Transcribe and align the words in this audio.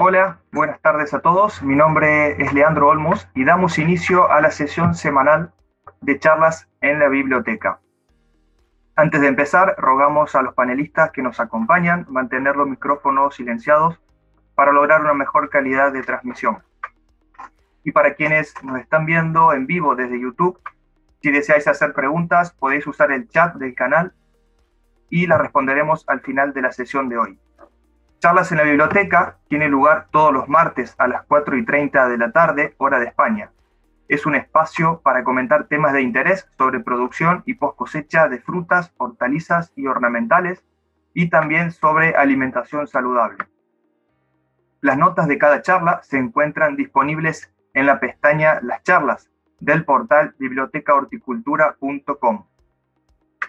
Hola, 0.00 0.38
buenas 0.52 0.80
tardes 0.80 1.12
a 1.12 1.18
todos. 1.18 1.60
Mi 1.60 1.74
nombre 1.74 2.40
es 2.40 2.52
Leandro 2.52 2.86
Olmos 2.86 3.28
y 3.34 3.44
damos 3.44 3.80
inicio 3.80 4.30
a 4.30 4.40
la 4.40 4.52
sesión 4.52 4.94
semanal 4.94 5.52
de 6.02 6.20
charlas 6.20 6.68
en 6.80 7.00
la 7.00 7.08
biblioteca. 7.08 7.80
Antes 8.94 9.20
de 9.20 9.26
empezar, 9.26 9.74
rogamos 9.76 10.36
a 10.36 10.42
los 10.42 10.54
panelistas 10.54 11.10
que 11.10 11.20
nos 11.20 11.40
acompañan 11.40 12.06
mantener 12.08 12.54
los 12.54 12.68
micrófonos 12.68 13.34
silenciados 13.34 14.00
para 14.54 14.70
lograr 14.70 15.00
una 15.00 15.14
mejor 15.14 15.50
calidad 15.50 15.90
de 15.90 16.04
transmisión. 16.04 16.62
Y 17.82 17.90
para 17.90 18.14
quienes 18.14 18.54
nos 18.62 18.78
están 18.78 19.04
viendo 19.04 19.52
en 19.52 19.66
vivo 19.66 19.96
desde 19.96 20.20
YouTube, 20.20 20.60
si 21.22 21.32
deseáis 21.32 21.66
hacer 21.66 21.92
preguntas, 21.92 22.52
podéis 22.52 22.86
usar 22.86 23.10
el 23.10 23.28
chat 23.28 23.56
del 23.56 23.74
canal 23.74 24.12
y 25.10 25.26
las 25.26 25.40
responderemos 25.40 26.04
al 26.06 26.20
final 26.20 26.52
de 26.52 26.62
la 26.62 26.70
sesión 26.70 27.08
de 27.08 27.18
hoy. 27.18 27.40
Charlas 28.20 28.50
en 28.50 28.58
la 28.58 28.64
biblioteca 28.64 29.36
tiene 29.48 29.68
lugar 29.68 30.08
todos 30.10 30.32
los 30.32 30.48
martes 30.48 30.92
a 30.98 31.06
las 31.06 31.22
4 31.26 31.56
y 31.56 31.64
30 31.64 32.08
de 32.08 32.18
la 32.18 32.32
tarde, 32.32 32.74
hora 32.78 32.98
de 32.98 33.06
España. 33.06 33.52
Es 34.08 34.26
un 34.26 34.34
espacio 34.34 35.00
para 35.04 35.22
comentar 35.22 35.68
temas 35.68 35.92
de 35.92 36.02
interés 36.02 36.50
sobre 36.58 36.80
producción 36.80 37.44
y 37.46 37.54
post 37.54 37.76
cosecha 37.76 38.28
de 38.28 38.40
frutas, 38.40 38.92
hortalizas 38.96 39.72
y 39.76 39.86
ornamentales, 39.86 40.64
y 41.14 41.30
también 41.30 41.70
sobre 41.70 42.16
alimentación 42.16 42.88
saludable. 42.88 43.46
Las 44.80 44.98
notas 44.98 45.28
de 45.28 45.38
cada 45.38 45.62
charla 45.62 46.00
se 46.02 46.18
encuentran 46.18 46.74
disponibles 46.74 47.54
en 47.72 47.86
la 47.86 48.00
pestaña 48.00 48.58
Las 48.62 48.82
charlas 48.82 49.30
del 49.60 49.84
portal 49.84 50.34
bibliotecahorticultura.com. 50.38 52.46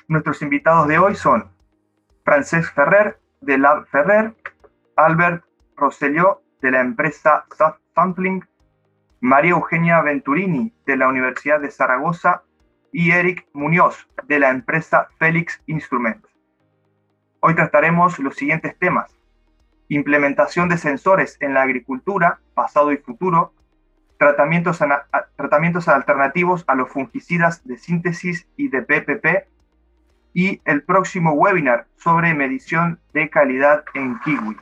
Nuestros 0.07 0.43
invitados 0.43 0.87
de 0.87 0.99
hoy 0.99 1.15
son 1.15 1.49
Francesc 2.23 2.71
Ferrer, 2.75 3.19
de 3.41 3.57
Lab 3.57 3.87
Ferrer, 3.87 4.35
Albert 4.99 5.45
Rosselló, 5.77 6.41
de 6.61 6.71
la 6.71 6.81
empresa 6.81 7.45
Sampling, 7.95 8.43
María 9.21 9.51
Eugenia 9.51 10.01
Venturini, 10.01 10.73
de 10.85 10.97
la 10.97 11.07
Universidad 11.07 11.61
de 11.61 11.71
Zaragoza, 11.71 12.43
y 12.91 13.11
Eric 13.11 13.47
Muñoz, 13.53 14.09
de 14.27 14.39
la 14.39 14.49
empresa 14.49 15.07
Felix 15.17 15.61
Instruments. 15.67 16.27
Hoy 17.39 17.55
trataremos 17.55 18.19
los 18.19 18.35
siguientes 18.35 18.77
temas. 18.77 19.17
Implementación 19.87 20.67
de 20.67 20.77
sensores 20.77 21.37
en 21.39 21.53
la 21.53 21.61
agricultura, 21.61 22.41
pasado 22.53 22.91
y 22.91 22.97
futuro, 22.97 23.53
tratamientos, 24.17 24.79
tratamientos 25.37 25.87
alternativos 25.87 26.65
a 26.67 26.75
los 26.75 26.89
fungicidas 26.89 27.65
de 27.65 27.77
síntesis 27.77 28.49
y 28.57 28.67
de 28.67 28.81
PPP, 28.81 29.47
y 30.33 30.61
el 30.65 30.83
próximo 30.83 31.31
webinar 31.31 31.87
sobre 31.95 32.33
medición 32.33 32.99
de 33.13 33.29
calidad 33.29 33.85
en 33.93 34.19
kiwi 34.19 34.57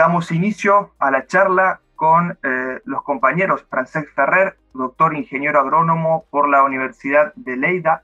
damos 0.00 0.32
inicio 0.32 0.94
a 0.98 1.10
la 1.10 1.26
charla 1.26 1.82
con 1.94 2.38
eh, 2.42 2.80
los 2.86 3.02
compañeros 3.02 3.66
Francesc 3.68 4.08
Ferrer, 4.14 4.56
doctor 4.72 5.14
ingeniero 5.14 5.60
agrónomo 5.60 6.24
por 6.30 6.48
la 6.48 6.62
Universidad 6.62 7.34
de 7.34 7.58
Leida, 7.58 8.02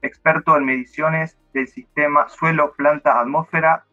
experto 0.00 0.56
en 0.56 0.64
mediciones 0.64 1.36
del 1.52 1.68
sistema 1.68 2.30
suelo-planta-atmósfera 2.30 3.84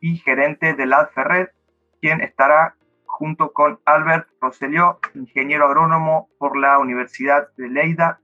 y 0.00 0.18
gerente 0.18 0.74
de 0.74 0.86
la 0.86 1.06
Ferrer, 1.06 1.52
quien 2.00 2.20
estará 2.20 2.76
junto 3.06 3.52
con 3.52 3.80
Albert 3.86 4.28
Rosselló, 4.40 5.00
ingeniero 5.14 5.66
agrónomo 5.66 6.28
por 6.38 6.56
la 6.56 6.78
Universidad 6.78 7.48
de 7.56 7.70
Leida 7.70 8.20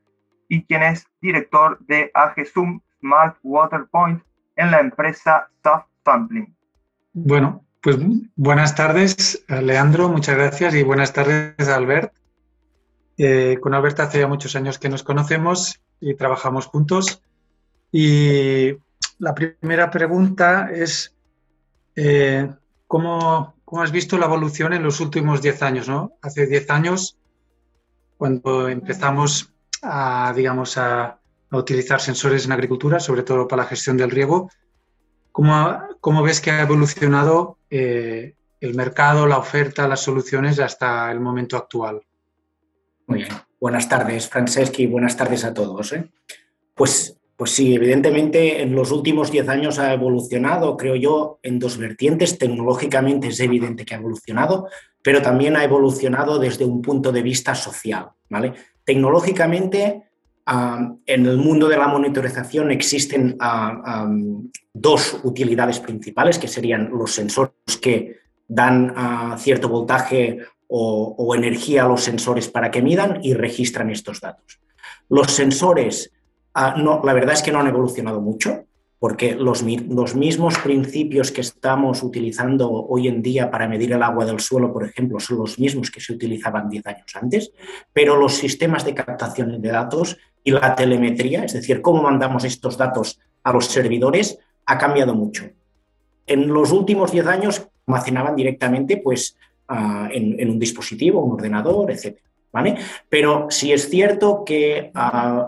y 0.49 0.65
quien 0.65 0.85
es 0.85 1.09
director 1.21 1.81
de 1.81 2.13
AGSUM 2.15 2.83
Smart 3.01 3.37
Water 3.43 3.87
Point 3.91 4.23
en 4.55 4.71
la 4.71 4.79
empresa 4.79 5.49
Soft 5.65 5.87
Sampling. 6.05 6.55
Bueno, 7.13 7.66
pues 7.87 7.99
buenas 8.35 8.75
tardes, 8.75 9.45
Leandro, 9.47 10.09
muchas 10.09 10.37
gracias 10.37 10.75
y 10.75 10.83
buenas 10.83 11.13
tardes, 11.13 11.69
Albert. 11.69 12.13
Eh, 13.17 13.59
con 13.61 13.75
Albert 13.75 14.01
hace 14.01 14.19
ya 14.19 14.27
muchos 14.27 14.57
años 14.57 14.81
que 14.81 14.89
nos 14.89 15.05
conocemos 15.05 15.81
y 16.01 16.17
trabajamos 16.17 16.67
juntos. 16.67 17.23
Y 17.93 18.73
la 19.21 19.37
primera 19.37 19.89
pregunta 19.93 20.69
es, 20.75 21.15
eh, 21.95 22.51
¿cómo, 22.89 23.55
has 23.81 23.93
visto 23.93 24.19
la 24.19 24.27
evolución 24.27 24.73
en 24.73 24.83
los 24.83 24.99
últimos 24.99 25.41
10 25.41 25.63
años? 25.63 25.89
¿no? 25.89 26.11
Hace 26.23 26.49
10 26.49 26.69
años, 26.71 27.17
cuando 28.17 28.69
empezamos 28.69 29.55
a, 29.81 30.33
digamos, 30.35 30.77
a 30.77 31.21
utilizar 31.53 32.01
sensores 32.01 32.47
en 32.47 32.51
agricultura, 32.51 32.99
sobre 32.99 33.23
todo 33.23 33.47
para 33.47 33.63
la 33.63 33.69
gestión 33.69 33.97
del 33.97 34.11
riego, 34.11 34.51
¿Cómo, 36.01 36.23
ves 36.23 36.41
que 36.41 36.51
ha 36.51 36.63
evolucionado 36.63 37.56
eh, 37.71 38.35
el 38.61 38.75
mercado, 38.75 39.27
la 39.27 39.39
oferta, 39.39 39.89
las 39.89 40.01
soluciones 40.01 40.59
hasta 40.59 41.11
el 41.11 41.21
momento 41.21 41.57
actual? 41.57 42.03
Muy 43.07 43.21
bien. 43.21 43.33
Buenas 43.61 43.89
tardes, 43.89 44.29
Franceschi. 44.29 44.87
Buenas 44.87 45.17
tardes 45.17 45.45
a 45.45 45.55
todos. 45.55 45.93
¿eh? 45.93 46.11
Pues, 46.75 47.19
pues 47.37 47.51
sí, 47.51 47.75
evidentemente 47.75 48.63
en 48.63 48.75
los 48.75 48.91
últimos 48.91 49.31
10 49.31 49.49
años 49.49 49.79
ha 49.79 49.93
evolucionado, 49.93 50.77
creo 50.77 50.97
yo, 50.97 51.39
en 51.43 51.59
dos 51.59 51.79
vertientes. 51.79 52.39
Tecnológicamente 52.39 53.29
es 53.29 53.41
evidente 53.41 53.85
que 53.85 53.95
ha 53.95 53.99
evolucionado, 53.99 54.69
pero 55.03 55.23
también 55.23 55.57
ha 55.57 55.65
evolucionado 55.65 56.39
desde 56.39 56.65
un 56.65 56.83
punto 56.83 57.13
de 57.13 57.23
vista 57.23 57.55
social. 57.55 58.11
¿vale? 58.29 58.55
Tecnológicamente 58.85 60.03
en 60.47 61.27
el 61.27 61.37
mundo 61.39 61.69
de 61.69 61.77
la 61.77 61.89
monitorización 61.89 62.71
existen 62.71 63.37
dos 64.73 65.21
utilidades 65.25 65.81
principales, 65.81 66.39
que 66.39 66.49
serían 66.49 66.91
los 66.91 67.13
sensores 67.13 67.53
que 67.81 68.21
dan 68.47 68.95
cierto 69.39 69.69
voltaje 69.69 70.39
o, 70.69 71.35
energía 71.35 71.85
a 71.85 71.89
los 71.89 72.03
sensores 72.03 72.49
para 72.49 72.71
que 72.71 72.83
midan 72.83 73.21
y 73.23 73.35
registran 73.35 73.91
estos 73.91 74.21
datos. 74.21 74.61
Los 75.09 75.33
sensores, 75.33 76.13
ah, 76.55 76.75
la 76.77 77.13
verdad 77.13 77.35
es 77.35 77.43
que 77.43 77.53
no 77.53 77.61
han 77.61 77.69
evolucionado 77.69 78.21
mucho 78.21 78.65
porque 78.99 79.35
los, 79.35 79.63
mismos 79.63 80.59
principios 80.59 81.31
que 81.31 81.43
estamos 81.43 82.03
utilizando 82.03 82.71
hoy 82.71 83.09
en 83.09 83.23
día 83.23 83.51
para 83.51 83.69
medir 83.69 83.93
el 83.93 84.03
agua 84.03 84.25
del 84.25 84.41
suelo, 84.41 84.73
por 84.73 84.85
ejemplo, 84.85 85.21
son 85.21 85.39
los 85.39 85.59
mismos 85.59 85.91
que 85.91 86.01
se 86.01 86.15
utilizaban 86.15 86.69
10 86.69 86.87
años 86.87 87.13
antes, 87.15 87.53
pero 87.93 88.17
los 88.17 88.35
sistemas 88.35 88.85
de 88.85 88.95
captación 88.95 89.61
de 89.61 89.69
datos 89.69 90.17
y 90.47 90.53
la 90.53 90.77
telemetría, 90.77 91.43
es 91.45 91.55
decir, 91.55 91.83
cómo 91.83 92.05
mandamos 92.05 92.45
estos 92.45 92.79
datos 92.79 93.19
a 93.43 93.53
los 93.53 93.67
servidores, 93.67 94.39
ha 94.65 94.79
cambiado 94.79 95.13
mucho. 95.13 95.51
En 96.25 96.47
los 96.47 96.71
últimos 96.71 97.11
10 97.11 97.27
años 97.27 97.69
almacenaban 97.85 98.37
directamente 98.37 98.99
pues, 98.99 99.37
en, 99.69 100.49
un 100.49 100.59
dispositivo, 100.61 101.21
un 101.21 101.33
ordenador, 101.33 101.91
etc. 101.91 102.17
Pero 103.09 103.49
sí 103.51 103.73
es 103.73 103.91
cierto 103.91 104.45
que 104.47 104.93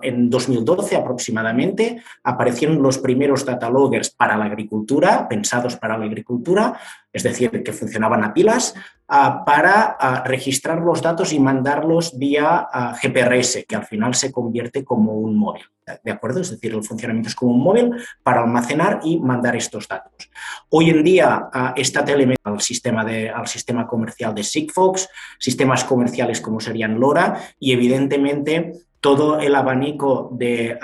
en 0.03 0.29
2012 0.29 0.97
aproximadamente 0.97 2.03
aparecieron 2.25 2.83
los 2.83 2.99
primeros 2.99 3.45
data 3.45 3.71
loggers 3.71 4.11
para 4.11 4.37
la 4.37 4.47
agricultura, 4.47 5.29
pensados 5.29 5.77
para 5.77 5.97
la 5.97 6.07
agricultura, 6.07 6.79
es 7.13 7.23
decir, 7.23 7.63
que 7.63 7.73
funcionaban 7.73 8.23
a 8.25 8.35
pilas, 8.35 8.75
ah, 9.09 9.45
para 9.45 9.97
ah, 9.99 10.25
registrar 10.25 10.81
los 10.81 11.03
datos 11.03 11.33
y 11.33 11.41
mandarlos 11.41 12.19
vía 12.19 12.69
GPRS, 13.03 13.65
que 13.67 13.77
al 13.77 13.87
final 13.87 14.15
se 14.15 14.31
convierte 14.31 14.85
como 14.85 15.13
un 15.15 15.37
móvil. 15.37 15.65
¿De 16.05 16.11
acuerdo? 16.11 16.41
Es 16.41 16.51
decir, 16.51 16.75
el 16.75 16.85
funcionamiento 16.85 17.31
es 17.31 17.35
como 17.35 17.53
un 17.53 17.63
móvil 17.63 17.95
para 18.23 18.43
almacenar 18.43 19.01
y 19.05 19.19
mandar 19.19 19.57
estos 19.57 19.89
datos. 19.89 20.31
Hoy 20.69 20.91
en 20.91 21.03
día 21.03 21.49
está 21.77 22.05
telemetría 22.05 22.37
al 22.45 22.61
sistema, 22.61 23.07
de, 23.07 23.31
al 23.31 23.47
sistema 23.47 23.87
comercial 23.87 24.35
de 24.35 24.45
Sigfox, 24.45 25.09
sistemas 25.39 25.85
comerciales 25.85 26.43
como 26.43 26.61
serían 26.61 27.01
LoRa 27.01 27.41
y 27.59 27.73
evidentemente 27.73 28.73
todo 29.01 29.39
el 29.39 29.55
abanico 29.55 30.31
de, 30.33 30.79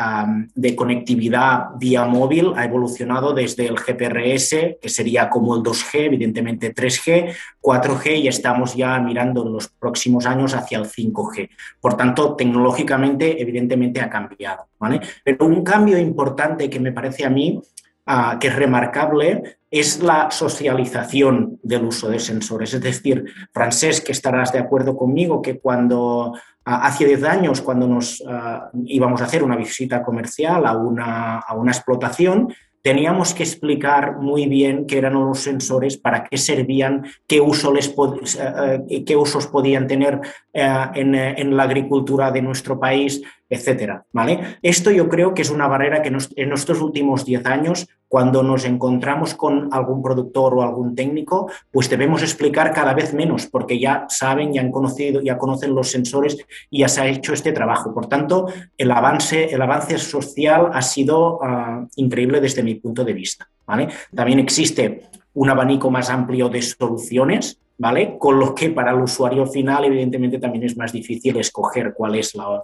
conectividad 0.77 1.71
vía 1.79 2.05
móvil 2.05 2.53
ha 2.57 2.65
evolucionado 2.65 3.33
desde 3.33 3.67
el 3.67 3.77
GPRS, 3.77 4.79
que 4.81 4.89
sería 4.89 5.29
como 5.29 5.57
el 5.57 5.63
2G, 5.63 6.07
evidentemente 6.07 6.73
3G, 6.73 7.35
4G 7.61 8.21
y 8.21 8.29
estamos 8.29 8.77
ya 8.77 8.99
mirando 9.01 9.45
en 9.45 9.53
los 9.53 9.69
próximos 9.69 10.27
años 10.27 10.55
hacia 10.55 10.79
el 10.79 10.85
5G. 10.85 11.51
Por 11.81 11.97
tanto, 11.97 12.37
tecnológicamente, 12.37 13.41
evidentemente 13.41 14.01
ha 14.01 14.09
cambiado. 14.09 14.69
¿vale? 14.79 15.01
Pero 15.25 15.47
un 15.47 15.65
cambio 15.65 15.99
importante 15.99 16.71
que 16.71 16.81
me 16.81 16.93
parece 16.93 17.25
a 17.25 17.31
mí 17.31 17.61
ah, 18.07 18.39
que 18.41 18.49
es 18.49 18.55
remarcable 18.55 19.59
es 19.71 20.01
la 20.01 20.31
socialización 20.31 21.59
del 21.65 21.87
uso 21.87 22.09
de 22.09 22.21
sensores. 22.21 22.73
Es 22.75 22.81
decir, 22.81 23.25
Francés, 23.53 24.01
que 24.01 24.13
estarás 24.13 24.53
de 24.53 24.61
acuerdo 24.61 24.97
conmigo 24.97 25.43
que 25.43 25.59
cuando 25.59 26.35
Hace 26.65 27.07
10 27.07 27.25
años, 27.25 27.61
cuando 27.61 27.87
nos 27.87 28.23
ah, 28.27 28.71
íbamos 28.87 29.21
a 29.21 29.25
hacer 29.25 29.43
una 29.43 29.57
visita 29.57 30.03
comercial 30.03 30.65
a 30.67 30.77
una, 30.77 31.39
a 31.39 31.55
una 31.55 31.73
explotación, 31.73 32.55
teníamos 32.85 33.33
que 33.33 33.43
explicar 33.43 34.19
muy 34.19 34.47
bien 34.47 34.87
qué 34.87 34.99
eran 34.99 35.15
los 35.15 35.41
sensores, 35.41 35.97
para 35.97 36.25
qué 36.25 36.37
servían, 36.37 37.07
qué, 37.27 37.41
les 37.73 37.95
eh, 38.39 39.05
qué 39.07 39.17
usos 39.17 39.47
podían 39.47 39.87
tener 39.87 40.21
eh, 40.53 40.87
en, 40.95 41.15
en, 41.15 41.57
la 41.57 41.63
agricultura 41.63 42.31
de 42.31 42.43
nuestro 42.43 42.79
país, 42.79 43.23
etcétera, 43.49 44.05
¿vale? 44.13 44.59
Esto 44.63 44.91
yo 44.91 45.09
creo 45.09 45.35
que 45.35 45.43
es 45.43 45.51
una 45.51 45.69
barrera 45.69 46.03
que 46.03 46.09
en 46.09 46.53
estos 46.53 46.81
últimos 46.81 47.25
10 47.25 47.47
años, 47.47 47.87
cuando 48.09 48.43
nos 48.43 48.65
encontramos 48.65 49.35
con 49.35 49.69
algún 49.73 50.03
productor 50.03 50.55
o 50.55 50.63
algún 50.63 50.95
técnico, 50.95 51.51
pues 51.71 51.91
debemos 51.91 52.23
explicar 52.23 52.73
cada 52.73 52.95
vez 52.95 53.13
menos, 53.13 53.47
porque 53.47 53.79
ya 53.79 54.07
saben, 54.09 54.53
ya 54.53 54.61
han 54.61 54.71
conocido, 54.71 55.21
ya 55.21 55.37
conocen 55.37 55.75
los 55.75 55.91
sensores 55.91 56.39
y 56.71 56.81
ya 56.81 56.89
se 56.89 57.01
ha 57.01 57.07
hecho 57.07 57.33
este 57.35 57.53
trabajo. 57.53 57.93
Por 57.93 58.07
tanto, 58.07 58.47
el 58.79 58.91
avance, 58.91 59.53
el 59.53 59.61
avance 59.61 59.99
social 59.99 60.71
ha 60.73 60.83
sido 60.83 61.41
ah, 61.43 61.87
increíble 61.97 62.41
desde 62.41 62.63
mi 62.63 62.77
punto 62.77 63.05
de 63.05 63.13
vista, 63.13 63.49
¿vale? 63.67 63.89
También 64.15 64.39
existe 64.39 65.03
un 65.35 65.51
abanico 65.51 65.91
más 65.91 66.09
amplio 66.11 66.49
de 66.49 66.63
soluciones, 66.63 67.59
¿vale? 67.77 68.17
Con 68.19 68.39
lo 68.39 68.55
que 68.55 68.71
para 68.71 68.93
el 68.93 69.03
usuario 69.03 69.47
final, 69.47 69.85
evidentemente, 69.85 70.39
también 70.39 70.65
es 70.65 70.77
más 70.77 70.93
difícil 70.93 71.37
escoger 71.37 71.93
cuál 71.95 72.15
es 72.15 72.35
la, 72.35 72.63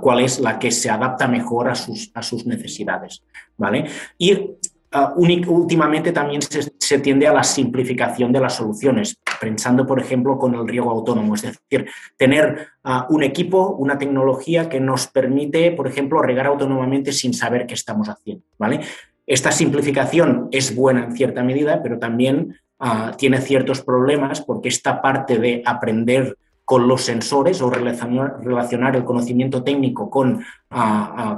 cuál 0.00 0.20
es 0.20 0.40
la 0.40 0.58
que 0.58 0.70
se 0.70 0.90
adapta 0.90 1.28
mejor 1.28 1.68
a 1.68 1.74
sus, 1.74 2.10
a 2.14 2.22
sus 2.22 2.46
necesidades, 2.46 3.22
¿vale? 3.56 3.84
Y 4.16 4.56
ah, 4.92 5.14
últimamente 5.16 6.12
también 6.12 6.42
se, 6.42 6.98
tiende 6.98 7.26
a 7.28 7.32
la 7.32 7.44
simplificación 7.44 8.32
de 8.32 8.40
las 8.40 8.56
soluciones, 8.56 9.18
pensando, 9.40 9.86
por 9.86 10.00
ejemplo, 10.00 10.38
con 10.38 10.54
el 10.54 10.66
riego 10.66 10.90
autónomo, 10.90 11.34
es 11.34 11.42
decir, 11.42 11.88
tener 12.16 12.68
ah, 12.84 13.06
un 13.10 13.22
equipo, 13.22 13.76
una 13.76 13.98
tecnología 13.98 14.68
que 14.68 14.80
nos 14.80 15.06
permite, 15.06 15.70
por 15.72 15.86
ejemplo, 15.86 16.22
regar 16.22 16.46
autónomamente 16.46 17.12
sin 17.12 17.34
saber 17.34 17.66
qué 17.66 17.74
estamos 17.74 18.08
haciendo, 18.08 18.44
¿vale? 18.58 18.80
Esta 19.26 19.52
simplificación 19.52 20.48
es 20.50 20.74
buena 20.74 21.04
en 21.04 21.12
cierta 21.12 21.42
medida, 21.42 21.82
pero 21.82 21.98
también 21.98 22.56
ah, 22.78 23.12
tiene 23.16 23.40
ciertos 23.42 23.82
problemas 23.82 24.40
porque 24.40 24.70
esta 24.70 25.02
parte 25.02 25.38
de 25.38 25.62
aprender 25.64 26.36
con 26.68 26.86
los 26.86 27.00
sensores 27.00 27.62
o 27.62 27.70
relacionar, 27.70 28.94
el 28.94 29.04
conocimiento 29.06 29.62
técnico 29.62 30.10
con, 30.10 30.44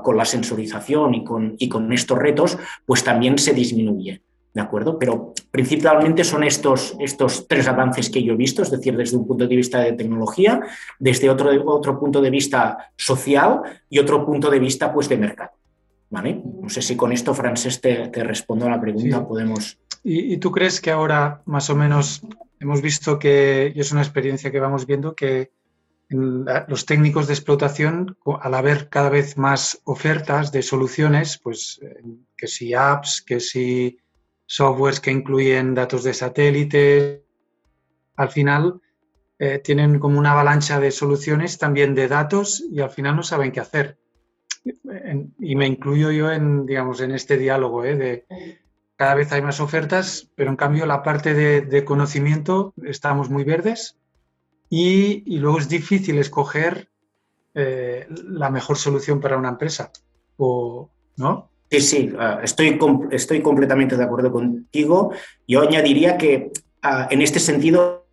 con 0.03 0.17
la 0.17 0.25
sensorización 0.25 1.15
y 1.15 1.23
con, 1.23 1.55
y 1.56 1.69
con, 1.69 1.93
estos 1.93 2.19
retos, 2.19 2.59
pues 2.85 3.05
también 3.05 3.38
se 3.38 3.53
disminuye. 3.53 4.23
¿De 4.53 4.61
acuerdo? 4.61 4.99
Pero 4.99 5.32
principalmente 5.53 6.25
son 6.25 6.43
estos, 6.43 6.97
estos 6.99 7.47
tres 7.47 7.69
avances 7.69 8.11
que 8.11 8.25
yo 8.25 8.32
he 8.32 8.37
visto, 8.37 8.62
es 8.62 8.73
decir, 8.73 8.97
desde 8.97 9.19
un 9.19 9.25
punto 9.29 9.47
de 9.47 9.55
vista 9.55 9.79
de 9.79 9.93
tecnología, 9.93 10.62
desde 10.99 11.31
otro, 11.31 11.53
otro 11.73 12.00
punto 12.00 12.21
de 12.21 12.31
vista 12.31 12.91
social 12.97 13.61
y 13.88 14.00
otro 14.00 14.26
punto 14.26 14.50
de 14.50 14.59
vista 14.59 14.93
pues, 14.93 15.09
de 15.09 15.17
mercado. 15.17 15.53
No 16.11 16.69
sé 16.69 16.83
si 16.83 16.97
con 16.97 17.12
esto, 17.12 17.35
Francés, 17.35 17.81
te, 17.81 18.11
respondo 18.25 18.67
a 18.67 18.71
la 18.71 18.81
pregunta. 18.81 19.25
Podemos. 19.25 19.79
¿Y, 20.03 20.38
tú 20.38 20.50
crees 20.50 20.81
que 20.81 20.91
ahora, 20.91 21.41
más 21.44 21.71
o 21.71 21.76
menos, 21.76 22.23
hemos 22.61 22.81
visto 22.83 23.19
que, 23.19 23.73
y 23.75 23.81
es 23.81 23.91
una 23.93 24.03
experiencia 24.03 24.51
que 24.51 24.61
vamos 24.61 24.87
viendo, 24.87 25.15
que 25.15 25.51
los 26.09 26.87
técnicos 26.87 27.27
de 27.27 27.35
explotación, 27.35 28.17
al 28.41 28.55
haber 28.55 28.89
cada 28.89 29.11
vez 29.11 29.37
más 29.37 29.81
ofertas 29.85 30.51
de 30.51 30.62
soluciones, 30.62 31.39
pues 31.39 31.81
eh, 31.83 32.03
que 32.37 32.49
si 32.49 32.75
apps, 32.75 33.23
que 33.23 33.39
si 33.39 33.99
softwares 34.47 34.99
que 34.99 35.12
incluyen 35.12 35.75
datos 35.75 36.03
de 36.03 36.15
satélite, 36.15 37.25
al 38.17 38.29
final 38.31 38.81
eh, 39.39 39.61
tienen 39.61 40.01
como 40.01 40.19
una 40.19 40.33
avalancha 40.33 40.81
de 40.81 40.91
soluciones 40.91 41.59
también 41.59 41.95
de 41.95 42.09
datos 42.09 42.65
y 42.71 42.81
al 42.81 42.91
final 42.91 43.17
no 43.17 43.23
saben 43.23 43.53
qué 43.53 43.61
hacer 43.61 44.01
y 45.39 45.57
me 45.57 45.67
incluyo 45.67 46.11
yo 46.11 46.31
en, 46.31 46.67
digamos, 46.67 47.01
en 47.01 47.12
este 47.12 47.39
diálogo, 47.39 47.85
¿eh? 47.85 47.97
de 47.97 48.27
cada 49.00 49.14
vez 49.14 49.32
hay 49.32 49.41
más 49.41 49.61
ofertas, 49.61 50.29
pero 50.35 50.50
en 50.50 50.56
cambio 50.56 50.85
la 50.85 51.02
parte 51.02 51.32
de, 51.32 51.85
conocimiento 51.87 52.75
estamos 52.85 53.31
muy 53.31 53.44
verdes 53.44 53.97
y, 54.69 55.38
luego 55.38 55.56
es 55.56 55.70
difícil 55.70 56.19
escoger 56.19 56.91
eh, 57.55 58.06
la 58.11 58.50
mejor 58.50 58.76
solución 58.76 59.19
para 59.19 59.38
una 59.38 59.49
empresa, 59.49 59.91
o, 60.37 60.91
¿no? 61.17 61.49
Sí, 61.70 61.81
sí, 61.81 62.12
ah, 62.19 62.41
estoy, 62.43 62.79
estoy 63.11 63.41
completamente 63.41 63.97
de 63.97 64.05
acuerdo 64.05 64.31
contigo. 64.31 65.14
Yo 65.49 65.62
añadiría 65.62 66.19
que 66.19 66.50
ah, 66.82 67.08
en 67.11 67.23
este 67.23 67.41
sentido, 67.41 68.05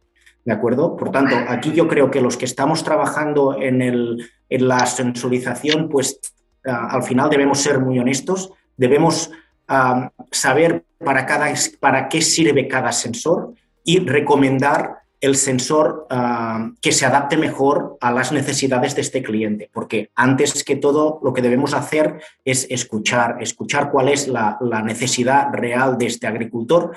¿de 0.46 0.54
acuerdo? 0.54 0.96
Por 0.96 1.12
tanto, 1.12 1.36
aquí 1.50 1.74
yo 1.74 1.90
creo 1.90 2.10
que 2.10 2.22
los 2.22 2.38
que 2.38 2.46
estamos 2.46 2.86
trabajando 2.86 3.58
en, 3.60 3.82
el, 3.82 4.32
en 4.48 4.68
la 4.70 4.86
sensorización, 4.86 5.90
pues 5.90 6.22
Ah, 6.68 6.90
al 6.92 7.04
final 7.04 7.30
debemos 7.30 7.60
ser 7.60 7.80
muy 7.80 7.98
honestos, 7.98 8.52
debemos 8.76 9.32
ah, 9.68 10.12
saber 10.32 10.84
para, 11.04 11.26
cada, 11.26 11.48
para 11.80 12.10
qué 12.10 12.22
sirve 12.22 12.68
cada 12.68 12.92
sensor 12.92 13.54
y 13.84 14.00
recomendar 14.00 14.98
el 15.20 15.36
sensor 15.36 16.06
ah, 16.10 16.70
que 16.82 16.92
se 16.92 17.06
adapte 17.06 17.38
mejor 17.38 17.98
a 18.02 18.12
las 18.12 18.32
necesidades 18.32 18.96
de 18.96 19.02
este 19.02 19.24
cliente, 19.24 19.70
porque 19.74 20.12
antes 20.16 20.64
que 20.64 20.76
todo 20.76 21.20
lo 21.24 21.34
que 21.34 21.42
debemos 21.42 21.74
hacer 21.74 22.22
es 22.46 22.68
escuchar, 22.70 23.38
escuchar 23.42 23.90
cuál 23.92 24.10
es 24.10 24.28
la, 24.28 24.58
necesidad 24.84 25.48
real 25.52 25.98
de 25.98 26.06
este 26.06 26.28
agricultor 26.28 26.96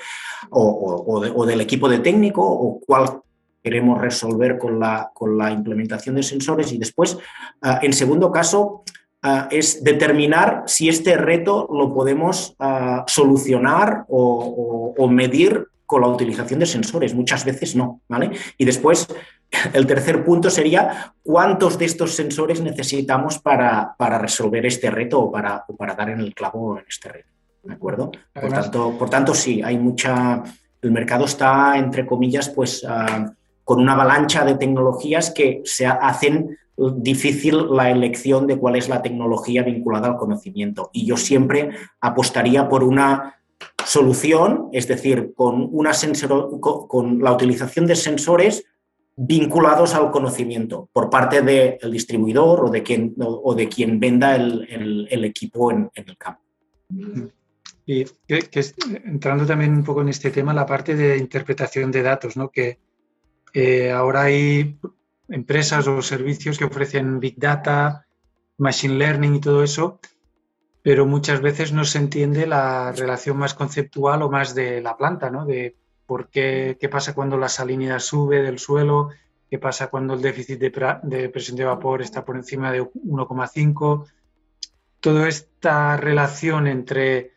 o, 0.51 1.45
del 1.45 1.61
equipo 1.61 1.89
de 1.89 1.99
técnico 1.99 2.43
o 2.43 2.79
cuál 2.79 3.21
queremos 3.63 3.99
resolver 3.99 4.57
con 4.57 4.79
la, 4.79 5.11
con 5.13 5.37
la 5.37 5.51
implementación 5.51 6.15
de 6.15 6.23
sensores. 6.23 6.71
Y 6.71 6.77
después, 6.77 7.17
en 7.81 7.93
segundo 7.93 8.31
caso, 8.31 8.83
Ah, 9.23 9.47
es 9.51 9.83
determinar 9.83 10.63
si 10.65 10.89
este 10.89 11.15
reto 11.15 11.67
lo 11.71 11.93
podemos 11.93 12.55
ah, 12.57 13.03
solucionar 13.05 14.05
o, 14.07 14.95
medir 15.11 15.67
con 15.85 16.01
la 16.01 16.07
utilización 16.07 16.59
de 16.59 16.65
sensores. 16.65 17.13
Muchas 17.13 17.45
veces 17.45 17.75
no, 17.75 18.01
¿vale? 18.07 18.31
Y 18.57 18.65
después, 18.65 19.07
el 19.73 19.85
tercer 19.85 20.25
punto 20.25 20.49
sería 20.49 21.13
cuántos 21.21 21.77
de 21.77 21.85
estos 21.85 22.15
sensores 22.15 22.61
necesitamos 22.61 23.37
para, 23.37 23.95
resolver 23.99 24.65
este 24.65 24.89
reto 24.89 25.19
o 25.19 25.31
para, 25.31 25.65
para, 25.77 25.93
dar 25.93 26.09
en 26.09 26.21
el 26.21 26.33
clavo 26.33 26.79
en 26.79 26.85
este 26.89 27.09
reto. 27.09 27.29
¿De 27.61 27.73
acuerdo? 27.75 28.11
por, 28.33 28.49
tanto, 28.49 28.97
por 28.97 29.09
tanto, 29.11 29.35
sí, 29.35 29.61
hay 29.63 29.77
mucha. 29.77 30.41
El 30.81 30.91
mercado 30.91 31.25
está, 31.25 31.77
entre 31.77 32.07
comillas, 32.07 32.49
pues 32.49 32.83
ah, 32.87 33.31
con 33.63 33.79
una 33.79 33.93
avalancha 33.93 34.43
de 34.43 34.55
tecnologías 34.55 35.29
que 35.29 35.61
se 35.63 35.85
hacen 35.85 36.57
difícil 36.77 37.67
la 37.71 37.91
elección 37.91 38.47
de 38.47 38.57
cuál 38.57 38.75
es 38.75 38.89
la 38.89 39.01
tecnología 39.01 39.63
vinculada 39.63 40.07
al 40.07 40.17
conocimiento. 40.17 40.89
Y 40.93 41.05
yo 41.05 41.17
siempre 41.17 41.71
apostaría 41.99 42.67
por 42.67 42.83
una 42.83 43.41
solución, 43.85 44.69
es 44.71 44.87
decir, 44.87 45.33
con, 45.35 45.69
una 45.71 45.91
con, 46.87 47.21
la 47.21 47.31
utilización 47.33 47.87
de 47.87 47.95
sensores 47.95 48.65
vinculados 49.15 49.93
al 49.93 50.09
conocimiento 50.11 50.89
por 50.93 51.09
parte 51.09 51.41
del 51.41 51.91
distribuidor 51.91 52.65
o 52.65 52.69
de 52.69 52.81
quien, 52.81 53.13
o, 53.19 53.53
de 53.53 53.67
quien 53.67 53.99
venda 53.99 54.35
el, 54.35 55.23
equipo 55.25 55.71
en, 55.71 55.91
el 55.93 56.17
campo. 56.17 56.41
Y 57.85 58.05
que, 58.27 58.49
entrando 59.05 59.45
también 59.45 59.73
un 59.73 59.83
poco 59.83 60.01
en 60.01 60.09
este 60.09 60.31
tema, 60.31 60.53
la 60.53 60.65
parte 60.65 60.95
de 60.95 61.17
interpretación 61.17 61.91
de 61.91 62.01
datos, 62.01 62.37
¿no? 62.37 62.49
que 62.49 62.79
eh, 63.53 63.91
ahora 63.91 64.23
hay 64.23 64.77
empresas 65.31 65.87
o 65.87 66.01
servicios 66.01 66.57
que 66.57 66.65
ofrecen 66.65 67.19
Big 67.19 67.39
Data, 67.39 68.05
Machine 68.57 68.95
Learning 68.95 69.35
y 69.35 69.41
todo 69.41 69.63
eso, 69.63 69.99
pero 70.83 71.05
muchas 71.05 71.41
veces 71.41 71.71
no 71.71 71.85
se 71.85 71.99
entiende 71.99 72.45
la 72.45 72.91
relación 72.91 73.37
más 73.37 73.53
conceptual 73.53 74.21
o 74.21 74.29
más 74.29 74.53
de 74.53 74.81
la 74.81 74.97
planta, 74.97 75.29
¿no? 75.29 75.45
De 75.45 75.75
por 76.05 76.29
qué, 76.29 76.77
qué 76.79 76.89
pasa 76.89 77.13
cuando 77.13 77.37
la 77.37 77.49
salinidad 77.49 77.99
sube 77.99 78.41
del 78.41 78.59
suelo, 78.59 79.09
qué 79.49 79.57
pasa 79.57 79.87
cuando 79.87 80.13
el 80.13 80.21
déficit 80.21 80.59
de, 80.59 80.99
de 81.03 81.29
presión 81.29 81.57
de 81.57 81.65
vapor 81.65 82.01
está 82.01 82.25
por 82.25 82.35
encima 82.35 82.71
de 82.71 82.81
1,5. 82.81 84.05
Toda 84.99 85.27
esta 85.27 85.97
relación 85.97 86.67
entre 86.67 87.33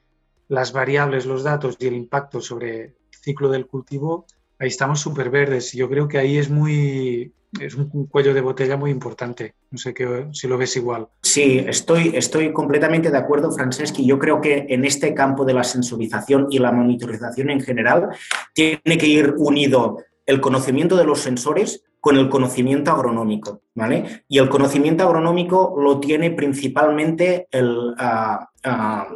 las 0.49 0.73
variables, 0.73 1.27
los 1.27 1.43
datos 1.43 1.77
y 1.79 1.87
el 1.87 1.95
impacto 1.95 2.41
sobre 2.41 2.85
el 2.85 2.95
ciclo 3.11 3.49
del 3.49 3.67
cultivo, 3.67 4.27
ahí 4.59 4.69
estamos 4.69 5.01
súper 5.01 5.31
verdes. 5.31 5.73
Yo 5.73 5.89
creo 5.89 6.09
que 6.09 6.19
ahí 6.19 6.39
es 6.39 6.51
muy, 6.51 7.33
es 7.61 7.75
un 7.75 8.07
cuello 8.07 8.35
de 8.35 8.41
botella 8.41 8.77
muy 8.77 8.91
importante. 8.91 9.55
No 9.71 9.79
sé 9.79 9.95
qué, 9.95 10.27
si 10.33 10.49
lo 10.49 10.59
ves 10.59 10.77
igual. 10.77 11.09
Sí, 11.23 11.65
estoy, 11.67 12.13
estoy 12.15 12.53
completamente 12.53 13.11
de 13.11 13.19
acuerdo, 13.19 13.53
Franceschi. 13.53 14.07
Yo 14.07 14.19
creo 14.19 14.41
que 14.41 14.67
en 14.69 14.85
este 14.85 15.15
campo 15.15 15.45
de 15.45 15.55
la 15.55 15.65
sensorización 15.65 16.49
y 16.51 16.59
la 16.59 16.73
monitorización 16.73 17.51
en 17.51 17.61
general 17.61 18.09
tiene 18.53 18.99
que 18.99 19.07
ir 19.07 19.35
unido 19.39 19.99
el 20.27 20.41
conocimiento 20.41 20.97
de 20.97 21.05
los 21.05 21.21
sensores 21.21 21.85
con 22.01 22.17
el 22.17 22.29
conocimiento 22.29 22.91
agronómico, 22.91 23.63
¿vale? 23.75 24.25
Y 24.29 24.39
el 24.39 24.49
conocimiento 24.49 25.05
agronómico 25.05 25.75
lo 25.79 26.01
tiene 26.01 26.31
principalmente 26.31 27.49
el, 27.51 27.95
ah, 27.99 28.49
ah, 28.63 29.09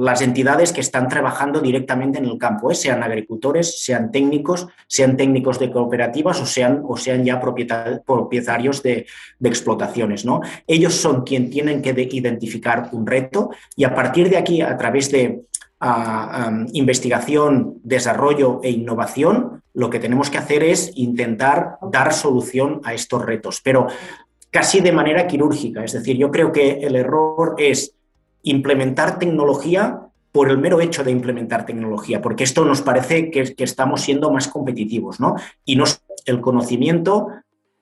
las 0.00 0.22
entidades 0.22 0.72
que 0.72 0.80
están 0.80 1.08
trabajando 1.08 1.60
directamente 1.60 2.18
en 2.18 2.24
el 2.26 2.38
campo, 2.38 2.70
¿eh? 2.70 2.74
sean 2.74 3.02
agricultores, 3.02 3.82
sean 3.82 4.10
técnicos, 4.10 4.66
sean 4.86 5.16
técnicos 5.16 5.58
de 5.58 5.70
cooperativas 5.70 6.40
o 6.40 6.46
sean, 6.46 6.82
o 6.86 6.96
sean 6.96 7.24
ya 7.24 7.40
propietarios 7.40 8.82
de, 8.82 9.06
explotaciones. 9.42 10.24
¿no? 10.24 10.40
Ellos 10.66 10.94
son 10.94 11.22
quienes 11.22 11.50
tienen 11.50 11.82
que 11.82 11.90
identificar 12.12 12.88
un 12.92 13.06
reto 13.06 13.50
y 13.76 13.84
a 13.84 13.94
partir 13.94 14.30
de 14.30 14.36
aquí, 14.36 14.62
a 14.62 14.76
través 14.76 15.10
de 15.10 15.44
investigación, 16.72 17.80
desarrollo 17.82 18.60
e 18.62 18.70
innovación, 18.70 19.62
lo 19.74 19.90
que 19.90 19.98
tenemos 19.98 20.30
que 20.30 20.38
hacer 20.38 20.62
es 20.62 20.92
intentar 20.94 21.78
dar 21.90 22.12
solución 22.14 22.80
a 22.84 22.94
estos 22.94 23.22
retos. 23.22 23.60
Pero 23.62 23.88
casi 24.50 24.80
de 24.80 24.92
manera 24.92 25.26
quirúrgica. 25.26 25.84
Es 25.84 25.92
decir, 25.92 26.16
yo 26.16 26.30
creo 26.30 26.52
que 26.52 26.78
el 26.78 26.94
error 26.94 27.56
es 27.58 27.92
implementar 28.44 29.18
tecnología 29.18 30.00
por 30.32 30.50
el 30.50 30.58
mero 30.58 30.80
hecho 30.80 31.04
de 31.04 31.10
implementar 31.10 31.64
tecnología, 31.64 32.20
porque 32.20 32.44
esto 32.44 32.64
nos 32.64 32.82
parece 32.82 33.30
que, 33.30 33.54
estamos 33.58 34.00
siendo 34.00 34.32
más 34.32 34.48
competitivos, 34.48 35.20
¿no? 35.20 35.36
Y 35.64 35.76
no, 35.76 35.84
el 36.26 36.40
conocimiento 36.40 37.28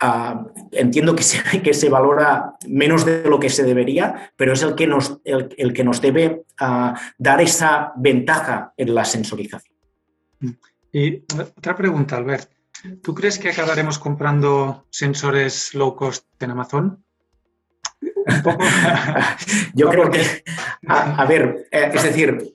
ah, 0.00 0.47
entiendo 0.71 1.16
que 1.16 1.23
se, 1.23 1.62
que 1.62 1.73
se 1.73 1.88
valora 1.88 2.57
menos 2.69 3.07
de 3.07 3.25
lo 3.25 3.40
que 3.40 3.49
se 3.49 3.64
debería, 3.64 4.33
pero 4.37 4.52
es 4.52 4.62
el 4.62 4.75
que 4.75 4.87
nos, 4.87 5.19
el, 5.25 5.73
que 5.73 5.85
nos 5.85 6.02
debe 6.02 6.42
ah, 6.61 6.95
dar 7.16 7.40
esa 7.40 7.92
ventaja 7.97 8.75
en 8.76 8.95
la 8.95 9.04
sensorización. 9.04 9.75
Y 10.92 11.25
otra 11.57 11.75
pregunta, 11.75 12.16
Albert. 12.16 12.50
¿Tú 13.02 13.14
crees 13.14 13.38
que 13.38 13.50
acabaremos 13.50 13.99
comprando 13.99 14.87
sensores 14.90 15.73
low 15.73 15.95
cost 15.95 16.26
en 16.42 16.50
Amazon? 16.50 17.04
Yo 19.75 19.88
creo 19.88 20.11
que, 20.11 20.45
a, 20.88 21.25
ver, 21.25 21.69
eh, 21.71 21.91
es 21.93 22.02
decir, 22.02 22.55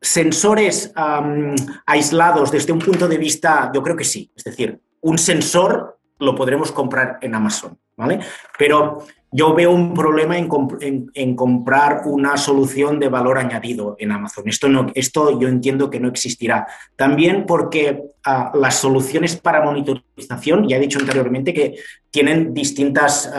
sensores 0.00 0.92
aislados 1.86 2.50
desde 2.50 2.72
un 2.72 2.78
punto 2.78 3.08
de 3.08 3.18
vista, 3.18 3.70
yo 3.74 3.82
creo 3.82 3.96
que 3.96 4.04
sí. 4.04 4.30
Es 4.36 4.44
decir, 4.44 4.80
un 5.00 5.18
sensor 5.18 5.98
lo 6.18 6.34
podremos 6.34 6.72
comprar 6.72 7.18
en 7.22 7.34
Amazon, 7.34 7.78
Pero 8.58 8.98
yo 9.32 9.54
veo 9.54 9.70
un 9.70 9.92
problema 9.92 10.38
en, 10.38 11.36
comprar 11.36 12.02
una 12.06 12.36
solución 12.36 12.98
de 12.98 13.08
valor 13.08 13.38
añadido 13.38 13.96
en 13.98 14.12
Amazon. 14.12 14.48
Esto, 14.48 14.68
no, 14.68 14.86
esto 14.94 15.38
yo 15.38 15.48
entiendo 15.48 15.90
que 15.90 16.00
no 16.00 16.08
existirá. 16.08 16.66
También 16.96 17.44
porque 17.44 18.02
ah, 18.24 18.52
las 18.54 18.76
soluciones 18.76 19.36
para 19.36 19.62
monitorización, 19.62 20.68
ya 20.68 20.76
he 20.76 20.80
dicho 20.80 20.98
anteriormente 20.98 21.52
que 21.52 21.74
tienen 22.10 22.54
distintas, 22.54 23.30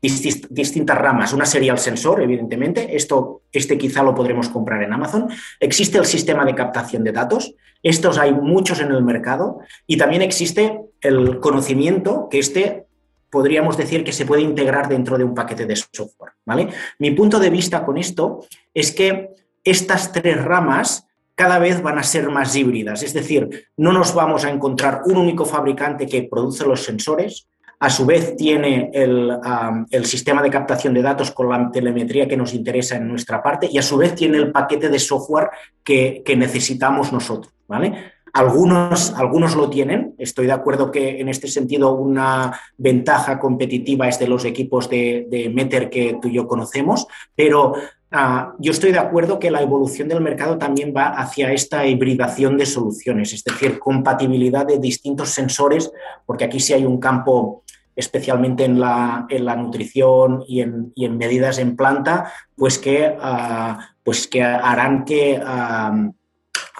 distintas 0.00 0.96
ramas. 0.96 1.34
Una 1.34 1.44
sería 1.44 1.72
el 1.72 1.78
sensor, 1.78 2.22
evidentemente. 2.22 2.96
Esto, 2.96 3.42
este 3.52 3.76
quizá 3.76 4.02
lo 4.02 4.14
podremos 4.14 4.48
comprar 4.48 4.82
en 4.82 4.92
Amazon. 4.94 5.28
Existe 5.60 5.98
el 5.98 6.06
sistema 6.06 6.46
de 6.46 6.54
captación 6.54 7.04
de 7.04 7.12
datos. 7.12 7.54
Estos 7.82 8.16
hay 8.16 8.32
muchos 8.32 8.80
en 8.80 8.90
el 8.90 9.04
mercado. 9.04 9.58
Y 9.86 9.98
también 9.98 10.22
existe 10.22 10.80
el 11.02 11.40
conocimiento 11.40 12.28
que 12.30 12.38
este 12.38 12.85
podríamos 13.30 13.76
decir 13.76 14.04
que 14.04 14.12
se 14.12 14.26
puede 14.26 14.42
integrar 14.42 14.88
dentro 14.88 15.18
de 15.18 15.24
un 15.24 15.34
paquete 15.34 15.66
de 15.66 15.76
software. 15.76 16.32
¿vale? 16.44 16.68
Mi 16.98 17.10
punto 17.10 17.38
de 17.38 17.50
vista 17.50 17.84
con 17.84 17.98
esto 17.98 18.46
es 18.72 18.92
que 18.92 19.30
estas 19.64 20.12
tres 20.12 20.42
ramas 20.42 21.06
cada 21.34 21.58
vez 21.58 21.82
van 21.82 21.98
a 21.98 22.02
ser 22.02 22.30
más 22.30 22.56
híbridas, 22.56 23.02
es 23.02 23.12
decir, 23.12 23.66
no 23.76 23.92
nos 23.92 24.14
vamos 24.14 24.44
a 24.46 24.50
encontrar 24.50 25.02
un 25.04 25.18
único 25.18 25.44
fabricante 25.44 26.06
que 26.06 26.22
produce 26.22 26.64
los 26.64 26.82
sensores, 26.82 27.46
a 27.78 27.90
su 27.90 28.06
vez 28.06 28.36
tiene 28.36 28.90
el, 28.94 30.06
sistema 30.06 30.42
de 30.42 30.48
captación 30.48 30.94
de 30.94 31.02
datos 31.02 31.30
con 31.32 31.50
la 31.50 31.70
telemetría 31.70 32.26
que 32.26 32.38
nos 32.38 32.54
interesa 32.54 32.96
en 32.96 33.06
nuestra 33.06 33.42
parte 33.42 33.68
y 33.70 33.76
a 33.76 33.82
su 33.82 33.98
vez 33.98 34.14
tiene 34.14 34.38
el 34.38 34.50
paquete 34.50 34.88
de 34.88 34.98
software 34.98 35.50
que, 35.84 36.22
que 36.24 36.36
necesitamos 36.36 37.12
nosotros. 37.12 37.52
¿vale? 37.68 38.15
Algunos, 38.36 39.14
algunos 39.14 39.56
lo 39.56 39.70
tienen. 39.70 40.14
Estoy 40.18 40.44
de 40.44 40.52
acuerdo 40.52 40.90
que 40.90 41.22
en 41.22 41.30
este 41.30 41.48
sentido 41.48 41.94
una 41.94 42.52
ventaja 42.76 43.38
competitiva 43.38 44.08
es 44.08 44.18
de 44.18 44.28
los 44.28 44.44
equipos 44.44 44.90
de, 44.90 45.26
de 45.30 45.48
Meter 45.48 45.88
que 45.88 46.18
tú 46.20 46.28
y 46.28 46.34
yo 46.34 46.46
conocemos, 46.46 47.06
pero 47.34 47.72
ah, 48.10 48.52
yo 48.58 48.72
estoy 48.72 48.92
de 48.92 48.98
acuerdo 48.98 49.38
que 49.38 49.50
la 49.50 49.62
evolución 49.62 50.08
del 50.08 50.20
mercado 50.20 50.58
también 50.58 50.92
va 50.94 51.06
hacia 51.06 51.50
esta 51.50 51.86
hibridación 51.86 52.58
de 52.58 52.66
soluciones, 52.66 53.32
es 53.32 53.42
decir, 53.42 53.78
compatibilidad 53.78 54.66
de 54.66 54.80
distintos 54.80 55.30
sensores, 55.30 55.90
porque 56.26 56.44
aquí 56.44 56.60
sí 56.60 56.74
hay 56.74 56.84
un 56.84 57.00
campo 57.00 57.62
especialmente 57.94 58.66
en 58.66 58.78
la, 58.78 59.24
en 59.30 59.46
la 59.46 59.56
nutrición 59.56 60.44
y 60.46 60.60
en, 60.60 60.92
y 60.94 61.06
en, 61.06 61.16
medidas 61.16 61.56
en 61.56 61.74
planta, 61.74 62.30
pues 62.54 62.78
que, 62.78 63.16
ah, 63.18 63.78
pues 64.04 64.26
que 64.26 64.42
harán 64.42 65.06
que 65.06 65.40
ah, 65.42 66.10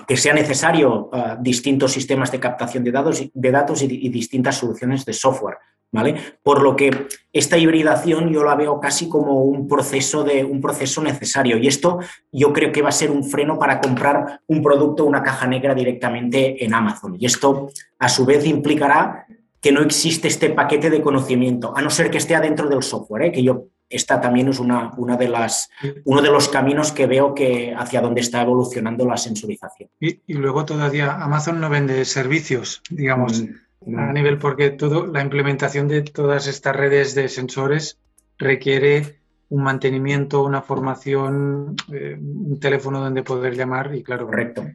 que 0.07 0.17
sea 0.17 0.35
necesario 0.35 1.09
uh, 1.13 1.41
distintos 1.41 1.93
sistemas 1.93 2.31
de 2.31 2.41
captación 2.41 2.85
de 2.85 2.93
datos, 2.93 3.23
de 3.33 3.51
datos 3.51 3.83
y, 3.83 3.87
y, 3.87 4.09
distintas 4.09 4.57
soluciones 4.57 5.05
de 5.05 5.13
software. 5.13 5.59
¿Vale? 5.93 6.17
Por 6.43 6.63
lo 6.63 6.75
que 6.75 7.07
esta 7.33 7.57
hibridación 7.57 8.31
yo 8.31 8.43
la 8.43 8.57
veo 8.57 8.81
casi 8.81 9.09
como 9.09 9.45
un 9.45 9.69
proceso, 9.69 10.25
de, 10.25 10.45
un 10.45 10.61
proceso 10.61 11.01
necesario 11.01 11.57
y 11.59 11.69
esto 11.69 12.01
yo 12.33 12.53
creo 12.53 12.73
que 12.73 12.83
va 12.83 12.89
a 12.89 12.93
ser 12.93 13.11
un 13.13 13.23
freno 13.23 13.57
para 13.57 13.81
comprar 13.81 14.41
un 14.49 14.63
producto, 14.63 15.05
una 15.05 15.23
caja 15.23 15.47
negra 15.47 15.75
directamente 15.75 16.63
en 16.63 16.75
Amazon. 16.75 17.17
Y 17.19 17.25
esto 17.25 17.71
a 18.01 18.09
su 18.09 18.27
vez 18.27 18.45
implicará 18.45 19.27
que 19.61 19.73
no 19.73 19.81
existe 19.81 20.29
este 20.29 20.51
paquete 20.51 20.91
de 20.91 21.01
conocimiento, 21.01 21.73
a 21.77 21.81
no 21.81 21.89
ser 21.91 22.11
que 22.11 22.19
esté 22.19 22.35
adentro 22.35 22.69
del 22.69 22.83
software, 22.83 23.23
¿eh? 23.27 23.33
que 23.33 23.43
yo 23.43 23.67
esta 23.89 24.21
también 24.21 24.49
es 24.49 24.59
una, 24.59 24.93
una, 24.97 25.17
de 25.17 25.29
las, 25.29 25.71
uno 26.05 26.21
de 26.21 26.31
los 26.31 26.49
caminos 26.49 26.93
que 26.93 27.07
veo 27.07 27.35
que 27.35 27.75
hacia 27.77 28.01
donde 28.01 28.21
está 28.21 28.43
evolucionando 28.43 29.07
la 29.07 29.17
sensorización. 29.17 29.91
Y, 30.01 30.21
luego 30.35 30.65
todavía 30.65 31.13
Amazon 31.15 31.61
no 31.61 31.71
vende 31.71 32.05
servicios, 32.05 32.83
digamos, 32.91 33.45
mm, 33.87 33.99
a 33.99 34.13
nivel 34.13 34.39
porque 34.39 34.71
todo, 34.71 35.07
la 35.07 35.23
implementación 35.23 35.89
de 35.89 36.03
todas 36.03 36.47
estas 36.47 36.75
redes 36.75 37.15
de 37.15 37.29
sensores 37.29 37.99
requiere 38.39 39.21
un 39.49 39.63
mantenimiento, 39.63 40.43
una 40.43 40.63
formación, 40.63 41.77
eh, 41.93 42.19
un 42.19 42.59
teléfono 42.59 43.01
donde 43.01 43.23
poder 43.23 43.55
llamar 43.55 43.95
y 43.95 44.03
claro. 44.03 44.27
Correcto. 44.27 44.67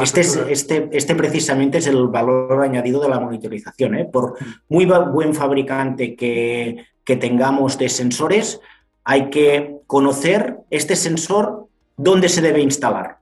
Este, 0.00 0.22
este, 0.50 0.88
este, 0.90 1.14
precisamente 1.14 1.78
es 1.78 1.86
el 1.86 2.06
valor 2.06 2.62
añadido 2.62 3.02
de 3.02 3.10
la 3.10 3.20
monitorización. 3.20 3.96
¿eh? 3.96 4.08
Por 4.10 4.32
mm. 4.40 4.54
muy 4.68 4.86
buen 4.86 5.34
fabricante 5.34 6.14
que, 6.14 6.86
que 7.04 7.16
tengamos 7.16 7.78
de 7.78 7.88
sensores, 7.88 8.60
hay 9.04 9.30
que 9.30 9.76
conocer 9.86 10.58
este 10.70 10.96
sensor 10.96 11.66
dónde 11.96 12.28
se 12.28 12.40
debe 12.40 12.60
instalar, 12.60 13.18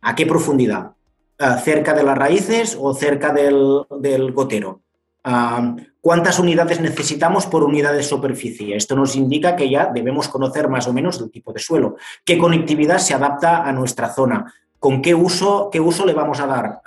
a 0.00 0.14
qué 0.14 0.26
profundidad, 0.26 0.92
ah, 1.38 1.58
cerca 1.58 1.94
de 1.94 2.02
las 2.02 2.16
raíces 2.16 2.76
o 2.80 2.94
cerca 2.94 3.32
del, 3.32 4.32
gotero. 4.32 4.80
Ah, 5.24 5.76
¿Cuántas 6.00 6.38
unidades 6.38 6.80
necesitamos 6.80 7.46
por 7.46 7.64
unidad 7.64 7.92
de 7.92 8.02
superficie? 8.02 8.76
Esto 8.76 8.96
nos 8.96 9.16
indica 9.16 9.56
que 9.56 9.68
ya 9.68 9.90
debemos 9.92 10.28
conocer 10.28 10.68
más 10.68 10.86
o 10.86 10.92
menos 10.92 11.20
el 11.20 11.30
tipo 11.30 11.52
de 11.52 11.58
suelo. 11.58 11.96
¿Qué 12.24 12.38
conectividad 12.38 12.98
se 12.98 13.14
adapta 13.14 13.64
a 13.64 13.72
nuestra 13.72 14.14
zona? 14.14 14.52
¿Con 14.78 15.02
qué 15.02 15.14
uso, 15.14 15.68
qué 15.70 15.80
uso 15.80 16.06
le 16.06 16.14
vamos 16.14 16.40
a 16.40 16.46
dar? 16.46 16.80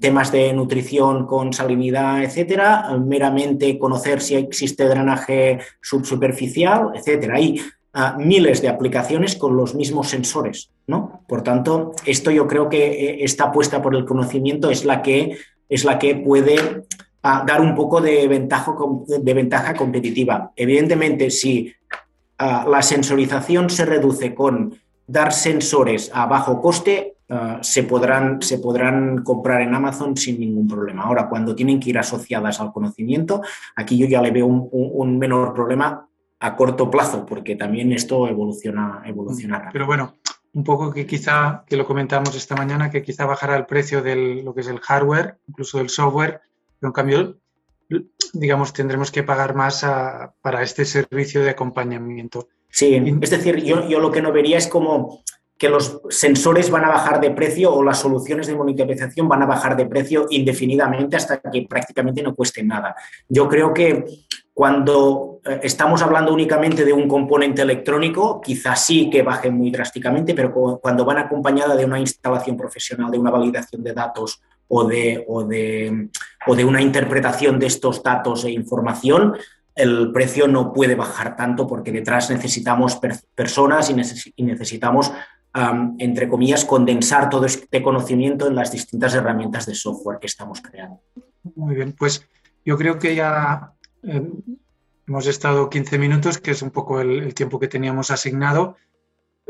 Temas 0.00 0.32
de 0.32 0.50
nutrición 0.54 1.26
con 1.26 1.52
salinidad, 1.52 2.24
etcétera, 2.24 2.88
meramente 2.98 3.78
conocer 3.78 4.22
si 4.22 4.34
existe 4.34 4.88
drenaje 4.88 5.58
subsuperficial, 5.82 6.92
etcétera. 6.94 7.36
Hay 7.36 7.60
ah, 7.92 8.16
miles 8.18 8.62
de 8.62 8.70
aplicaciones 8.70 9.36
con 9.36 9.54
los 9.54 9.74
mismos 9.74 10.08
sensores, 10.08 10.70
¿no? 10.86 11.22
Por 11.28 11.42
tanto, 11.42 11.92
esto 12.06 12.30
yo 12.30 12.48
creo 12.48 12.70
que 12.70 12.86
eh, 12.86 13.24
esta 13.24 13.44
apuesta 13.44 13.82
por 13.82 13.94
el 13.94 14.06
conocimiento 14.06 14.70
es 14.70 14.86
la 14.86 15.02
que, 15.02 15.36
es 15.68 15.84
la 15.84 15.98
que 15.98 16.16
puede 16.16 16.86
ah, 17.22 17.44
dar 17.46 17.60
un 17.60 17.74
poco 17.74 18.00
de 18.00 18.26
ventaja, 18.28 18.74
de 19.06 19.34
ventaja 19.34 19.74
competitiva. 19.74 20.52
Evidentemente, 20.56 21.30
si 21.30 21.74
ah, 22.38 22.64
la 22.66 22.80
sensorización 22.80 23.68
se 23.68 23.84
reduce 23.84 24.34
con 24.34 24.80
dar 25.06 25.34
sensores 25.34 26.10
a 26.14 26.24
bajo 26.24 26.62
coste, 26.62 27.16
Ah, 27.34 27.60
se, 27.62 27.84
podrán, 27.84 28.42
se 28.42 28.58
podrán 28.58 29.24
comprar 29.24 29.62
en 29.62 29.74
Amazon 29.74 30.14
sin 30.14 30.38
ningún 30.38 30.68
problema. 30.68 31.04
Ahora, 31.04 31.30
cuando 31.30 31.54
tienen 31.54 31.80
que 31.80 31.88
ir 31.88 31.98
asociadas 31.98 32.60
al 32.60 32.72
conocimiento, 32.72 33.40
aquí 33.74 33.96
yo 33.96 34.06
ya 34.06 34.20
le 34.20 34.30
veo 34.30 34.44
un, 34.44 35.18
menor 35.18 35.54
problema 35.54 36.06
a 36.40 36.56
corto 36.56 36.90
plazo, 36.90 37.24
porque 37.24 37.56
también 37.56 37.90
esto 37.90 38.28
evoluciona, 38.28 39.02
evoluciona 39.06 39.70
Pero 39.72 39.86
bueno, 39.86 40.16
un 40.52 40.62
poco 40.62 40.92
que 40.92 41.06
quizá, 41.06 41.64
que 41.66 41.78
lo 41.78 41.86
comentamos 41.86 42.36
esta 42.36 42.54
mañana, 42.54 42.90
que 42.90 43.02
quizá 43.02 43.24
bajará 43.24 43.56
el 43.56 43.64
precio 43.64 44.02
de 44.02 44.42
lo 44.44 44.54
que 44.54 44.60
es 44.60 44.68
el 44.68 44.80
hardware, 44.80 45.38
incluso 45.48 45.78
del 45.78 45.88
software, 45.88 46.42
pero 46.78 46.90
en 46.90 46.92
cambio, 46.92 47.38
digamos, 48.34 48.74
tendremos 48.74 49.10
que 49.10 49.22
pagar 49.22 49.54
más 49.54 49.86
para 50.42 50.62
este 50.62 50.84
servicio 50.84 51.42
de 51.42 51.48
acompañamiento. 51.48 52.48
Sí, 52.68 52.94
es 52.94 53.30
decir, 53.30 53.56
yo, 53.62 53.88
yo 53.88 54.00
lo 54.00 54.10
que 54.10 54.20
no 54.20 54.32
vería 54.32 54.58
es 54.58 54.66
como 54.66 55.22
que 55.62 55.68
los 55.68 56.00
sensores 56.10 56.70
van 56.72 56.84
a 56.86 56.88
bajar 56.88 57.20
de 57.20 57.30
precio 57.30 57.72
o 57.72 57.84
las 57.84 58.00
soluciones 58.00 58.48
de 58.48 58.56
monitorización 58.56 59.28
van 59.28 59.44
a 59.44 59.46
bajar 59.46 59.76
de 59.76 59.86
precio 59.86 60.26
indefinidamente 60.28 61.14
hasta 61.14 61.40
que 61.40 61.64
prácticamente 61.70 62.20
no 62.20 62.34
cuesten 62.34 62.66
nada. 62.66 62.96
Yo 63.28 63.48
creo 63.48 63.72
que 63.72 64.04
cuando 64.52 65.38
eh, 65.44 65.60
estamos 65.62 66.02
hablando 66.02 66.32
únicamente 66.32 66.84
de 66.84 66.92
un 66.92 67.06
componente 67.06 67.62
electrónico, 67.62 68.40
quizás 68.40 68.84
sí 68.84 69.08
que 69.08 69.22
baje 69.22 69.52
muy 69.52 69.70
drásticamente, 69.70 70.34
pero 70.34 70.52
cuando 70.82 71.04
van 71.04 71.18
acompañada 71.18 71.76
de 71.76 71.84
una 71.84 72.00
instalación 72.00 72.56
profesional, 72.56 73.12
de 73.12 73.20
una 73.20 73.30
validación 73.30 73.84
de 73.84 73.92
datos 73.92 74.42
o 74.66 74.82
de, 74.82 75.24
o 75.28 75.44
de, 75.44 76.08
o 76.48 76.56
de 76.56 76.64
una 76.64 76.82
interpretación 76.82 77.60
de 77.60 77.66
estos 77.66 78.02
datos 78.02 78.44
e 78.44 78.50
información, 78.50 79.36
el 79.76 80.10
precio 80.10 80.48
no 80.48 80.72
puede 80.72 80.96
bajar 80.96 81.36
tanto 81.36 81.68
porque 81.68 81.92
detrás 81.92 82.30
necesitamos 82.30 82.98
personas 83.36 83.90
y 84.34 84.42
necesitamos 84.42 85.12
entre 85.98 86.28
comillas, 86.28 86.64
condensar 86.64 87.28
todo 87.28 87.46
este 87.46 87.82
conocimiento 87.82 88.46
en 88.46 88.54
las 88.54 88.72
distintas 88.72 89.14
herramientas 89.14 89.66
de 89.66 89.74
software 89.74 90.18
que 90.18 90.26
estamos 90.26 90.60
creando. 90.60 91.00
Muy 91.54 91.74
bien, 91.74 91.92
pues 91.92 92.26
yo 92.64 92.78
creo 92.78 92.98
que 92.98 93.14
ya 93.14 93.72
eh, 94.02 94.30
Hemos 95.06 95.26
estado 95.26 95.68
15 95.68 95.98
minutos, 95.98 96.38
que 96.38 96.52
es 96.52 96.62
un 96.62 96.70
poco 96.70 97.00
el, 97.00 97.34
tiempo 97.34 97.58
que 97.58 97.68
teníamos 97.68 98.10
asignado. 98.10 98.76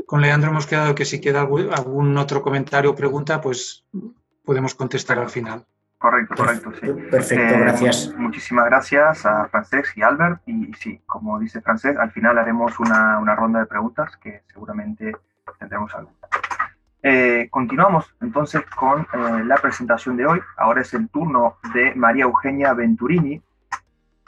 Con 0.07 0.23
Leandro 0.23 0.51
hemos 0.51 0.67
quedado 0.67 0.95
que 0.95 1.05
si 1.05 1.21
queda 1.21 1.43
algún 1.43 2.17
otro 2.17 2.43
comentario 2.43 2.91
o 2.91 2.95
pregunta, 2.97 3.41
pues 3.41 3.85
podemos 4.45 4.75
contestar 4.75 5.19
al 5.19 5.29
final. 5.29 5.67
Correcto, 5.99 6.35
correcto, 6.35 6.73
sí. 6.81 6.89
Perfecto, 7.11 7.55
eh, 7.55 7.59
gracias. 7.61 8.13
Muchísimas 8.17 8.65
gracias 8.65 9.27
a 9.27 9.47
Francesc 9.47 9.97
y 9.97 10.03
Albert. 10.03 10.41
Y, 10.47 10.73
sí, 10.75 11.01
como 11.07 11.39
dice 11.39 11.61
Francesc, 11.61 11.97
al 11.97 12.11
final 12.11 12.39
haremos 12.39 12.81
una, 12.81 13.19
una 13.19 13.37
ronda 13.37 13.61
de 13.61 13.67
preguntas 13.67 14.17
que 14.17 14.43
seguramente 14.53 15.15
Eh, 17.05 17.49
continuamos 17.51 18.15
entonces 18.21 18.63
con 18.77 19.01
eh, 19.01 19.45
la 19.45 19.57
presentación 19.57 20.17
de 20.17 20.27
hoy. 20.27 20.41
Ahora 20.57 20.83
es 20.83 20.95
el 20.95 21.09
turno 21.09 21.59
de 21.75 21.95
María 21.97 22.25
Eugenia 22.25 22.73
Venturini. 22.75 23.43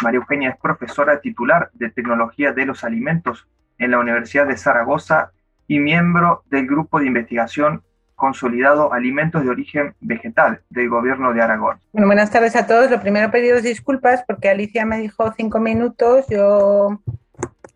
María 0.02 0.18
Eugenia 0.18 0.50
es 0.50 0.56
profesora 0.56 1.20
titular 1.20 1.70
de 1.74 1.90
Tecnología 1.90 2.52
de 2.52 2.66
los 2.66 2.82
Alimentos 2.82 3.46
en 3.78 3.92
la 3.92 3.98
Universidad 4.00 4.46
de 4.46 4.56
Zaragoza 4.56 5.30
y 5.68 5.78
miembro 5.78 6.42
del 6.46 6.66
Grupo 6.66 6.98
de 6.98 7.06
Investigación 7.06 7.82
consolidado 8.16 8.92
alimentos 8.92 9.42
de 9.44 9.50
origen 9.50 9.94
vegetal 10.00 10.62
del 10.70 10.88
gobierno 10.88 11.32
de 11.32 11.42
Aragón. 11.42 11.78
Bueno, 11.92 12.06
buenas 12.06 12.30
tardes 12.30 12.56
a 12.56 12.66
todos. 12.66 12.90
Lo 12.90 13.00
primero 13.00 13.30
pediros 13.30 13.62
disculpas 13.62 14.24
porque 14.26 14.48
Alicia 14.48 14.84
me 14.84 14.98
dijo 14.98 15.32
cinco 15.36 15.60
minutos, 15.60 16.26
yo 16.28 17.00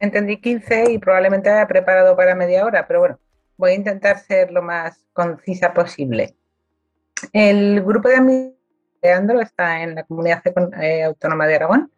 entendí 0.00 0.38
15 0.38 0.92
y 0.92 0.98
probablemente 0.98 1.50
había 1.50 1.66
preparado 1.66 2.16
para 2.16 2.34
media 2.34 2.64
hora, 2.64 2.86
pero 2.86 3.00
bueno, 3.00 3.18
voy 3.58 3.72
a 3.72 3.74
intentar 3.74 4.18
ser 4.18 4.50
lo 4.50 4.62
más 4.62 5.04
concisa 5.12 5.74
posible. 5.74 6.34
El 7.32 7.82
grupo 7.82 8.08
de 8.08 8.16
amigos 8.16 8.54
de 9.02 9.42
está 9.42 9.82
en 9.82 9.94
la 9.96 10.04
comunidad 10.04 10.42
eh, 10.80 11.04
autónoma 11.04 11.46
de 11.46 11.56
Aragón 11.56 11.92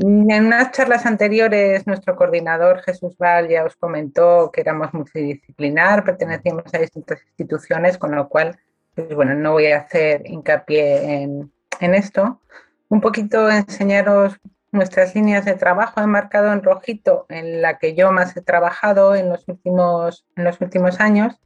en 0.00 0.46
unas 0.46 0.70
charlas 0.70 1.06
anteriores, 1.06 1.84
nuestro 1.88 2.14
coordinador 2.14 2.82
Jesús 2.82 3.18
Val 3.18 3.48
ya 3.48 3.64
os 3.64 3.74
comentó 3.74 4.48
que 4.52 4.60
éramos 4.60 4.94
multidisciplinar, 4.94 6.04
pertenecíamos 6.04 6.72
a 6.72 6.78
distintas 6.78 7.20
instituciones, 7.26 7.98
con 7.98 8.14
lo 8.14 8.28
cual, 8.28 8.56
pues 8.94 9.12
bueno, 9.12 9.34
no 9.34 9.52
voy 9.52 9.66
a 9.66 9.78
hacer 9.78 10.22
hincapié 10.24 11.22
en, 11.22 11.50
esto. 11.80 12.40
Un 12.88 13.00
poquito 13.00 13.50
enseñaros 13.50 14.38
nuestras 14.72 15.14
líneas 15.14 15.44
de 15.44 15.54
trabajo, 15.54 16.00
he 16.00 16.06
marcado 16.06 16.52
en 16.52 16.62
rojito 16.62 17.26
en 17.28 17.62
la 17.62 17.78
que 17.78 17.94
yo 17.94 18.12
más 18.12 18.36
he 18.36 18.42
trabajado 18.42 19.14
en 19.14 19.28
los 19.28 19.46
últimos, 19.48 20.26
en 20.36 20.44
los 20.44 20.60
últimos 20.60 21.00
años. 21.00 21.40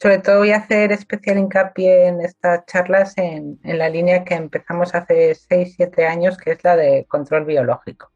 Sobre 0.00 0.18
todo 0.18 0.38
voy 0.38 0.52
a 0.52 0.58
hacer 0.58 0.92
especial 0.92 1.38
hincapié 1.38 2.06
en 2.06 2.20
estas 2.20 2.64
charlas 2.66 3.14
en, 3.16 3.58
la 3.64 3.88
línea 3.88 4.24
que 4.24 4.34
empezamos 4.34 4.94
hace 4.94 5.32
6-7 5.32 6.06
años, 6.06 6.36
que 6.36 6.52
es 6.52 6.62
la 6.62 6.76
de 6.76 7.04
control 7.08 7.44
biológico. 7.44 8.12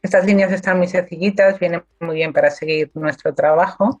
Estas 0.00 0.24
líneas 0.24 0.52
están 0.52 0.78
muy 0.78 0.88
sencillitas, 0.88 1.58
vienen 1.58 1.84
muy 2.00 2.14
bien 2.16 2.32
para 2.32 2.50
seguir 2.50 2.90
nuestro 2.94 3.34
trabajo 3.34 4.00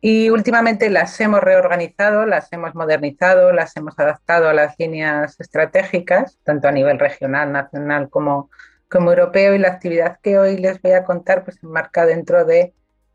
y 0.00 0.30
últimamente 0.30 0.90
las 0.90 1.20
hemos 1.20 1.40
reorganizado, 1.40 2.26
las 2.26 2.52
hemos 2.52 2.74
modernizado, 2.74 3.52
las 3.52 3.76
hemos 3.76 3.98
adaptado 3.98 4.48
a 4.48 4.52
las 4.52 4.74
líneas 4.78 5.38
estratégicas, 5.38 6.38
tanto 6.42 6.68
a 6.68 6.72
nivel 6.72 6.98
regional, 6.98 7.52
nacional 7.52 8.10
como, 8.10 8.50
como 8.92 9.10
europeo 9.10 9.54
y 9.54 9.58
la 9.58 9.68
actividad 9.68 10.18
que 10.22 10.38
hoy 10.38 10.58
les 10.58 10.80
voy 10.82 10.92
a 10.92 11.04
contar 11.04 11.44
pues 11.44 11.58
enmarca 11.62 12.04
dentro 12.04 12.44
de 12.44 12.74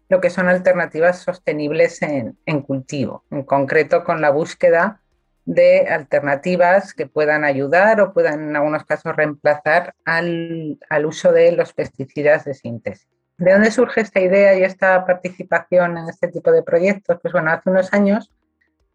lo 0.09 0.19
que 0.19 0.31
son 0.31 0.49
alternativas 0.49 1.19
sostenibles 1.19 2.01
en, 2.01 2.61
cultivo, 2.63 3.23
en 3.29 3.43
concreto 3.43 4.03
con 4.03 4.19
la 4.19 4.31
búsqueda 4.31 5.01
de 5.45 5.87
alternativas 5.87 6.95
que 6.95 7.05
puedan 7.05 7.43
ayudar 7.43 8.01
o 8.01 8.11
puedan 8.11 8.49
en 8.49 8.55
algunos 8.55 8.85
casos 8.85 9.15
reemplazar 9.15 9.93
al, 10.03 10.79
uso 11.05 11.31
de 11.31 11.51
los 11.51 11.73
pesticidas 11.73 12.43
de 12.45 12.55
síntesis. 12.55 13.07
¿De 13.37 13.53
dónde 13.53 13.69
surge 13.69 14.01
esta 14.01 14.19
idea 14.19 14.57
y 14.57 14.63
esta 14.63 15.05
participación 15.05 15.95
en 15.99 16.09
este 16.09 16.27
tipo 16.27 16.51
de 16.51 16.63
proyectos? 16.63 17.19
Pues 17.21 17.31
bueno, 17.33 17.51
hace 17.51 17.69
unos 17.69 17.93
años 17.93 18.31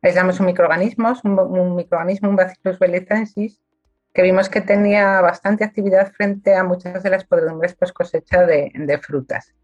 aislamos 0.02 0.40
un 0.40 0.46
microorganismo, 0.46 1.12
un, 1.22 1.76
microorganismo, 1.76 2.28
un 2.28 2.36
Bacillus 2.36 2.78
belicensis, 2.80 3.60
que 4.12 4.22
vimos 4.22 4.48
que 4.48 4.60
tenía 4.60 5.20
bastante 5.20 5.64
actividad 5.64 6.12
frente 6.12 6.54
a 6.54 6.64
muchas 6.64 7.02
de 7.02 7.10
las 7.10 7.24
podredumbres 7.24 7.74
post 7.74 7.94
cosecha 7.94 8.44
de, 8.44 9.00
frutas 9.02 9.54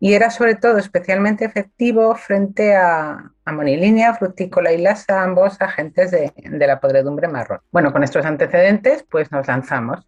y 0.00 0.14
era 0.14 0.30
sobre 0.30 0.56
todo 0.56 0.78
especialmente 0.78 1.44
efectivo 1.44 2.14
frente 2.16 2.74
a 2.74 3.30
amonilínea, 3.44 4.14
frutícola 4.14 4.72
y 4.72 4.78
lasa, 4.82 5.22
ambos 5.22 5.60
agentes 5.62 6.10
de, 6.10 6.32
la 6.44 6.80
podredumbre 6.80 7.28
marrón. 7.28 7.60
Bueno, 7.70 7.92
con 7.92 8.02
estos 8.02 8.26
antecedentes, 8.26 9.04
pues 9.10 9.32
nos 9.32 9.46
lanzamos. 9.46 10.06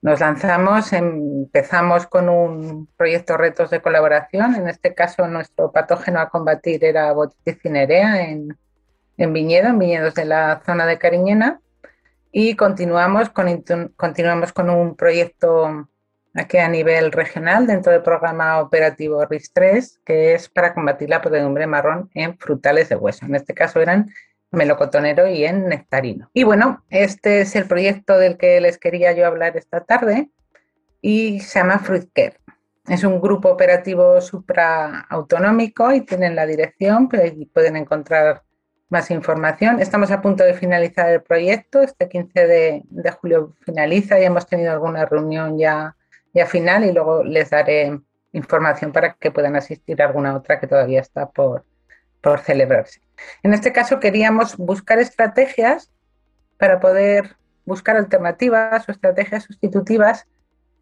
Nos 0.00 0.20
lanzamos, 0.20 0.92
empezamos 0.92 2.06
con 2.06 2.28
un 2.28 2.88
proyecto 2.96 3.36
retos 3.36 3.70
de 3.70 3.80
colaboración. 3.80 4.54
En 4.54 4.68
este 4.68 4.94
caso, 4.94 5.26
nuestro 5.26 5.72
patógeno 5.72 6.20
a 6.20 6.28
combatir 6.28 6.84
era 6.84 7.12
Botitis 7.12 7.60
cinerea 7.60 8.22
en, 8.22 8.56
en 9.16 9.36
en 9.36 9.78
viñedos 9.78 10.14
de 10.14 10.24
la 10.24 10.62
zona 10.64 10.86
de 10.86 10.98
Cariñena. 10.98 11.60
Y 12.38 12.54
continuamos 12.54 13.30
con, 13.30 13.64
continuamos 13.96 14.52
con 14.52 14.68
un 14.68 14.94
proyecto 14.94 15.88
aquí 16.34 16.58
a 16.58 16.68
nivel 16.68 17.10
regional 17.10 17.66
dentro 17.66 17.92
del 17.92 18.02
programa 18.02 18.60
operativo 18.60 19.24
RIS-3, 19.24 20.00
que 20.04 20.34
es 20.34 20.50
para 20.50 20.74
combatir 20.74 21.08
la 21.08 21.22
podredumbre 21.22 21.66
marrón 21.66 22.10
en 22.12 22.36
frutales 22.36 22.90
de 22.90 22.96
hueso. 22.96 23.24
En 23.24 23.36
este 23.36 23.54
caso 23.54 23.80
eran 23.80 24.10
melocotonero 24.50 25.26
y 25.26 25.46
en 25.46 25.66
nectarino. 25.66 26.28
Y 26.34 26.44
bueno, 26.44 26.84
este 26.90 27.40
es 27.40 27.56
el 27.56 27.64
proyecto 27.64 28.18
del 28.18 28.36
que 28.36 28.60
les 28.60 28.76
quería 28.76 29.12
yo 29.12 29.26
hablar 29.26 29.56
esta 29.56 29.84
tarde 29.84 30.28
y 31.00 31.40
se 31.40 31.60
llama 31.60 31.78
FruitCare. 31.78 32.36
Es 32.86 33.02
un 33.04 33.18
grupo 33.18 33.48
operativo 33.48 34.20
supraautonómico 34.20 35.90
y 35.90 36.02
tienen 36.02 36.36
la 36.36 36.44
dirección, 36.44 37.08
pero 37.08 37.22
ahí 37.22 37.46
pueden 37.46 37.76
encontrar 37.76 38.42
más 38.88 39.10
información. 39.10 39.80
Estamos 39.80 40.10
a 40.10 40.22
punto 40.22 40.44
de 40.44 40.54
finalizar 40.54 41.10
el 41.10 41.22
proyecto. 41.22 41.82
Este 41.82 42.08
15 42.08 42.46
de, 42.46 42.82
de 42.84 43.10
julio 43.10 43.54
finaliza 43.64 44.20
y 44.20 44.24
hemos 44.24 44.46
tenido 44.46 44.72
alguna 44.72 45.04
reunión 45.06 45.58
ya 45.58 45.96
y 46.32 46.40
al 46.40 46.46
final 46.48 46.84
y 46.84 46.92
luego 46.92 47.24
les 47.24 47.50
daré 47.50 47.98
información 48.32 48.92
para 48.92 49.14
que 49.14 49.30
puedan 49.30 49.56
asistir 49.56 50.00
a 50.02 50.06
alguna 50.06 50.36
otra 50.36 50.60
que 50.60 50.66
todavía 50.66 51.00
está 51.00 51.30
por, 51.30 51.64
por 52.20 52.40
celebrarse. 52.40 53.00
En 53.42 53.54
este 53.54 53.72
caso 53.72 53.98
queríamos 53.98 54.56
buscar 54.56 54.98
estrategias 54.98 55.90
para 56.58 56.78
poder 56.78 57.36
buscar 57.64 57.96
alternativas 57.96 58.88
o 58.88 58.92
estrategias 58.92 59.44
sustitutivas 59.44 60.26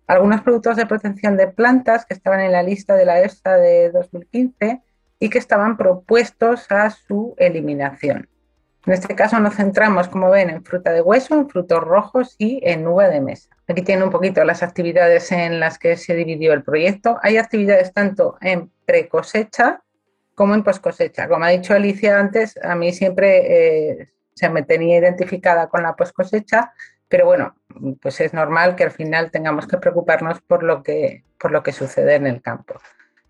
algunos 0.07 0.43
productos 0.43 0.77
de 0.77 0.87
protección 0.87 1.37
de 1.37 1.49
plantas 1.49 2.05
que 2.05 2.15
estaban 2.15 2.41
en 2.41 2.53
la 2.53 2.63
lista 2.63 2.95
de 2.95 3.07
la 3.07 3.21
EFSA 3.21 3.57
de 3.57 3.91
2015 3.91 4.83
y 5.19 5.31
que 5.31 5.39
estaban 5.39 5.77
propuestos 5.77 6.71
a 6.71 6.91
su 6.91 7.35
eliminación. 7.39 8.29
En 8.87 8.93
este 8.93 9.15
caso 9.15 9.41
nos 9.41 9.55
centramos, 9.55 10.09
como 10.09 10.31
ven, 10.31 10.51
en 10.51 10.63
fruta 10.63 10.93
de 10.93 11.01
hueso, 11.01 11.35
en 11.35 11.49
frutos 11.49 11.83
rojos 11.83 12.35
y 12.39 12.61
en 12.65 12.87
uva 12.87 13.09
de 13.09 13.21
mesa. 13.21 13.49
Aquí 13.67 13.81
tienen 13.81 14.05
un 14.05 14.11
poquito 14.11 14.45
las 14.45 14.63
actividades 14.63 15.33
en 15.33 15.59
las 15.59 15.79
que 15.79 15.97
se 15.97 16.15
dividió 16.15 16.53
el 16.53 16.63
proyecto. 16.63 17.19
Hay 17.23 17.39
actividades 17.39 17.95
tanto 17.95 18.37
en 18.43 18.71
pre-cosecha 18.85 19.83
como 20.35 20.55
en 20.55 20.63
post-cosecha. 20.63 21.29
Como 21.29 21.45
ha 21.45 21.49
dicho 21.49 21.73
Alicia 21.73 22.19
antes, 22.19 22.59
a 22.63 22.75
mí 22.75 22.93
siempre 22.93 24.01
eh, 24.01 24.09
se 24.35 24.51
me 24.51 24.63
tenía 24.63 24.99
identificada 24.99 25.69
con 25.69 25.83
la 25.83 25.97
post-cosecha, 25.97 26.73
pero 27.09 27.25
bueno, 27.25 27.57
pues 28.03 28.21
es 28.21 28.35
normal 28.35 28.77
que 28.77 28.85
al 28.85 28.91
final 28.91 29.31
tengamos 29.31 29.67
que 29.67 29.79
preocuparnos 29.79 30.43
por 30.43 30.63
lo 30.63 30.83
que, 30.83 31.25
por 31.39 31.53
lo 31.53 31.63
que 31.63 31.73
sucede 31.73 32.17
en 32.17 32.27
el 32.27 32.43
campo. 32.43 32.75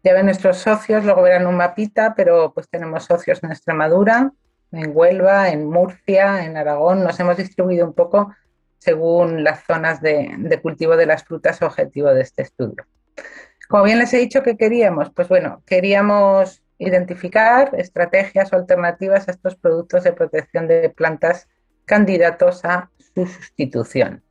Ya 0.05 0.13
ven 0.13 0.27
nuestros 0.27 0.59
socios, 0.59 1.03
luego 1.07 1.23
verán 1.23 1.47
un 1.47 1.57
mapita, 1.57 2.15
pero 2.15 2.53
pues 2.53 2.69
tenemos 2.69 3.05
socios 3.05 3.43
en 3.43 3.51
Extremadura, 3.51 4.33
en 4.71 4.93
Huelva, 4.95 5.49
en 5.49 5.65
Murcia, 5.65 6.45
en 6.45 6.59
Aragón. 6.59 7.03
Nos 7.03 7.19
hemos 7.21 7.39
distribuido 7.39 7.87
un 7.87 7.95
poco 7.95 8.35
según 8.77 9.45
las 9.45 9.65
zonas 9.65 10.03
de, 10.03 10.61
cultivo 10.63 10.99
de 10.99 11.07
las 11.07 11.25
frutas 11.25 11.63
objetivo 11.63 12.13
de 12.13 12.21
este 12.21 12.43
estudio. 12.43 12.85
Como 13.67 13.85
bien 13.85 13.99
les 13.99 14.13
he 14.13 14.19
dicho 14.19 14.43
que 14.43 14.59
queríamos, 14.59 15.11
pues 15.11 15.27
bueno, 15.29 15.63
queríamos 15.65 16.63
identificar 16.77 17.75
estrategias 17.79 18.53
o 18.53 18.57
alternativas 18.57 19.27
a 19.27 19.31
estos 19.31 19.57
productos 19.57 20.05
de 20.05 20.13
protección 20.13 20.69
de 20.69 20.91
plantas 20.91 21.49
candidatos 21.87 22.63
a 22.67 22.91
su 23.15 23.27
sustitución. 23.27 24.24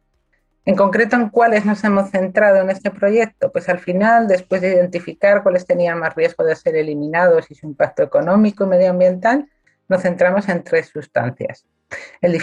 En 0.65 0.75
concreto, 0.75 1.17
¿en 1.17 1.29
cuáles 1.29 1.65
nos 1.65 1.83
hemos 1.83 2.09
centrado 2.09 2.61
en 2.61 2.69
este 2.69 2.89
proyecto? 2.89 3.51
Pues 3.51 3.67
al 3.67 3.79
final, 3.79 4.29
después 4.29 4.61
de 4.61 4.73
identificar 4.73 5.43
cuáles 5.43 5.65
tenían 5.65 5.99
más 5.99 6.15
riesgo 6.15 6.45
de 6.45 6.55
ser 6.55 6.77
eliminados 6.77 7.51
y 7.51 7.55
su 7.55 7.65
impacto 7.65 8.01
económico 8.01 8.63
y 8.63 8.67
medioambiental, 8.67 9.49
nos 9.89 10.01
centramos 10.01 10.47
en 10.47 10.63
tres 10.63 10.87
sustancias. 10.87 11.65
El 12.21 12.39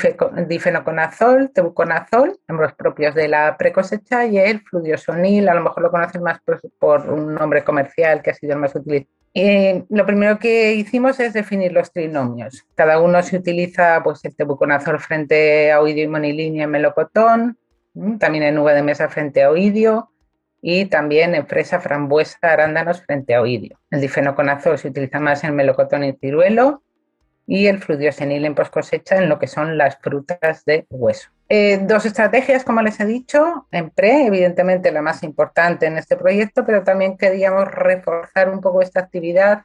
difenoconazol, 0.48 1.50
tebuconazol, 1.50 2.38
ambos 2.46 2.74
propios 2.74 3.14
de 3.14 3.26
la 3.26 3.56
precosecha, 3.56 4.26
y 4.26 4.38
el 4.38 4.60
fludiosonil, 4.60 5.48
a 5.48 5.54
lo 5.54 5.62
mejor 5.62 5.82
lo 5.82 5.90
conocen 5.90 6.22
más 6.22 6.40
por, 6.78 7.10
un 7.10 7.34
nombre 7.34 7.64
comercial 7.64 8.20
que 8.22 8.30
ha 8.30 8.34
sido 8.34 8.52
el 8.52 8.58
más 8.58 8.74
utilizado. 8.74 9.10
Y 9.32 9.84
lo 9.88 10.04
primero 10.04 10.38
que 10.38 10.74
hicimos 10.74 11.20
es 11.20 11.32
definir 11.32 11.72
los 11.72 11.90
trinomios. 11.90 12.66
Cada 12.74 13.00
uno 13.00 13.22
se 13.22 13.38
utiliza 13.38 14.02
pues, 14.02 14.24
el 14.24 14.36
tebuconazol 14.36 15.00
frente 15.00 15.72
a 15.72 15.80
oidio 15.80 16.04
y 16.04 16.08
monilinia 16.08 16.64
en 16.64 16.70
melocotón, 16.70 17.56
también 18.18 18.44
en 18.44 18.58
uva 18.58 18.72
de 18.72 18.82
mesa 18.82 19.08
frente 19.08 19.42
a 19.42 19.50
oidio, 19.50 20.10
y 20.62 20.86
también 20.86 21.34
en 21.34 21.46
fresa, 21.46 21.80
frambuesa, 21.80 22.38
arándanos 22.42 23.02
frente 23.02 23.34
a 23.34 23.40
oidio. 23.40 23.78
El 23.90 24.00
difenoconazol 24.00 24.78
se 24.78 24.88
utiliza 24.88 25.18
más 25.18 25.42
en 25.44 25.54
melocotón 25.54 26.04
y 26.04 26.12
ciruelo 26.12 26.82
y 27.46 27.66
el 27.66 27.78
fludiosenil 27.78 28.44
en 28.44 28.54
post 28.54 28.72
cosecha 28.72 29.16
en 29.16 29.28
lo 29.28 29.38
que 29.38 29.46
son 29.46 29.76
las 29.76 29.98
frutas 29.98 30.64
de 30.64 30.86
hueso. 30.90 31.30
Eh, 31.48 31.80
dos 31.82 32.06
estrategias, 32.06 32.62
como 32.62 32.80
les 32.80 33.00
he 33.00 33.06
dicho, 33.06 33.66
en 33.72 33.90
pre, 33.90 34.26
evidentemente 34.26 34.92
la 34.92 35.02
más 35.02 35.24
importante 35.24 35.86
en 35.86 35.96
este 35.96 36.16
proyecto, 36.16 36.64
pero 36.64 36.84
también 36.84 37.16
queríamos 37.16 37.66
reforzar 37.66 38.50
un 38.50 38.60
poco 38.60 38.82
esta 38.82 39.00
actividad 39.00 39.64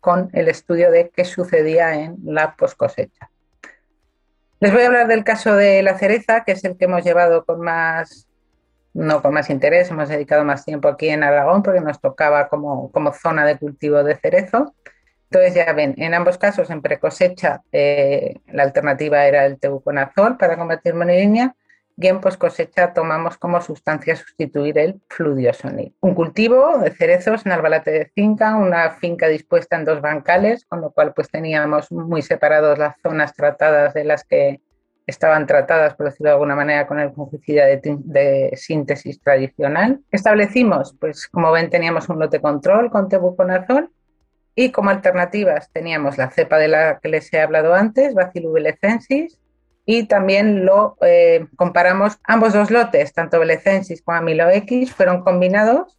con 0.00 0.30
el 0.32 0.48
estudio 0.48 0.90
de 0.90 1.10
qué 1.10 1.24
sucedía 1.24 1.94
en 1.94 2.16
la 2.24 2.56
post 2.56 2.76
cosecha. 2.76 3.30
Les 4.62 4.72
voy 4.72 4.82
a 4.82 4.86
hablar 4.86 5.08
del 5.08 5.24
caso 5.24 5.56
de 5.56 5.82
la 5.82 5.98
cereza, 5.98 6.44
que 6.44 6.52
es 6.52 6.62
el 6.62 6.76
que 6.76 6.84
hemos 6.84 7.02
llevado 7.02 7.44
con 7.44 7.60
más 7.60 8.28
no 8.94 9.20
con 9.20 9.34
más 9.34 9.50
interés, 9.50 9.90
hemos 9.90 10.08
dedicado 10.08 10.44
más 10.44 10.64
tiempo 10.64 10.86
aquí 10.86 11.08
en 11.08 11.24
Aragón 11.24 11.64
porque 11.64 11.80
nos 11.80 12.00
tocaba 12.00 12.48
como, 12.48 12.92
zona 13.20 13.44
de 13.44 13.58
cultivo 13.58 14.04
de 14.04 14.14
cerezo. 14.14 14.72
Entonces 15.24 15.54
ya 15.56 15.72
ven, 15.72 15.96
en 15.96 16.14
ambos 16.14 16.38
casos 16.38 16.70
en 16.70 16.80
precosecha 16.80 17.62
eh, 17.72 18.36
la 18.52 18.62
alternativa 18.62 19.26
era 19.26 19.46
el 19.46 19.58
tebuconazol 19.58 20.36
para 20.36 20.56
combatir 20.56 20.94
monilinia 20.94 21.56
y 22.02 22.08
en 22.08 22.18
cosecha 22.18 22.92
tomamos 22.92 23.36
como 23.38 23.60
sustancia 23.60 24.16
sustituir 24.16 24.78
el 24.78 25.00
fludiosonil. 25.08 25.94
Un 26.00 26.14
cultivo 26.14 26.78
de 26.78 26.90
cerezos 26.90 27.46
en 27.46 27.52
Albalate 27.52 27.90
de 27.90 28.06
Finca, 28.14 28.56
una 28.56 28.90
finca 28.90 29.28
dispuesta 29.28 29.76
en 29.76 29.84
dos 29.84 30.00
bancales, 30.00 30.64
con 30.66 30.80
lo 30.80 30.90
cual 30.90 31.12
pues 31.14 31.30
teníamos 31.30 31.92
muy 31.92 32.22
separados 32.22 32.78
las 32.78 32.96
zonas 33.02 33.34
tratadas 33.34 33.94
de 33.94 34.04
las 34.04 34.24
que 34.24 34.60
estaban 35.06 35.46
tratadas, 35.46 35.94
por 35.94 36.06
decirlo 36.06 36.30
de 36.30 36.34
alguna 36.34 36.56
manera, 36.56 36.86
con 36.86 36.98
el 36.98 37.12
fungicida 37.12 37.66
de, 37.66 38.52
síntesis 38.56 39.20
tradicional. 39.20 40.00
Establecimos, 40.10 40.96
pues 40.98 41.28
como 41.28 41.52
ven, 41.52 41.70
teníamos 41.70 42.08
un 42.08 42.18
lote 42.18 42.40
control 42.40 42.90
con 42.90 43.08
tebuconazol 43.08 43.90
y 44.54 44.70
como 44.70 44.90
alternativas 44.90 45.70
teníamos 45.72 46.18
la 46.18 46.30
cepa 46.30 46.58
de 46.58 46.68
la 46.68 46.98
que 47.00 47.08
les 47.08 47.32
he 47.32 47.40
hablado 47.40 47.74
antes, 47.74 48.14
Bacillus 48.14 48.52
belecensis, 48.52 49.38
y 49.84 50.04
también 50.04 50.64
lo 50.64 50.96
eh, 51.02 51.46
comparamos 51.56 52.18
ambos 52.24 52.52
dos 52.52 52.70
lotes, 52.70 53.12
tanto 53.12 53.38
belecensis 53.38 54.02
como 54.02 54.18
amilo 54.18 54.48
X, 54.50 54.92
fueron 54.92 55.22
combinados 55.22 55.98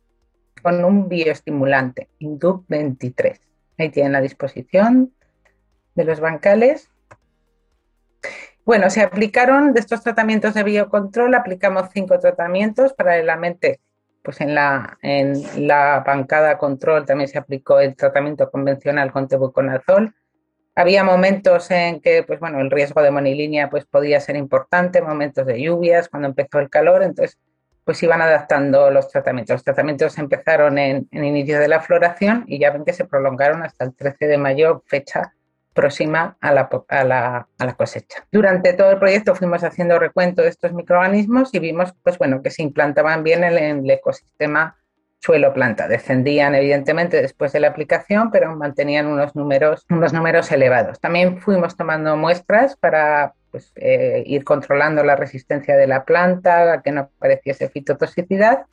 con 0.61 0.83
un 0.85 1.09
bioestimulante, 1.09 2.09
Induc 2.19 2.65
23. 2.67 3.41
Ahí 3.77 3.89
tienen 3.89 4.13
la 4.13 4.21
disposición 4.21 5.13
de 5.95 6.05
los 6.05 6.19
bancales 6.19 6.89
bueno, 8.65 8.89
se 8.89 9.01
aplicaron 9.01 9.73
de 9.73 9.81
estos 9.81 10.03
tratamientos 10.03 10.53
de 10.53 10.63
biocontrol, 10.63 11.33
aplicamos 11.35 11.89
cinco 11.93 12.17
tratamientos 12.19 12.93
paralelamente. 12.93 13.81
Pues 14.23 14.39
en 14.39 14.55
la, 14.55 14.97
en 15.01 15.67
la 15.67 16.01
bancada 16.05 16.57
control 16.57 17.05
también 17.05 17.27
se 17.27 17.37
aplicó 17.37 17.81
el 17.81 17.93
tratamiento 17.97 18.49
convencional 18.49 19.11
con 19.11 19.27
tebuconazol. 19.27 20.15
Había 20.75 21.03
momentos 21.03 21.69
en 21.71 22.01
que, 22.01 22.23
pues 22.23 22.39
bueno, 22.39 22.59
el 22.59 22.71
riesgo 22.71 23.01
de 23.01 23.11
monilinia 23.11 23.69
pues 23.69 23.85
podía 23.85 24.19
ser 24.19 24.35
importante, 24.35 25.01
momentos 25.01 25.45
de 25.45 25.61
lluvias, 25.61 26.09
cuando 26.09 26.27
empezó 26.29 26.59
el 26.59 26.69
calor, 26.69 27.03
entonces 27.03 27.37
pues 27.83 28.01
iban 28.01 28.21
adaptando 28.21 28.89
los 28.89 29.09
tratamientos. 29.09 29.55
Los 29.55 29.63
tratamientos 29.63 30.17
empezaron 30.17 30.77
en, 30.77 31.07
en 31.11 31.25
inicio 31.25 31.59
de 31.59 31.67
la 31.67 31.81
floración 31.81 32.45
y 32.47 32.59
ya 32.59 32.71
ven 32.71 32.85
que 32.85 32.93
se 32.93 33.05
prolongaron 33.05 33.61
hasta 33.61 33.85
el 33.85 33.93
13 33.93 34.27
de 34.27 34.37
mayo, 34.37 34.83
fecha 34.87 35.33
próxima 35.73 36.37
a 36.39 36.51
la, 36.53 37.47
cosecha. 37.75 38.25
Durante 38.31 38.73
todo 38.73 38.91
el 38.91 38.99
proyecto 38.99 39.35
fuimos 39.35 39.63
haciendo 39.63 39.99
recuento 39.99 40.41
de 40.41 40.49
estos 40.49 40.73
microorganismos 40.73 41.53
y 41.53 41.59
vimos 41.59 41.93
pues, 42.03 42.17
bueno, 42.17 42.41
que 42.41 42.51
se 42.51 42.63
implantaban 42.63 43.23
bien 43.23 43.43
en 43.43 43.79
el 43.79 43.89
ecosistema 43.89 44.77
suelo-planta. 45.23 45.87
Descendían 45.87 46.53
evidentemente 46.53 47.21
después 47.21 47.53
de 47.53 47.61
la 47.61 47.69
aplicación, 47.69 48.29
pero 48.29 48.55
mantenían 48.55 49.07
unos 49.07 49.35
números, 49.35 49.85
unos 49.89 50.11
números 50.11 50.51
elevados. 50.51 50.99
También 50.99 51.39
fuimos 51.39 51.77
tomando 51.77 52.17
muestras 52.17 52.75
para 52.75 53.33
pues, 53.49 53.71
eh, 53.75 54.23
ir 54.25 54.43
controlando 54.43 55.03
la 55.03 55.15
resistencia 55.15 55.77
de 55.77 55.87
la 55.87 56.03
planta, 56.03 56.73
a 56.73 56.81
que 56.81 56.91
no 56.91 57.01
apareciese 57.01 57.69
fitotoxicidad, 57.69 58.65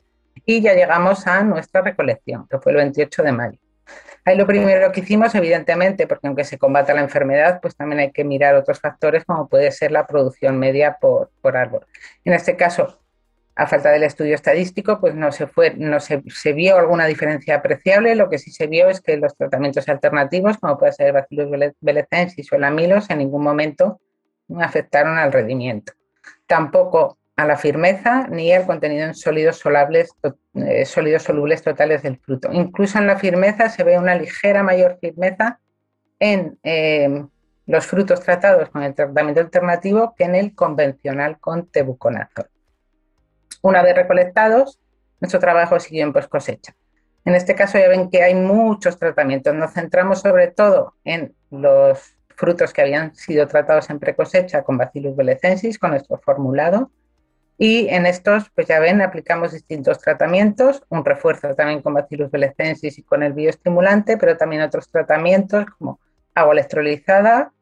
y 0.45 0.61
ya 0.61 0.73
llegamos 0.73 1.25
a 1.27 1.43
nuestra 1.43 1.81
recolección, 1.81 2.47
que 2.49 2.59
fue 2.59 2.73
el 2.73 2.77
28 2.79 3.23
de 3.23 3.31
mayo. 3.31 3.59
Ahí 4.23 4.37
lo 4.37 4.45
primero 4.45 4.91
que 4.91 4.99
hicimos, 4.99 5.33
evidentemente, 5.33 6.05
porque 6.05 6.27
aunque 6.27 6.43
se 6.43 6.59
combata 6.59 6.93
la 6.93 7.01
enfermedad, 7.01 7.59
pues 7.59 7.75
también 7.75 7.99
hay 7.99 8.11
que 8.11 8.23
mirar 8.23 8.55
otros 8.55 8.79
factores 8.79 9.25
como 9.25 9.47
puede 9.47 9.71
ser 9.71 9.91
la 9.91 10.05
producción 10.05 10.59
media 10.59 10.97
por, 11.01 11.31
árbol. 11.43 11.87
En 12.23 12.33
este 12.33 12.55
caso, 12.55 13.00
a 13.61 13.67
falta 13.67 13.91
del 13.91 14.01
estudio 14.01 14.33
estadístico, 14.33 14.99
pues 14.99 15.13
no 15.13 15.31
se 15.31 15.45
fue, 15.45 15.75
no 15.75 15.99
se, 15.99 16.23
vio 16.51 16.77
alguna 16.77 17.05
diferencia 17.05 17.57
apreciable. 17.57 18.15
Lo 18.15 18.27
que 18.27 18.39
sí 18.39 18.49
se 18.49 18.65
vio 18.65 18.89
es 18.89 19.01
que 19.01 19.17
los 19.17 19.37
tratamientos 19.37 19.87
alternativos, 19.87 20.57
como 20.57 20.79
puede 20.79 20.93
ser 20.93 21.07
el 21.07 21.13
Bacillus 21.13 21.47
belecensis 21.79 22.51
o 22.51 22.55
el 22.55 22.63
amilos, 22.63 23.07
en 23.11 23.19
ningún 23.19 23.43
momento 23.43 24.01
afectaron 24.59 25.19
al 25.19 25.31
rendimiento. 25.31 25.93
Tampoco 26.47 27.19
a 27.35 27.45
la 27.45 27.55
firmeza 27.55 28.25
ni 28.29 28.51
al 28.51 28.65
contenido 28.65 29.05
en 29.05 29.13
sólidos, 29.13 29.61
eh, 30.55 30.85
sólidos 30.85 31.21
solubles 31.21 31.61
totales 31.61 32.01
del 32.01 32.17
fruto. 32.17 32.49
Incluso 32.51 32.97
en 32.97 33.05
la 33.05 33.19
firmeza 33.19 33.69
se 33.69 33.83
ve 33.83 33.99
una 33.99 34.15
ligera 34.15 34.63
mayor 34.63 34.97
firmeza 34.99 35.59
en 36.19 36.57
eh, 36.63 37.25
los 37.67 37.85
frutos 37.85 38.21
tratados 38.21 38.69
con 38.69 38.81
el 38.81 38.95
tratamiento 38.95 39.41
alternativo 39.41 40.15
que 40.17 40.23
en 40.23 40.33
el 40.33 40.55
convencional 40.55 41.39
con 41.39 41.67
tebuconazol. 41.67 42.50
Una 43.61 43.81
vez 43.81 43.95
recolectados, 43.95 44.79
nuestro 45.19 45.39
trabajo 45.39 45.79
siguió 45.79 46.03
en 46.03 46.13
post 46.13 46.29
cosecha. 46.29 46.75
En 47.25 47.35
este 47.35 47.55
caso 47.55 47.77
ya 47.77 47.87
ven 47.87 48.09
que 48.09 48.23
hay 48.23 48.33
muchos 48.33 48.97
tratamientos. 48.97 49.53
Nos 49.53 49.73
centramos 49.73 50.21
sobre 50.21 50.47
todo 50.47 50.95
en 51.03 51.35
los 51.51 52.15
frutos 52.35 52.73
que 52.73 52.81
habían 52.81 53.13
sido 53.13 53.47
tratados 53.47 53.89
en 53.91 53.99
precosecha 53.99 54.63
con 54.63 54.77
Bacillus 54.77 55.15
belecensis, 55.15 55.77
con 55.77 55.91
nuestro 55.91 56.17
formulado, 56.17 56.89
y 57.63 57.89
en 57.89 58.07
estos, 58.07 58.49
pues 58.55 58.65
ya 58.65 58.79
ven, 58.79 59.03
aplicamos 59.03 59.51
distintos 59.51 59.99
tratamientos, 59.99 60.83
un 60.89 61.05
refuerzo 61.05 61.53
también 61.53 61.83
con 61.83 61.93
Bacillus 61.93 62.31
belecensis 62.31 62.97
y 62.97 63.03
con 63.03 63.21
el 63.21 63.33
bioestimulante, 63.33 64.17
pero 64.17 64.35
también 64.35 64.63
otros 64.63 64.89
tratamientos 64.89 65.65
como 65.77 65.99
agua 66.33 66.53
electrolizada, 66.53 67.53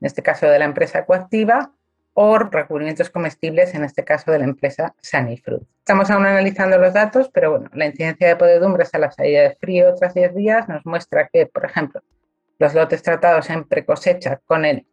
en 0.00 0.06
este 0.06 0.24
caso 0.24 0.46
de 0.46 0.58
la 0.58 0.64
empresa 0.64 1.06
Coactiva, 1.06 1.70
o 2.14 2.38
recubrimientos 2.38 3.10
comestibles, 3.10 3.74
en 3.74 3.84
este 3.84 4.04
caso 4.04 4.30
de 4.30 4.38
la 4.38 4.44
empresa 4.44 4.94
Sanifruit. 5.00 5.64
Estamos 5.78 6.10
aún 6.10 6.24
analizando 6.24 6.78
los 6.78 6.94
datos, 6.94 7.28
pero 7.32 7.50
bueno, 7.50 7.70
la 7.74 7.86
incidencia 7.86 8.28
de 8.28 8.36
podedumbres 8.36 8.94
a 8.94 8.98
la 8.98 9.10
salida 9.10 9.42
de 9.42 9.56
frío 9.56 9.94
tras 9.96 10.14
10 10.14 10.34
días 10.34 10.68
nos 10.68 10.86
muestra 10.86 11.28
que, 11.32 11.46
por 11.46 11.64
ejemplo, 11.64 12.02
los 12.58 12.72
lotes 12.72 13.02
tratados 13.02 13.50
en 13.50 13.64
precosecha 13.64 14.40
con 14.46 14.64
el 14.64 14.86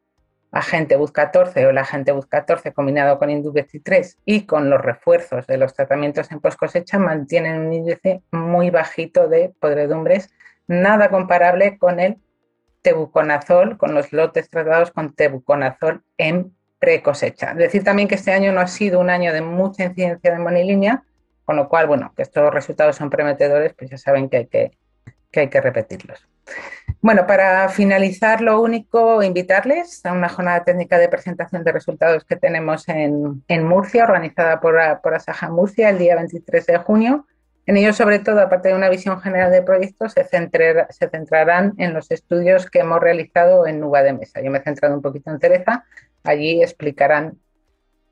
agente 0.52 0.98
BUZ14 0.98 1.66
o 1.66 1.70
el 1.70 1.78
agente 1.78 2.14
BUZ14 2.14 2.74
combinado 2.74 3.18
con 3.18 3.30
Indus 3.30 3.54
23 3.54 4.18
y 4.26 4.46
con 4.46 4.70
los 4.70 4.82
refuerzos 4.82 5.48
de 5.48 5.58
los 5.58 5.74
tratamientos 5.74 6.32
en 6.32 6.42
post 6.42 6.58
cosecha 6.58 7.00
mantienen 7.00 7.62
un 7.62 7.74
índice 7.74 8.22
muy 8.32 8.70
bajito 8.70 9.28
de 9.28 9.54
podredumbres, 9.60 10.30
nada 10.68 11.10
comparable 11.10 11.78
con 11.78 12.00
el 12.00 12.18
tebuconazol, 12.82 13.78
con 13.78 13.94
los 13.94 14.12
lotes 14.12 14.50
tratados 14.50 14.92
con 14.92 15.14
tebuconazol 15.14 16.04
en 16.18 16.54
pre-cosecha. 16.82 17.54
Decir 17.54 17.84
también 17.84 18.08
que 18.08 18.16
este 18.16 18.32
año 18.32 18.52
no 18.52 18.60
ha 18.60 18.68
sido 18.68 19.00
un 19.00 19.12
año 19.12 19.32
de 19.32 19.42
mucha 19.42 19.86
incidencia 19.86 20.32
de 20.32 20.40
monilinia, 20.40 21.04
con 21.46 21.56
lo 21.56 21.70
cual, 21.70 21.86
bueno, 21.86 22.12
que 22.18 22.24
estos 22.24 22.52
resultados 22.52 22.96
son 22.96 23.12
prometedores, 23.12 23.74
pues 23.76 23.92
ya 23.92 24.00
saben 24.00 24.30
que 24.30 24.38
hay 24.38 24.48
que, 24.48 24.72
que, 25.32 25.42
hay 25.42 25.48
que 25.48 25.62
repetirlos. 25.62 26.28
Bueno, 27.00 27.28
para 27.28 27.70
finalizar, 27.70 28.42
lo 28.42 28.60
único, 28.60 29.22
invitarles 29.22 30.04
a 30.08 30.12
una 30.12 30.28
jornada 30.28 30.64
técnica 30.64 30.98
de 30.98 31.08
presentación 31.08 31.64
de 31.64 31.72
resultados 31.72 32.26
que 32.26 32.36
tenemos 32.36 32.90
en, 32.90 33.64
Murcia, 33.64 34.04
organizada 34.04 34.60
por, 34.60 34.76
por 35.04 35.14
Asaja 35.14 35.50
Murcia 35.50 35.90
el 35.90 36.00
día 36.00 36.16
23 36.16 36.66
de 36.66 36.78
junio. 36.78 37.28
En 37.68 37.78
ello, 37.78 37.94
sobre 37.94 38.18
todo, 38.18 38.42
aparte 38.42 38.70
de 38.70 38.76
una 38.76 38.90
visión 38.90 39.22
general 39.22 39.52
del 39.52 39.64
proyecto, 39.64 40.10
se, 40.10 40.24
se 40.24 41.10
centrarán 41.10 41.76
en 41.78 41.94
los 41.94 42.10
estudios 42.10 42.68
que 42.68 42.80
hemos 42.80 43.00
realizado 43.00 43.68
en 43.68 43.80
Nuba 43.80 44.02
de 44.02 44.14
Mesa. 44.14 44.42
Yo 44.42 44.50
me 44.50 44.58
he 44.58 44.64
centrado 44.64 44.96
un 44.96 45.04
poquito 45.04 45.30
en 45.30 45.38
Tereza. 45.38 45.86
Allí 46.24 46.62
explicarán 46.62 47.40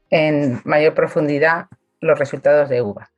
en 0.09 0.61
mayor 0.65 0.93
profundidad 0.93 1.67
los 2.01 2.17
resultados 2.17 2.69
de 2.69 2.81
UVA. 2.81 3.11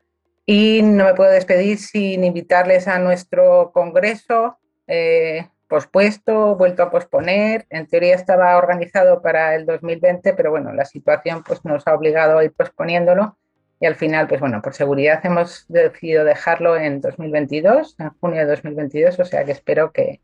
Y 0.45 0.81
no 0.83 1.05
me 1.05 1.13
puedo 1.13 1.31
despedir 1.31 1.77
sin 1.77 2.23
invitarles 2.23 2.87
a 2.87 2.99
nuestro 2.99 3.71
congreso 3.73 4.57
eh, 4.87 5.47
pospuesto, 5.67 6.55
vuelto 6.55 6.83
a 6.83 6.91
posponer. 6.91 7.65
En 7.69 7.87
teoría 7.87 8.15
estaba 8.15 8.57
organizado 8.57 9.21
para 9.21 9.55
el 9.55 9.65
2020, 9.65 10.33
pero 10.33 10.51
bueno, 10.51 10.73
la 10.73 10.85
situación 10.85 11.43
pues, 11.43 11.63
nos 11.63 11.87
ha 11.87 11.95
obligado 11.95 12.37
a 12.37 12.43
ir 12.43 12.51
posponiéndolo 12.51 13.37
y 13.81 13.87
al 13.87 13.95
final, 13.95 14.27
pues 14.27 14.39
bueno, 14.39 14.61
por 14.61 14.75
seguridad 14.75 15.25
hemos 15.25 15.65
decidido 15.67 16.23
dejarlo 16.23 16.77
en 16.77 17.01
2022, 17.01 17.95
en 17.97 18.09
junio 18.21 18.41
de 18.41 18.45
2022, 18.45 19.19
o 19.19 19.25
sea 19.25 19.43
que 19.43 19.53
espero 19.53 19.91
que, 19.91 20.21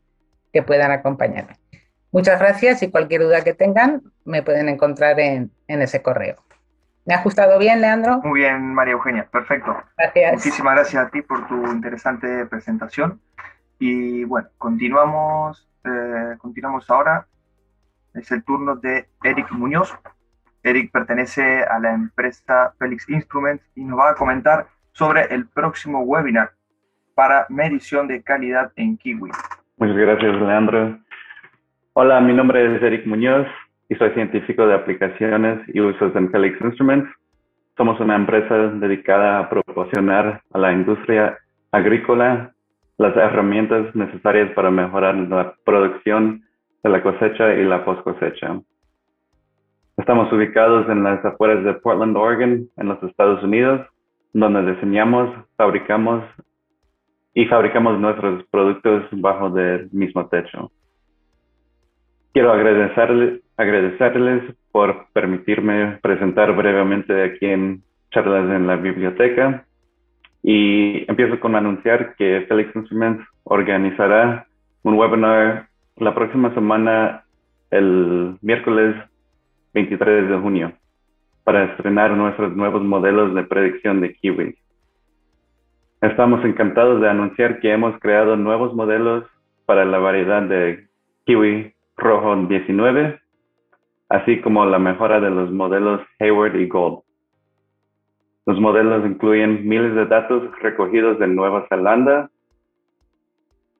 puedan 0.66 0.90
acompañarme. 0.90 1.56
Muchas 2.12 2.38
gracias 2.38 2.82
y 2.82 2.90
cualquier 2.90 3.22
duda 3.22 3.44
que 3.44 3.54
tengan 3.54 4.02
me 4.24 4.42
pueden 4.42 4.68
encontrar 4.68 5.20
en 5.20 5.50
ese 5.66 6.02
correo. 6.02 6.36
¿Me 7.08 7.14
ha 7.14 7.20
ajustado 7.20 7.58
bien, 7.58 7.80
Leandro? 7.80 8.20
Muy 8.22 8.40
bien, 8.40 8.74
María 8.74 8.92
Eugenia, 8.92 9.26
perfecto. 9.32 9.74
Gracias. 9.96 10.32
Muchísimas 10.34 10.74
gracias 10.74 11.06
a 11.06 11.08
ti 11.08 11.22
por 11.22 11.48
tu 11.48 11.72
interesante 11.72 12.44
presentación. 12.44 13.18
Y 13.78 14.24
bueno, 14.24 14.48
continuamos, 14.58 15.66
eh, 15.84 16.36
continuamos 16.36 16.90
ahora. 16.90 17.26
Es 18.12 18.30
el 18.30 18.44
turno 18.44 18.76
de 18.76 19.08
Eric 19.24 19.50
Muñoz. 19.52 19.96
Eric 20.62 20.92
pertenece 20.92 21.64
a 21.64 21.78
la 21.78 21.94
empresa 21.94 22.74
Felix 22.78 23.08
Instruments 23.08 23.64
y 23.74 23.84
nos 23.84 23.98
va 23.98 24.10
a 24.10 24.14
comentar 24.14 24.66
sobre 24.92 25.34
el 25.34 25.48
próximo 25.48 26.00
webinar 26.00 26.52
para 27.14 27.46
medición 27.48 28.06
de 28.06 28.22
calidad 28.22 28.70
en 28.76 28.98
Kiwi. 28.98 29.30
Muchas 29.78 29.96
gracias, 29.96 30.34
Leandro. 30.34 30.98
Hola, 32.00 32.20
mi 32.20 32.32
nombre 32.32 32.76
es 32.76 32.80
Eric 32.80 33.06
Muñoz 33.06 33.48
y 33.88 33.96
soy 33.96 34.10
científico 34.10 34.64
de 34.64 34.72
aplicaciones 34.72 35.58
y 35.74 35.80
usos 35.80 36.14
en 36.14 36.30
Felix 36.30 36.56
Instruments. 36.60 37.10
Somos 37.76 37.98
una 37.98 38.14
empresa 38.14 38.54
dedicada 38.74 39.40
a 39.40 39.50
proporcionar 39.50 40.40
a 40.52 40.58
la 40.58 40.72
industria 40.72 41.36
agrícola 41.72 42.52
las 42.98 43.16
herramientas 43.16 43.92
necesarias 43.96 44.48
para 44.54 44.70
mejorar 44.70 45.16
la 45.16 45.56
producción 45.64 46.44
de 46.84 46.90
la 46.90 47.02
cosecha 47.02 47.52
y 47.54 47.64
la 47.64 47.84
post 47.84 48.00
cosecha. 48.04 48.60
Estamos 49.96 50.32
ubicados 50.32 50.88
en 50.88 51.02
las 51.02 51.24
afueras 51.24 51.64
de 51.64 51.74
Portland, 51.74 52.16
Oregon, 52.16 52.68
en 52.76 52.86
los 52.86 53.02
Estados 53.02 53.42
Unidos, 53.42 53.84
donde 54.32 54.72
diseñamos, 54.72 55.34
fabricamos 55.56 56.22
y 57.34 57.46
fabricamos 57.46 57.98
nuestros 57.98 58.44
productos 58.52 59.02
bajo 59.10 59.48
el 59.58 59.90
mismo 59.90 60.28
techo. 60.28 60.70
Quiero 62.38 62.52
agradecerles, 62.52 63.42
agradecerles 63.56 64.54
por 64.70 65.08
permitirme 65.12 65.98
presentar 66.00 66.54
brevemente 66.54 67.24
aquí 67.24 67.46
en 67.46 67.82
Charlas 68.12 68.48
en 68.54 68.68
la 68.68 68.76
Biblioteca. 68.76 69.66
Y 70.44 71.04
empiezo 71.10 71.40
con 71.40 71.56
anunciar 71.56 72.14
que 72.14 72.46
Felix 72.48 72.70
Instruments 72.76 73.26
organizará 73.42 74.46
un 74.84 74.94
webinar 74.94 75.66
la 75.96 76.14
próxima 76.14 76.54
semana, 76.54 77.24
el 77.72 78.36
miércoles 78.40 78.94
23 79.74 80.28
de 80.28 80.38
junio, 80.38 80.72
para 81.42 81.64
estrenar 81.64 82.12
nuestros 82.12 82.54
nuevos 82.54 82.84
modelos 82.84 83.34
de 83.34 83.42
predicción 83.42 84.00
de 84.00 84.14
Kiwi. 84.14 84.54
Estamos 86.02 86.44
encantados 86.44 87.00
de 87.00 87.08
anunciar 87.08 87.58
que 87.58 87.72
hemos 87.72 87.98
creado 87.98 88.36
nuevos 88.36 88.76
modelos 88.76 89.24
para 89.66 89.84
la 89.84 89.98
variedad 89.98 90.42
de 90.42 90.86
Kiwi 91.26 91.74
rojo 91.98 92.34
19, 92.36 93.20
así 94.08 94.40
como 94.40 94.64
la 94.64 94.78
mejora 94.78 95.20
de 95.20 95.30
los 95.30 95.52
modelos 95.52 96.00
Hayward 96.20 96.56
y 96.56 96.68
Gold. 96.68 97.00
Los 98.46 98.58
modelos 98.60 99.04
incluyen 99.04 99.68
miles 99.68 99.94
de 99.94 100.06
datos 100.06 100.50
recogidos 100.62 101.18
de 101.18 101.26
Nueva 101.26 101.66
Zelanda, 101.68 102.30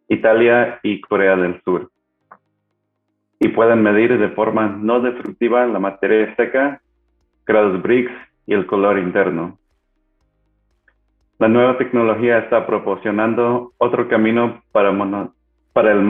Italia 0.09 0.78
y 0.83 1.00
Corea 1.00 1.37
del 1.37 1.62
Sur. 1.62 1.90
Y 3.40 3.48
pueden 3.48 3.83
medir 3.83 4.18
de 4.18 4.28
forma 4.31 4.66
no 4.66 5.00
destructiva 5.00 5.66
la 5.66 5.78
materia 5.78 6.35
seca, 6.37 6.83
grados 7.46 7.81
Briggs 7.81 8.12
y 8.46 8.52
el 8.52 8.66
color 8.66 8.98
interno. 8.98 9.59
La 11.38 11.46
nueva 11.46 11.78
tecnología 11.78 12.38
está 12.38 12.66
proporcionando 12.66 13.72
otro 13.78 14.09
camino 14.09 14.61
para, 14.72 14.90
el 15.92 16.02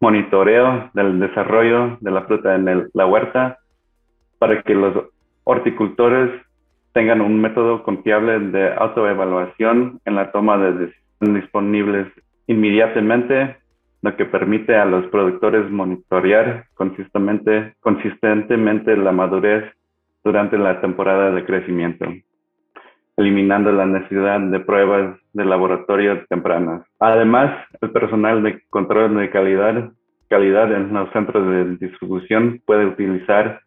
monitoreo 0.00 0.90
del 0.94 1.18
desarrollo 1.18 1.98
de 2.00 2.10
la 2.10 2.22
fruta 2.22 2.54
en 2.54 2.88
la 2.92 3.06
huerta 3.06 3.58
para 4.38 4.62
que 4.62 4.74
los 4.74 4.94
horticultores 5.44 6.30
tengan 6.92 7.20
un 7.20 7.40
método 7.40 7.82
confiable 7.82 8.38
de 8.38 8.74
autoevaluación 8.74 10.00
en 10.04 10.14
la 10.14 10.30
toma 10.32 10.58
de 10.58 10.72
decisiones 10.72 11.42
disponibles 11.42 12.08
inmediatamente, 12.46 13.56
lo 14.02 14.16
que 14.16 14.24
permite 14.24 14.76
a 14.76 14.84
los 14.84 15.06
productores 15.06 15.70
monitorear 15.70 16.66
consistentemente, 16.74 17.74
consistentemente 17.80 18.96
la 18.96 19.12
madurez 19.12 19.64
durante 20.24 20.56
la 20.56 20.80
temporada 20.80 21.30
de 21.32 21.44
crecimiento 21.44 22.06
eliminando 23.18 23.72
la 23.72 23.84
necesidad 23.84 24.40
de 24.40 24.60
pruebas 24.60 25.18
de 25.32 25.44
laboratorio 25.44 26.24
tempranas. 26.28 26.86
Además, 27.00 27.52
el 27.80 27.90
personal 27.90 28.44
de 28.44 28.62
control 28.70 29.16
de 29.16 29.28
calidad, 29.28 30.72
en 30.72 30.94
los 30.94 31.10
centros 31.10 31.46
de 31.50 31.76
distribución 31.76 32.62
puede 32.64 32.86
utilizar 32.86 33.60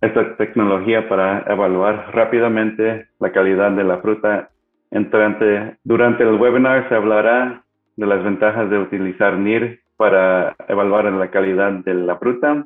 esta 0.00 0.36
tecnología 0.36 1.08
para 1.10 1.44
evaluar 1.46 2.10
rápidamente 2.14 3.06
la 3.20 3.32
calidad 3.32 3.72
de 3.72 3.84
la 3.84 3.98
fruta. 3.98 4.48
Durante 5.84 6.22
el 6.22 6.34
webinar 6.40 6.88
se 6.88 6.94
hablará 6.94 7.64
de 7.96 8.06
las 8.06 8.24
ventajas 8.24 8.70
de 8.70 8.78
utilizar 8.78 9.36
NIR 9.36 9.80
para 9.98 10.56
evaluar 10.68 11.04
la 11.12 11.30
calidad 11.30 11.72
de 11.72 11.94
la 11.94 12.16
fruta, 12.16 12.64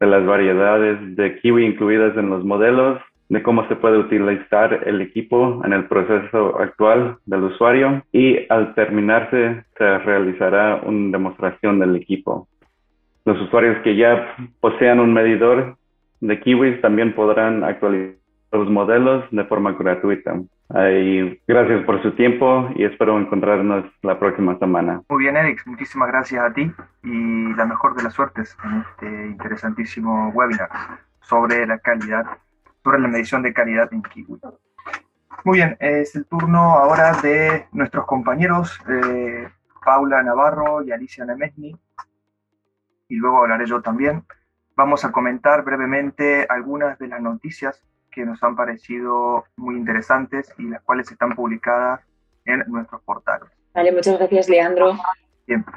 de 0.00 0.06
las 0.06 0.24
variedades 0.24 1.16
de 1.16 1.38
kiwi 1.40 1.66
incluidas 1.66 2.16
en 2.16 2.30
los 2.30 2.44
modelos, 2.44 2.98
de 3.32 3.42
cómo 3.42 3.66
se 3.66 3.76
puede 3.76 3.96
utilizar 3.96 4.86
el 4.86 5.00
equipo 5.00 5.62
en 5.64 5.72
el 5.72 5.86
proceso 5.86 6.60
actual 6.60 7.16
del 7.24 7.44
usuario 7.44 8.02
y 8.12 8.46
al 8.50 8.74
terminarse 8.74 9.64
se 9.78 9.98
realizará 10.00 10.82
una 10.84 11.12
demostración 11.12 11.78
del 11.78 11.96
equipo. 11.96 12.46
Los 13.24 13.40
usuarios 13.40 13.78
que 13.82 13.96
ya 13.96 14.36
posean 14.60 15.00
un 15.00 15.14
medidor 15.14 15.78
de 16.20 16.40
kiwis 16.40 16.82
también 16.82 17.14
podrán 17.14 17.64
actualizar 17.64 18.18
los 18.52 18.68
modelos 18.68 19.24
de 19.30 19.44
forma 19.44 19.72
gratuita. 19.72 20.34
Y 20.92 21.40
gracias 21.48 21.84
por 21.86 22.02
su 22.02 22.12
tiempo 22.12 22.68
y 22.74 22.84
espero 22.84 23.18
encontrarnos 23.18 23.86
la 24.02 24.18
próxima 24.18 24.58
semana. 24.58 25.00
Muy 25.08 25.24
bien, 25.24 25.38
Eric, 25.38 25.62
muchísimas 25.64 26.08
gracias 26.08 26.44
a 26.44 26.52
ti 26.52 26.70
y 27.02 27.54
la 27.54 27.64
mejor 27.64 27.96
de 27.96 28.02
las 28.02 28.12
suertes 28.12 28.54
en 28.62 28.80
este 28.80 29.26
interesantísimo 29.28 30.28
webinar 30.34 30.68
sobre 31.22 31.66
la 31.66 31.78
calidad 31.78 32.26
sobre 32.82 33.00
la 33.00 33.08
medición 33.08 33.42
de 33.42 33.52
calidad 33.52 33.92
en 33.92 34.02
Kiwi. 34.02 34.38
Muy 35.44 35.58
bien, 35.58 35.76
es 35.80 36.14
el 36.14 36.26
turno 36.26 36.60
ahora 36.78 37.12
de 37.20 37.66
nuestros 37.72 38.06
compañeros 38.06 38.78
eh, 38.88 39.48
Paula 39.84 40.22
Navarro 40.22 40.82
y 40.82 40.92
Alicia 40.92 41.24
Nemesni, 41.24 41.76
y 43.08 43.16
luego 43.16 43.38
hablaré 43.38 43.66
yo 43.66 43.82
también. 43.82 44.24
Vamos 44.76 45.04
a 45.04 45.12
comentar 45.12 45.64
brevemente 45.64 46.46
algunas 46.48 46.98
de 46.98 47.08
las 47.08 47.20
noticias 47.20 47.82
que 48.10 48.24
nos 48.24 48.42
han 48.42 48.56
parecido 48.56 49.44
muy 49.56 49.76
interesantes 49.76 50.52
y 50.58 50.64
las 50.64 50.82
cuales 50.82 51.10
están 51.10 51.34
publicadas 51.34 52.00
en 52.44 52.64
nuestros 52.68 53.02
portales. 53.02 53.50
Vale, 53.74 53.92
muchas 53.92 54.18
gracias, 54.18 54.48
Leandro. 54.48 54.96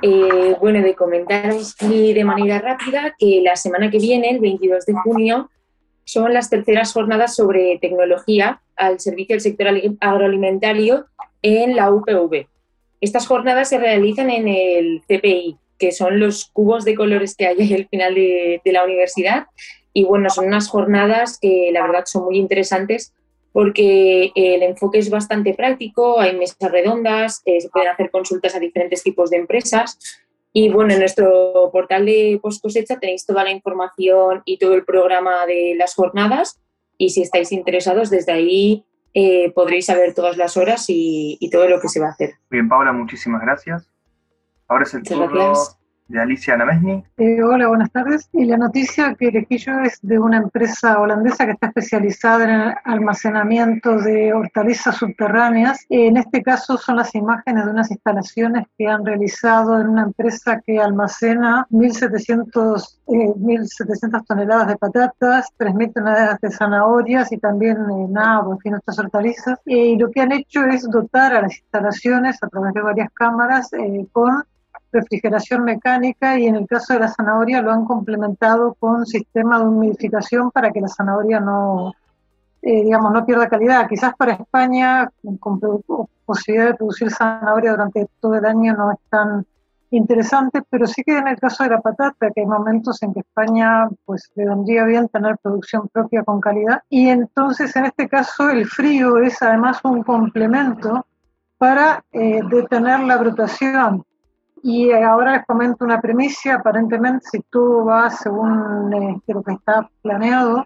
Eh, 0.02 0.56
bueno, 0.60 0.82
de 0.82 0.96
comentaros 0.96 1.76
de 1.78 2.24
manera 2.24 2.60
rápida 2.60 3.16
que 3.18 3.42
la 3.44 3.56
semana 3.56 3.90
que 3.90 3.98
viene, 3.98 4.30
el 4.30 4.40
22 4.40 4.86
de 4.86 4.94
junio, 4.94 5.50
son 6.06 6.34
las 6.34 6.50
terceras 6.50 6.94
jornadas 6.94 7.36
sobre 7.36 7.78
tecnología 7.82 8.62
al 8.76 9.00
servicio 9.00 9.34
del 9.34 9.42
sector 9.42 9.68
agroalimentario 10.00 11.08
en 11.42 11.76
la 11.76 11.92
UPV. 11.92 12.48
Estas 13.02 13.28
jornadas 13.28 13.70
se 13.70 13.78
realizan 13.78 14.30
en 14.30 14.48
el 14.48 15.02
CPI, 15.08 15.58
que 15.78 15.92
son 15.92 16.20
los 16.20 16.46
cubos 16.46 16.86
de 16.86 16.96
colores 16.96 17.36
que 17.36 17.48
hay 17.48 17.74
al 17.74 17.88
final 17.88 18.16
de, 18.16 18.62
la 18.66 18.84
universidad. 18.84 19.48
Y 19.94 20.06
bueno, 20.06 20.30
son 20.30 20.48
unas 20.48 20.68
jornadas 20.68 21.38
que 21.40 21.70
la 21.74 21.82
verdad 21.82 22.06
son 22.06 22.26
muy 22.26 22.38
interesantes 22.38 23.14
porque 23.52 24.32
el 24.36 24.64
enfoque 24.64 25.00
es 25.00 25.10
bastante 25.10 25.54
práctico, 25.54 26.20
hay 26.20 26.36
mesas 26.36 26.70
redondas, 26.70 27.42
eh, 27.46 27.62
se 27.62 27.70
pueden 27.70 27.88
hacer 27.88 28.12
consultas 28.12 28.54
a 28.54 28.60
diferentes 28.60 29.02
tipos 29.02 29.30
de 29.30 29.38
empresas 29.38 29.98
y 30.58 30.70
bueno, 30.70 30.94
en 30.94 31.00
nuestro 31.00 31.70
portal 31.74 32.06
de 32.06 32.40
post 32.42 32.62
cosecha 32.62 32.98
tenéis 32.98 33.26
toda 33.26 33.44
la 33.44 33.52
información 33.52 34.42
y 34.46 34.58
todo 34.58 34.74
el 34.74 34.86
programa 34.86 35.46
de 35.46 35.76
las 35.78 35.96
jornadas 35.96 36.62
y 36.98 37.10
si 37.10 37.22
estáis 37.22 37.52
interesados 37.52 38.10
desde 38.10 38.32
ahí 38.32 38.86
eh, 39.14 39.52
podréis 39.52 39.88
saber 39.88 40.14
todas 40.14 40.38
las 40.38 40.56
horas 40.56 40.86
y, 40.88 41.38
todo 41.52 41.68
lo 41.68 41.82
que 41.82 41.90
se 41.90 42.00
va 42.00 42.08
a 42.08 42.12
hacer. 42.12 42.36
Bien, 42.50 42.70
Paula, 42.70 42.94
muchísimas 42.94 43.42
gracias. 43.42 43.92
Ahora 44.70 44.86
es 44.86 44.94
el 44.94 45.04
turno 45.04 45.52
de 46.08 46.20
Alicia 46.20 46.56
Namesni. 46.56 47.04
Eh, 47.18 47.42
hola, 47.42 47.68
buenas 47.68 47.92
tardes. 47.92 48.30
Y 48.32 48.46
la 48.46 48.58
noticia 48.58 49.16
que 49.16 49.30
elegí 49.30 49.58
yo 49.58 49.80
es 49.80 50.00
de 50.02 50.20
una 50.20 50.38
empresa 50.38 51.00
holandesa 51.00 51.46
que 51.46 51.54
está 51.54 51.68
especializada 51.68 52.44
en 52.44 52.50
el 52.50 52.74
almacenamiento 52.84 53.98
de 53.98 54.34
hortalizas 54.34 54.98
subterráneas. 54.98 55.86
En 55.90 56.18
este 56.18 56.44
caso 56.44 56.78
son 56.78 56.98
las 56.98 57.16
imágenes 57.16 57.66
de 57.66 57.72
unas 57.72 57.92
instalaciones 57.92 58.68
que 58.78 58.88
han 58.88 59.06
realizado 59.06 59.80
en 59.80 59.90
una 59.90 60.04
empresa 60.04 60.62
que 60.66 60.80
almacena 60.80 61.66
1.700, 61.72 63.00
1.700 63.08 64.20
eh, 64.20 64.24
toneladas 64.28 64.68
de 64.68 64.78
patatas, 64.78 65.50
3.000 65.58 65.94
toneladas 65.94 66.40
de 66.42 66.52
zanahorias 66.52 67.32
y 67.32 67.38
también 67.38 67.78
eh, 67.78 68.08
nabo, 68.10 68.54
en 68.54 68.60
fin, 68.60 68.76
otras 68.76 69.00
hortalizas. 69.00 69.60
y 69.66 69.98
lo 69.98 70.12
que 70.12 70.22
han 70.22 70.32
hecho 70.32 70.64
es 70.66 70.88
dotar 70.90 71.34
a 71.34 71.42
las 71.42 71.58
instalaciones 71.58 72.42
a 72.44 72.48
través 72.48 72.74
de 72.74 72.82
varias 72.82 73.10
cámaras 73.14 73.72
con 74.12 74.44
refrigeración 74.96 75.64
mecánica 75.64 76.40
y 76.40 76.48
en 76.48 76.56
el 76.56 76.68
caso 76.68 76.94
de 76.94 77.02
la 77.02 77.08
zanahoria 77.08 77.62
lo 77.62 77.72
han 77.72 77.86
complementado 77.86 78.74
con 78.80 79.06
sistema 79.06 79.60
de 79.60 79.66
humidificación 79.66 80.52
para 80.52 80.72
que 80.72 80.82
la 80.82 80.88
zanahoria 80.88 81.40
no, 81.40 81.94
eh, 82.62 82.84
digamos, 82.84 83.12
no 83.14 83.26
pierda 83.26 83.48
calidad. 83.48 83.88
Quizás 83.88 84.16
para 84.16 84.34
España, 84.34 85.10
con 85.40 85.60
posibilidad 86.26 86.72
de 86.72 86.76
producir 86.76 87.12
zanahoria 87.12 87.72
durante 87.72 88.08
todo 88.20 88.36
el 88.36 88.46
año 88.46 88.74
no 88.74 88.92
es 88.92 89.00
tan 89.10 89.46
interesante, 89.92 90.62
pero 90.70 90.88
sí 90.88 91.04
que 91.04 91.18
en 91.18 91.28
el 91.28 91.40
caso 91.40 91.64
de 91.64 91.70
la 91.72 91.82
patata, 91.82 92.32
que 92.32 92.42
hay 92.42 92.46
momentos 92.46 93.02
en 93.04 93.14
que 93.14 93.20
España 93.22 93.88
pues 94.06 94.32
le 94.36 94.48
vendría 94.48 94.84
bien 94.86 95.08
tener 95.10 95.38
producción 95.38 95.88
propia 95.90 96.24
con 96.24 96.42
calidad. 96.42 96.82
Y 96.90 97.10
entonces 97.10 97.76
en 97.76 97.86
este 97.86 98.08
caso 98.08 98.50
el 98.50 98.66
frío 98.66 99.18
es 99.20 99.42
además 99.42 99.80
un 99.84 100.04
complemento 100.04 101.06
para 101.58 102.04
eh, 102.12 102.42
detener 102.50 103.02
la 103.02 103.18
brotación. 103.18 104.04
Y 104.68 104.92
ahora 104.92 105.34
les 105.34 105.46
comento 105.46 105.86
una 105.86 106.02
premisa, 106.02 106.56
aparentemente 106.56 107.28
si 107.32 107.40
todo 107.52 107.86
va 107.86 108.10
según 108.10 108.92
este, 108.96 109.36
lo 109.36 109.44
que 109.44 109.54
está 109.54 109.88
planeado, 110.02 110.66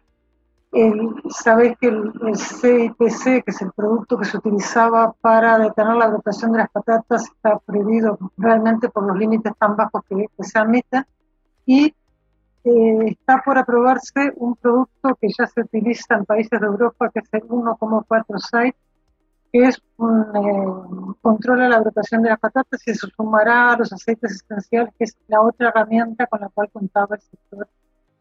el, 0.71 1.15
sabes 1.29 1.77
que 1.77 1.87
el, 1.87 2.13
CIPC, 2.33 3.43
que 3.43 3.51
es 3.51 3.61
el 3.61 3.73
producto 3.73 4.17
que 4.17 4.23
se 4.23 4.37
utilizaba 4.37 5.11
para 5.19 5.57
detener 5.57 5.97
la 5.97 6.07
brotación 6.07 6.53
de 6.53 6.59
las 6.59 6.69
patatas, 6.69 7.23
está 7.23 7.59
prohibido 7.59 8.17
realmente 8.37 8.87
por 8.87 9.03
los 9.03 9.17
límites 9.17 9.51
tan 9.59 9.75
bajos 9.75 10.01
que, 10.07 10.27
se 10.45 10.57
admiten. 10.57 11.05
Y 11.65 11.93
eh, 12.63 13.05
está 13.05 13.41
por 13.43 13.57
aprobarse 13.57 14.31
un 14.37 14.55
producto 14.55 15.17
que 15.19 15.27
ya 15.27 15.45
se 15.45 15.59
utiliza 15.59 16.15
en 16.15 16.23
países 16.23 16.57
de 16.57 16.67
Europa, 16.67 17.09
que 17.09 17.19
es 17.19 17.27
el 17.33 17.41
1,4 17.49 18.39
site, 18.39 18.77
que 19.51 19.63
es 19.63 19.81
un 19.97 20.21
eh, 20.35 21.15
control 21.21 21.59
de 21.59 21.69
la 21.69 21.79
brotación 21.79 22.21
de 22.21 22.29
las 22.29 22.39
patatas 22.39 22.81
y 22.87 22.93
se 22.93 23.07
sumará 23.07 23.73
a 23.73 23.77
los 23.77 23.91
aceites 23.91 24.43
esenciales, 24.43 24.93
que 24.97 25.05
es 25.05 25.17
la 25.27 25.41
otra 25.41 25.69
herramienta 25.69 26.27
con 26.27 26.41
la 26.41 26.49
cual 26.49 26.69
contaba 26.71 27.15
el 27.15 27.21
sector 27.21 27.67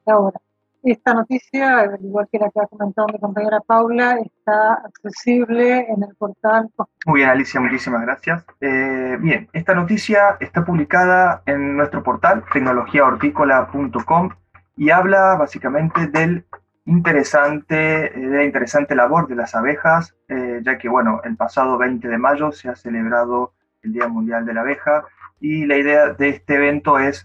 de 0.07 0.12
ahora. 0.12 0.41
Esta 0.83 1.12
noticia, 1.12 1.81
al 1.81 1.99
igual 2.05 2.29
que 2.31 2.38
la 2.38 2.51
que 2.51 2.61
ha 2.61 2.67
comentado 2.67 3.09
mi 3.12 3.19
compañera 3.19 3.61
Paula, 3.61 4.19
está 4.21 4.75
accesible 4.75 5.81
en 5.81 6.05
el 6.05 6.14
portal. 6.17 6.71
Muy 7.05 7.21
bien, 7.21 7.31
Alicia, 7.31 7.61
muchísimas 7.61 8.03
gracias. 8.03 8.45
Eh, 8.61 9.17
bien, 9.21 9.49
esta 9.53 9.75
noticia 9.75 10.37
está 10.38 10.64
publicada 10.64 11.43
en 11.47 11.77
nuestro 11.77 12.03
portal 12.05 12.45
tecnologiahortícola.com 12.53 14.31
y 14.77 14.91
habla 14.91 15.35
básicamente 15.37 16.07
del 16.07 16.47
interesante, 16.88 17.74
de 17.74 18.37
la 18.37 18.44
interesante 18.44 18.94
labor 18.94 19.29
de 19.29 19.37
las 19.37 19.55
abejas, 19.55 20.16
eh, 20.29 20.61
ya 20.62 20.79
que, 20.79 20.88
bueno, 20.88 21.20
el 21.24 21.37
pasado 21.37 21.79
20 21.79 22.09
de 22.09 22.18
mayo 22.18 22.51
se 22.53 22.68
ha 22.68 22.74
celebrado 22.74 23.53
el 23.83 23.92
Día 23.92 24.09
Mundial 24.09 24.44
de 24.44 24.55
la 24.55 24.62
Abeja 24.62 25.05
y 25.40 25.66
la 25.66 25.77
idea 25.77 26.12
de 26.14 26.31
este 26.31 26.55
evento 26.55 26.98
es 26.98 27.22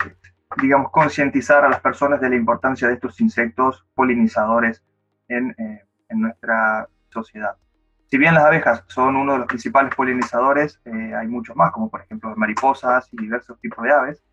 digamos, 0.61 0.91
concientizar 0.91 1.63
a 1.63 1.69
las 1.69 1.79
personas 1.79 2.21
de 2.21 2.29
la 2.29 2.35
importancia 2.35 2.87
de 2.87 2.95
estos 2.95 3.19
insectos 3.21 3.85
polinizadores 3.95 4.83
en, 5.27 5.51
eh, 5.57 5.81
en, 6.09 6.21
nuestra 6.21 6.87
sociedad. 7.09 7.55
Si 8.09 8.17
bien 8.17 8.35
las 8.35 8.45
abejas 8.45 8.83
son 8.87 9.15
uno 9.15 9.33
de 9.33 9.39
los 9.39 9.47
principales 9.47 9.95
polinizadores, 9.95 10.79
eh, 10.85 11.13
hay 11.15 11.27
muchos 11.27 11.55
más, 11.55 11.71
como 11.71 11.89
por 11.89 12.01
ejemplo 12.01 12.33
mariposas 12.35 13.09
y 13.11 13.17
diversos 13.17 13.59
tipos 13.59 13.83
de 13.83 13.91
aves. 13.91 14.23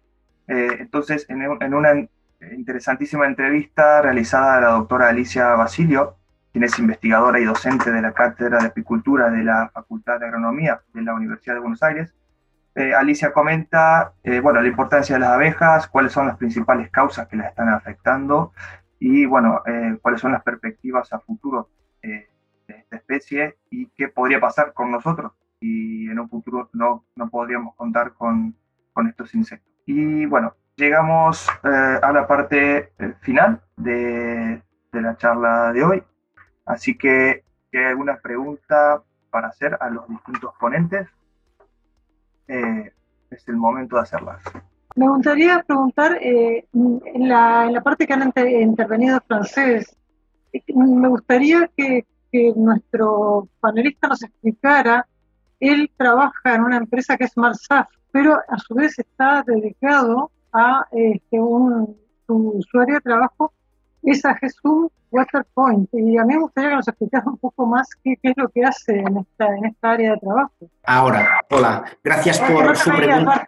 Eh, 0.48 0.76
entonces, 0.80 1.24
en, 1.30 1.42
en, 1.42 1.74
una 1.74 2.06
interesantísima 2.56 3.26
entrevista 3.26 4.02
realizada 4.02 4.56
a 4.56 4.60
la 4.60 4.68
doctora 4.68 5.08
Alicia 5.08 5.54
Basilio, 5.54 6.16
quien 6.52 6.64
es 6.64 6.78
investigadora 6.78 7.38
y 7.38 7.44
docente 7.44 7.90
de 7.90 8.02
la 8.02 8.12
Cátedra 8.12 8.58
de 8.58 8.66
Apicultura 8.68 9.30
de 9.30 9.44
la 9.44 9.70
Facultad 9.72 10.18
de 10.18 10.26
Agronomía 10.26 10.80
de 10.92 11.02
la 11.02 11.14
Universidad 11.14 11.54
de 11.54 11.60
Buenos 11.60 11.82
Aires, 11.82 12.14
eh, 12.74 12.94
Alicia 12.94 13.32
comenta, 13.32 14.14
eh, 14.22 14.40
bueno, 14.40 14.60
la 14.60 14.68
importancia 14.68 15.16
de 15.16 15.20
las 15.20 15.30
abejas, 15.30 15.88
cuáles 15.88 16.12
son 16.12 16.28
las 16.28 16.36
principales 16.36 16.90
causas 16.90 17.26
que 17.28 17.36
las 17.36 17.48
están 17.48 17.68
afectando 17.68 18.52
y, 18.98 19.26
bueno, 19.26 19.62
eh, 19.66 19.98
cuáles 20.00 20.20
son 20.20 20.32
las 20.32 20.42
perspectivas 20.42 21.12
a 21.12 21.20
futuro 21.20 21.68
de 22.02 22.28
esta 22.68 22.96
especie 22.96 23.58
y 23.70 23.86
qué 23.96 24.08
podría 24.08 24.40
pasar 24.40 24.72
con 24.72 24.92
nosotros 24.92 25.32
y 25.58 26.08
en 26.08 26.18
un 26.18 26.28
futuro 26.28 26.70
no, 26.72 27.04
no 27.16 27.28
podríamos 27.28 27.74
contar 27.74 28.12
con, 28.12 28.54
con 28.92 29.08
estos 29.08 29.34
insectos. 29.34 29.70
Y, 29.84 30.24
bueno, 30.26 30.54
llegamos 30.80 31.46
a 31.62 32.12
la 32.12 32.26
parte 32.26 32.92
final 33.20 33.60
de, 33.76 34.62
de, 34.92 35.00
la 35.00 35.16
charla 35.16 35.72
de 35.72 35.84
hoy, 35.84 36.02
así 36.64 36.96
que 36.96 37.44
hay 37.72 37.84
alguna 37.84 38.16
pregunta 38.16 39.02
para 39.30 39.48
hacer 39.48 39.76
a 39.80 39.90
los 39.90 40.08
distintos 40.08 40.52
ponentes. 40.58 41.06
Eh, 42.48 42.92
es 43.30 43.46
el 43.46 43.56
momento 43.56 43.96
de 43.96 44.02
hacerlas. 44.02 44.42
Me 44.96 45.08
gustaría 45.08 45.62
preguntar, 45.62 46.18
eh, 46.20 46.66
en, 46.72 47.28
la, 47.28 47.66
en, 47.66 47.74
la, 47.74 47.80
parte 47.80 48.06
que 48.06 48.12
han 48.12 48.32
intervenido 48.36 49.20
francés, 49.28 49.96
me 50.74 51.08
gustaría 51.08 51.70
que, 51.76 52.06
que, 52.32 52.52
nuestro 52.56 53.48
panelista 53.60 54.08
nos 54.08 54.22
explicara, 54.24 55.06
él 55.60 55.92
trabaja 55.96 56.56
en 56.56 56.64
una 56.64 56.78
empresa 56.78 57.16
que 57.16 57.24
es 57.24 57.36
Marsaf, 57.36 57.86
pero 58.10 58.34
a 58.48 58.58
su 58.58 58.74
vez 58.74 58.98
está 58.98 59.44
dedicado 59.46 60.32
a 60.52 60.86
este, 60.92 61.40
un, 61.40 61.96
su, 62.26 62.64
su 62.70 62.80
área 62.80 62.96
de 62.96 63.00
trabajo 63.00 63.52
es 64.02 64.24
a 64.24 64.34
Jesús 64.34 64.90
Waterpoint. 65.10 65.88
Y 65.92 66.16
a 66.16 66.24
mí 66.24 66.34
me 66.34 66.40
gustaría 66.40 66.70
que 66.70 66.76
nos 66.76 66.88
explicara 66.88 67.24
un 67.26 67.38
poco 67.38 67.66
más 67.66 67.88
qué, 68.02 68.16
es 68.22 68.36
lo 68.36 68.48
que 68.48 68.64
hace 68.64 68.98
en 68.98 69.18
esta, 69.18 69.56
en 69.56 69.66
esta 69.66 69.90
área 69.90 70.12
de 70.12 70.18
trabajo. 70.18 70.52
Ahora, 70.84 71.44
hola, 71.50 71.84
gracias 72.02 72.40
por 72.40 72.76
su 72.76 72.90
pregunta. 72.90 73.46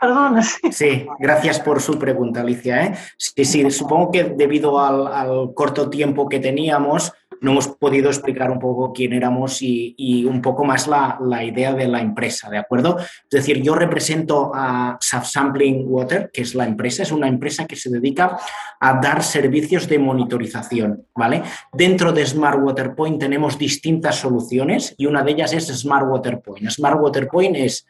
sí. 0.71 1.07
gracias 1.19 1.61
por 1.61 1.81
su 1.81 1.99
pregunta, 1.99 2.41
Alicia. 2.41 2.85
¿eh? 2.85 2.95
Sí, 3.17 3.45
sí, 3.45 3.71
supongo 3.71 4.11
que 4.11 4.25
debido 4.25 4.79
al, 4.81 5.07
al 5.07 5.55
corto 5.55 5.88
tiempo 5.88 6.29
que 6.29 6.41
teníamos, 6.41 7.12
no 7.42 7.50
hemos 7.50 7.68
podido 7.68 8.09
explicar 8.09 8.50
un 8.50 8.59
poco 8.59 8.92
quién 8.92 9.12
éramos 9.12 9.59
y, 9.61 10.24
un 10.24 10.40
poco 10.40 10.64
más 10.64 10.87
la, 10.87 11.44
idea 11.44 11.74
de 11.74 11.88
la 11.88 12.00
empresa, 12.00 12.48
¿de 12.48 12.57
acuerdo? 12.57 12.98
Es 12.98 13.31
decir, 13.31 13.61
yo 13.62 13.74
represento 13.74 14.52
a 14.55 14.96
Sampling 15.00 15.85
Water, 15.88 16.31
que 16.33 16.42
es 16.42 16.55
la 16.55 16.64
empresa, 16.64 17.02
es 17.02 17.11
una 17.11 17.26
empresa 17.26 17.66
que 17.66 17.74
se 17.76 17.90
dedica 17.90 18.38
a 18.81 19.00
dar 19.00 19.24
servicios 19.24 19.88
de 19.88 19.98
monitorización, 19.98 21.05
¿vale? 21.16 21.42
Dentro 21.72 22.12
de 22.12 22.24
Smart 22.24 22.61
Water 22.62 22.94
Point 22.94 23.18
tenemos 23.18 23.59
distintas 23.59 24.16
soluciones 24.16 24.94
y 24.96 25.07
una 25.07 25.22
de 25.22 25.33
ellas 25.33 25.52
es 25.52 25.66
Smart 25.66 26.07
Water 26.09 26.40
Point. 26.40 26.70
Smart 26.70 27.00
Water 27.00 27.26
Point 27.26 27.57
es 27.57 27.87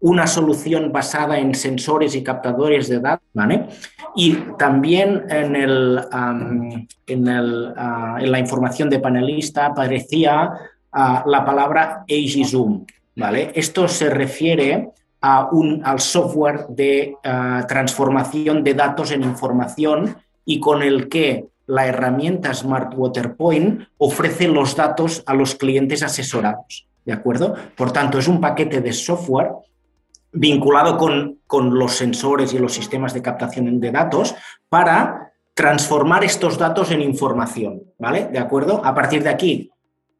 una 0.00 0.26
solución 0.26 0.92
basada 0.92 1.38
en 1.38 1.54
sensores 1.54 2.14
y 2.14 2.22
captadores 2.22 2.88
de 2.88 3.00
datos, 3.00 3.28
¿vale? 3.34 3.66
Y 4.16 4.34
también 4.58 5.24
en, 5.28 5.54
el, 5.56 6.00
en, 7.06 7.28
el, 7.28 7.74
ah, 7.76 8.16
en, 8.18 8.32
la 8.32 8.38
información 8.38 8.88
de 8.88 8.98
panelista 8.98 9.66
aparecía 9.66 10.52
ah, 10.92 11.22
la 11.26 11.44
palabra 11.44 12.04
Zoom, 12.44 12.86
¿vale? 13.16 13.52
Esto 13.54 13.86
se 13.88 14.08
refiere 14.08 14.88
a 15.20 15.50
un, 15.52 15.82
al 15.84 16.00
software 16.00 16.66
de 16.68 17.14
ah, 17.24 17.64
transformación 17.68 18.64
de 18.64 18.74
datos 18.74 19.12
en 19.12 19.22
información 19.22 20.16
y 20.46 20.60
con 20.60 20.82
el 20.82 21.08
que 21.08 21.46
la 21.66 21.86
herramienta 21.86 22.52
Smart 22.54 22.94
Water 22.96 23.36
Point 23.36 23.82
ofrece 23.98 24.48
los 24.48 24.74
datos 24.74 25.22
a 25.26 25.34
los 25.34 25.54
clientes 25.54 26.02
asesorados, 26.02 26.88
¿de 27.04 27.12
acuerdo? 27.12 27.54
Por 27.76 27.92
tanto, 27.92 28.18
es 28.18 28.26
un 28.26 28.40
paquete 28.40 28.80
de 28.80 28.92
software 28.92 29.52
vinculado 30.32 30.96
con, 30.96 31.38
los 31.78 31.92
sensores 31.92 32.52
y 32.52 32.58
los 32.58 32.72
sistemas 32.72 33.12
de 33.14 33.22
captación 33.22 33.80
de 33.80 33.90
datos 33.90 34.34
para 34.68 35.32
transformar 35.54 36.24
estos 36.24 36.58
datos 36.58 36.90
en 36.92 37.02
información, 37.02 37.82
¿vale? 37.98 38.28
¿De 38.32 38.38
acuerdo? 38.38 38.80
A 38.84 38.94
partir 38.94 39.22
de 39.22 39.30
aquí, 39.30 39.70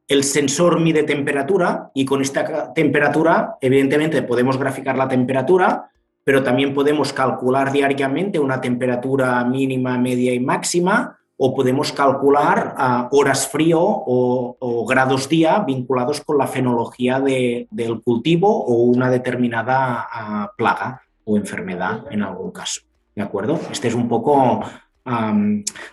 el 0.08 0.24
sensor 0.24 0.80
mide 0.80 1.04
temperatura 1.04 1.90
y 1.94 2.04
con 2.04 2.20
esta 2.20 2.72
temperatura, 2.74 3.56
evidentemente, 3.60 4.22
podemos 4.22 4.58
graficar 4.58 4.96
la 4.96 5.06
temperatura, 5.06 5.88
pero 6.24 6.42
también 6.42 6.74
podemos 6.74 7.12
calcular 7.12 7.70
diariamente 7.70 8.40
una 8.40 8.60
temperatura 8.60 9.42
mínima, 9.44 9.96
media 9.98 10.34
y 10.34 10.40
máxima, 10.40 11.19
o 11.42 11.54
podemos 11.54 11.90
calcular 11.90 13.08
horas 13.12 13.48
frío 13.48 13.80
o, 13.80 14.84
grados 14.86 15.26
día 15.26 15.60
vinculados 15.60 16.20
con 16.20 16.36
la 16.36 16.46
fenología 16.46 17.18
del 17.18 18.02
cultivo 18.04 18.66
o 18.66 18.74
una 18.82 19.08
determinada 19.08 20.06
ah, 20.12 20.52
plaga 20.54 21.00
o 21.24 21.38
enfermedad 21.38 22.04
en 22.10 22.22
algún 22.22 22.50
caso. 22.50 22.82
¿De 23.16 23.22
acuerdo? 23.22 23.58
Esta 23.72 23.88
es 23.88 23.94
un 23.94 24.06
poco 24.06 24.60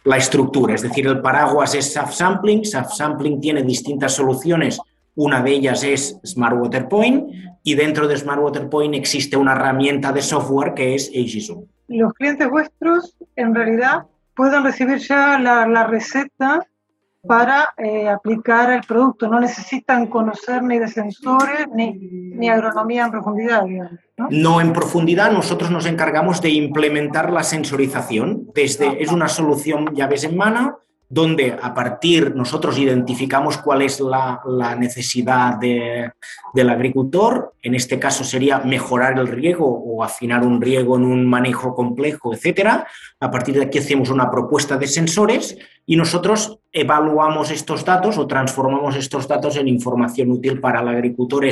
la 0.04 0.18
estructura, 0.18 0.76
es 0.76 0.82
decir, 0.82 1.08
el 1.08 1.22
paraguas 1.22 1.74
es 1.76 1.96
self-sampling, 1.96 2.66
self-sampling 2.66 3.40
tiene 3.40 3.64
distintas 3.64 4.14
soluciones, 4.14 4.82
una 5.16 5.42
de 5.42 5.52
ellas 5.52 5.82
es 5.82 6.20
Smart 6.26 6.58
Water 6.60 6.90
Point 6.90 7.32
y 7.64 7.74
dentro 7.74 8.06
de 8.06 8.18
Smart 8.18 8.42
Water 8.42 8.68
Point 8.70 8.96
existe 8.96 9.38
una 9.38 9.54
herramienta 9.54 10.12
de 10.12 10.22
software 10.22 10.74
que 10.74 10.94
es 10.94 11.10
AGZoom. 11.10 11.66
Los 11.88 12.14
clientes 12.14 12.50
vuestros 12.50 13.16
en 13.38 13.56
realidad 13.56 14.04
pueden 14.38 14.64
recibir 14.64 15.00
ya 15.00 15.40
la, 15.40 15.88
receta 15.88 16.66
para 17.28 17.74
eh, 17.76 18.08
aplicar 18.08 18.72
el 18.72 18.82
producto. 18.82 19.28
No 19.28 19.40
necesitan 19.40 20.08
conocer 20.08 20.64
ni 20.64 20.80
de 20.80 20.88
sensores 20.88 21.68
ni, 21.74 21.94
ni 21.94 22.48
agronomía 22.48 23.06
en 23.06 23.12
profundidad. 23.12 23.64
¿no? 24.30 24.62
en 24.62 24.72
profundidad, 24.72 25.32
nosotros 25.32 25.72
nos 25.72 25.88
encargamos 25.88 26.42
de 26.42 26.52
implementar 26.52 27.34
la 27.34 27.44
sensorización. 27.44 28.48
Desde, 28.54 29.04
es 29.04 29.12
una 29.12 29.28
solución 29.28 29.94
llaves 29.94 30.24
en 30.24 30.38
mano 30.38 30.80
donde 31.10 31.58
a 31.62 31.74
partir 31.74 32.36
nosotros 32.36 32.78
identificamos 32.78 33.58
cuál 33.58 33.82
es 33.82 34.00
la, 34.02 34.42
necesidad 34.78 35.58
del 35.58 36.70
agricultor, 36.70 37.54
en 37.62 37.76
este 37.76 37.98
caso 37.98 38.24
sería 38.24 38.60
mejorar 38.60 39.18
el 39.18 39.28
riego 39.28 39.66
o 39.68 40.04
afinar 40.04 40.44
un 40.44 40.62
riego 40.62 40.98
en 40.98 41.04
un 41.04 41.26
manejo 41.26 41.74
complejo, 41.74 42.34
etcétera. 42.34 42.88
A 43.20 43.32
partir 43.32 43.56
de 43.56 43.64
aquí 43.64 43.80
hacemos 43.80 44.10
una 44.10 44.30
propuesta 44.30 44.78
de 44.78 44.88
sensores 44.88 45.58
y 45.86 45.96
nosotros 45.96 46.60
evaluamos 46.74 47.52
estos 47.52 47.86
datos 47.86 48.18
o 48.18 48.28
transformamos 48.28 48.96
estos 48.98 49.28
datos 49.28 49.56
en 49.56 49.68
información 49.68 50.32
útil 50.32 50.60
para 50.60 50.82
el 50.82 50.90
agricultor. 50.90 51.46
Ah, 51.46 51.50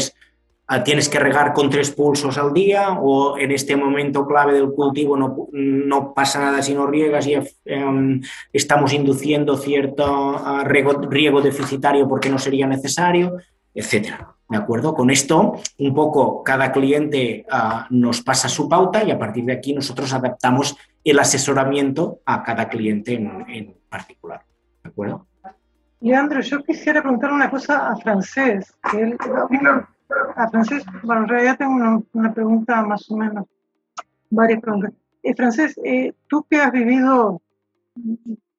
tienes 0.84 1.10
que 1.10 1.20
regar 1.20 1.54
con 1.54 1.70
tres 1.70 1.92
pulsos 1.92 2.38
al 2.38 2.52
día 2.52 2.98
o 3.00 3.38
en 3.38 3.52
este 3.52 3.76
momento 3.76 4.26
clave 4.26 4.54
del 4.54 4.72
cultivo 4.72 5.16
no, 5.16 5.48
no 5.52 6.14
pasa 6.14 6.40
nada 6.40 6.62
si 6.64 6.74
no 6.74 6.88
riegas 6.88 7.28
y 7.28 7.38
em, 7.66 8.22
estamos 8.52 8.92
induciendo 8.94 9.58
cierto 9.58 10.06
ah, 10.06 10.64
riego, 10.66 11.42
deficitario 11.42 12.08
porque 12.08 12.30
no 12.30 12.40
sería 12.40 12.68
necesario, 12.68 13.38
etcétera. 13.74 14.32
¿De 14.48 14.58
acuerdo? 14.58 14.94
Con 14.94 15.10
esto, 15.10 15.56
un 15.80 15.96
poco 15.96 16.44
cada 16.44 16.72
cliente 16.72 17.46
ah, 17.50 17.88
nos 17.90 18.22
pasa 18.22 18.48
su 18.48 18.70
pauta 18.70 19.04
y 19.04 19.12
a 19.12 19.18
partir 19.18 19.46
de 19.46 19.54
aquí 19.54 19.74
nosotros 19.74 20.14
adaptamos 20.14 20.76
el 21.04 21.20
asesoramiento 21.20 22.20
a 22.26 22.44
cada 22.44 22.70
cliente 22.70 23.14
en, 23.14 23.76
particular. 23.90 24.42
¿De 24.84 24.90
acuerdo? 24.90 25.26
Leandro, 26.02 26.42
yo 26.42 26.62
quisiera 26.64 27.02
preguntar 27.02 27.32
una 27.32 27.50
cosa 27.50 27.90
a 27.90 27.96
Francés. 27.98 28.76
Que 28.92 29.02
él, 29.02 29.18
a 30.36 30.50
Francés, 30.50 30.86
bueno, 31.04 31.24
en 31.24 31.30
realidad 31.30 31.58
tengo 31.58 32.04
una, 32.14 32.34
pregunta 32.34 32.82
más 32.84 33.10
o 33.10 33.18
menos, 33.18 33.46
varias 34.30 34.62
preguntas. 34.62 34.94
Eh, 35.24 35.34
Francés, 35.36 35.80
eh, 35.84 36.14
tú 36.28 36.46
que 36.50 36.58
has 36.58 36.72
vivido 36.72 37.42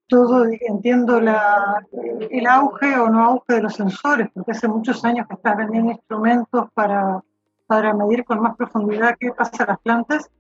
todo, 0.09 0.45
entiendo 0.61 1.21
la, 1.21 1.87
el 2.31 2.47
auge 2.47 2.99
o 2.99 3.09
no 3.09 3.25
auge 3.25 3.55
de 3.55 3.63
los 3.63 3.75
sensores, 3.75 4.29
porque 4.33 4.53
hace 4.53 4.69
muchos 4.69 5.05
años 5.05 5.27
que 5.29 5.35
estás 5.35 5.57
vendiendo 5.57 5.93
instrumentos 5.93 6.69
para, 6.75 7.23
para 7.67 7.95
medir 7.95 8.25
con 8.25 8.41
más 8.41 8.57
profundidad 8.57 9.17
qué 9.19 9.33
pasa 9.33 9.65
a 9.65 9.67
las 9.67 9.81
plantas. 9.81 10.31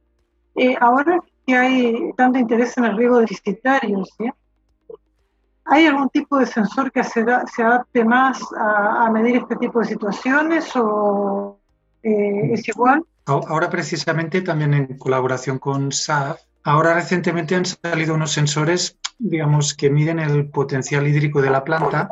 Eh, 0.55 0.77
ahora 0.81 1.21
que 1.47 1.55
hay 1.55 2.13
tanto 2.17 2.39
interés 2.39 2.77
en 2.79 2.87
el 2.87 2.97
riego 2.97 3.19
deficitario, 3.19 4.05
¿sí? 4.05 4.31
¿Hay 5.69 5.87
algún 5.87 6.09
tipo 6.11 6.39
de 6.39 6.47
sensor 6.47 6.93
que 6.93 7.03
se, 7.03 7.21
adapte 7.21 8.05
más 8.05 8.41
a, 8.57 9.11
medir 9.11 9.37
este 9.37 9.57
tipo 9.57 9.81
de 9.81 9.87
situaciones 9.87 10.71
o 10.77 11.59
eh, 12.03 12.53
es 12.53 12.69
igual? 12.69 13.05
Ahora 13.27 13.69
precisamente 13.69 14.43
también 14.43 14.75
en 14.75 14.99
colaboración 14.99 15.59
con 15.59 15.91
SAF, 15.91 16.41
ahora 16.63 16.95
recientemente 16.95 17.57
han 17.57 17.65
salido 17.65 18.15
unos 18.15 18.31
sensores, 18.31 18.99
digamos, 19.19 19.75
que 19.75 19.91
miden 19.91 20.21
el 20.21 20.49
potencial 20.51 21.07
hídrico 21.09 21.43
de 21.43 21.51
la 21.51 21.65
planta, 21.65 22.11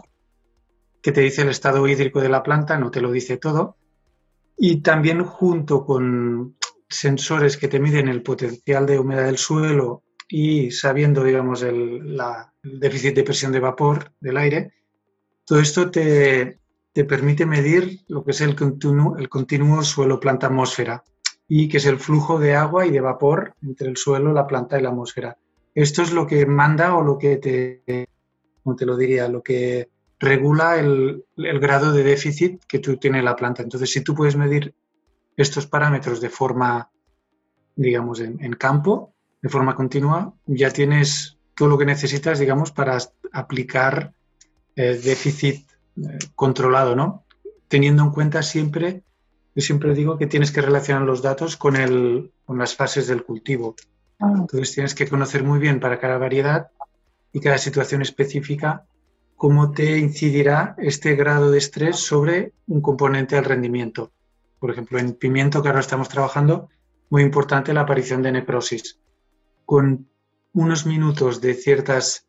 que 1.00 1.12
te 1.12 1.20
dice 1.20 1.42
el 1.42 1.50
estado 1.50 1.86
hídrico 1.86 2.20
de 2.20 2.30
la 2.30 2.42
planta, 2.42 2.76
no 2.76 2.90
te 2.90 3.00
lo 3.00 3.12
dice 3.12 3.36
todo, 3.36 3.76
y 4.56 4.80
también 4.80 5.24
junto 5.24 5.84
con 5.84 6.56
sensores 6.88 7.56
que 7.56 7.68
te 7.68 7.78
miden 7.78 8.08
el 8.08 8.22
potencial 8.22 8.86
de 8.86 8.98
humedad 8.98 9.26
del 9.26 9.38
suelo 9.38 10.02
y 10.28 10.72
sabiendo, 10.72 11.22
digamos, 11.22 11.62
el, 11.62 12.16
déficit 12.64 13.14
de 13.14 13.22
presión 13.22 13.52
de 13.52 13.60
vapor 13.60 14.12
del 14.20 14.36
aire, 14.36 14.72
todo 15.44 15.60
esto 15.60 15.90
te, 15.90 16.58
permite 16.92 17.44
medir 17.44 18.00
lo 18.08 18.24
que 18.24 18.30
es 18.30 18.40
el 18.40 18.56
continuo, 18.56 19.16
el 19.18 19.28
continuo 19.28 19.82
suelo-planta-atmósfera 19.82 21.04
y 21.46 21.68
que 21.68 21.76
es 21.76 21.86
el 21.86 21.98
flujo 21.98 22.38
de 22.38 22.54
agua 22.54 22.86
y 22.86 22.90
de 22.90 23.00
vapor 23.00 23.54
entre 23.62 23.88
el 23.88 23.96
suelo, 23.96 24.32
la 24.32 24.46
planta 24.46 24.78
y 24.78 24.82
la 24.82 24.88
atmósfera. 24.88 25.36
Esto 25.74 26.02
es 26.02 26.12
lo 26.12 26.26
que 26.26 26.46
manda 26.46 26.96
o 26.96 27.02
lo 27.02 27.18
que 27.18 27.36
te, 27.36 28.08
como 28.62 28.76
te 28.76 28.86
lo 28.86 28.96
diría, 28.96 29.28
lo 29.28 29.42
que 29.42 29.90
regula 30.18 30.78
el, 30.78 31.24
grado 31.36 31.92
de 31.92 32.04
déficit 32.04 32.64
que 32.64 32.78
tú 32.78 32.96
tienes 32.96 33.24
la 33.24 33.36
planta. 33.36 33.62
Entonces, 33.62 33.90
si 33.90 34.02
tú 34.02 34.14
puedes 34.14 34.36
medir 34.36 34.74
estos 35.36 35.66
parámetros 35.66 36.20
de 36.20 36.30
forma, 36.30 36.90
digamos, 37.74 38.20
en 38.20 38.52
campo, 38.54 39.12
de 39.42 39.50
forma 39.50 39.74
continua, 39.74 40.32
ya 40.46 40.70
tienes 40.70 41.36
todo 41.56 41.68
lo 41.68 41.78
que 41.78 41.86
necesitas, 41.86 42.38
digamos, 42.38 42.72
para 42.72 42.98
aplicar 43.32 44.12
el 44.74 45.02
déficit 45.02 45.68
eh, 45.96 46.18
controlado, 46.34 46.96
¿no? 46.96 47.24
Teniendo 47.68 48.02
en 48.02 48.10
cuenta 48.10 48.42
siempre, 48.42 49.02
yo 49.54 49.62
siempre 49.62 49.94
digo 49.94 50.18
que 50.18 50.26
tienes 50.26 50.50
que 50.50 50.60
relacionar 50.60 51.02
los 51.02 51.22
datos 51.22 51.56
con, 51.56 51.76
el, 51.76 52.32
con 52.44 52.58
las 52.58 52.74
fases 52.74 53.06
del 53.06 53.24
cultivo. 53.24 53.76
Ah. 54.18 54.32
Entonces 54.36 54.72
tienes 54.72 54.94
que 54.94 55.08
conocer 55.08 55.44
muy 55.44 55.58
bien 55.58 55.80
para 55.80 55.98
cada 55.98 56.18
variedad 56.18 56.68
y 57.32 57.40
cada 57.40 57.58
situación 57.58 58.02
específica 58.02 58.84
cómo 59.36 59.72
te 59.72 59.98
incidirá 59.98 60.74
este 60.78 61.16
grado 61.16 61.50
de 61.50 61.58
estrés 61.58 61.96
sobre 61.96 62.52
un 62.66 62.80
componente 62.80 63.36
del 63.36 63.44
rendimiento. 63.44 64.12
Por 64.58 64.70
ejemplo, 64.70 64.98
en 64.98 65.12
pimiento 65.14 65.62
que 65.62 65.68
ahora 65.68 65.80
estamos 65.80 66.08
trabajando, 66.08 66.70
muy 67.10 67.22
importante 67.22 67.74
la 67.74 67.82
aparición 67.82 68.22
de 68.22 68.32
necrosis 68.32 68.98
con 69.64 70.08
unos 70.54 70.86
minutos 70.86 71.40
de 71.40 71.54
ciertas 71.54 72.26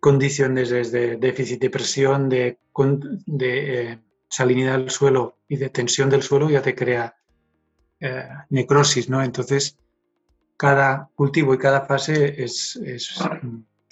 condiciones 0.00 0.70
de 0.70 1.16
déficit 1.16 1.60
de 1.60 1.70
presión, 1.70 2.28
de, 2.28 2.58
de 3.26 3.92
eh, 3.92 3.98
salinidad 4.28 4.78
del 4.78 4.90
suelo 4.90 5.38
y 5.48 5.56
de 5.56 5.68
tensión 5.68 6.08
del 6.08 6.22
suelo, 6.22 6.48
ya 6.48 6.62
te 6.62 6.74
crea 6.74 7.16
eh, 8.00 8.28
necrosis, 8.50 9.08
¿no? 9.08 9.22
Entonces, 9.22 9.76
cada 10.56 11.10
cultivo 11.14 11.52
y 11.54 11.58
cada 11.58 11.82
fase 11.82 12.42
es, 12.42 12.78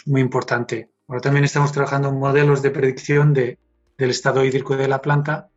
muy 0.05 0.21
importante. 0.21 0.91
Ahora 1.09 1.21
también 1.21 1.45
estamos 1.45 1.73
trabajando 1.73 2.13
modelos 2.13 2.63
de 2.63 2.71
predicción 2.71 3.35
de, 3.35 3.59
del 3.99 4.11
estado 4.11 4.45
hídrico 4.45 4.77
de 4.77 4.87
la 4.87 5.03
planta 5.03 5.49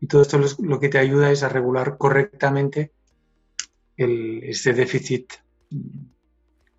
y 0.00 0.06
todo 0.06 0.22
esto 0.22 0.38
lo, 0.58 0.80
que 0.80 0.90
te 0.90 0.98
ayuda 0.98 1.30
es 1.30 1.42
a 1.42 1.48
regular 1.48 1.96
correctamente 1.96 2.92
el, 3.96 4.42
este 4.44 4.74
déficit 4.74 5.32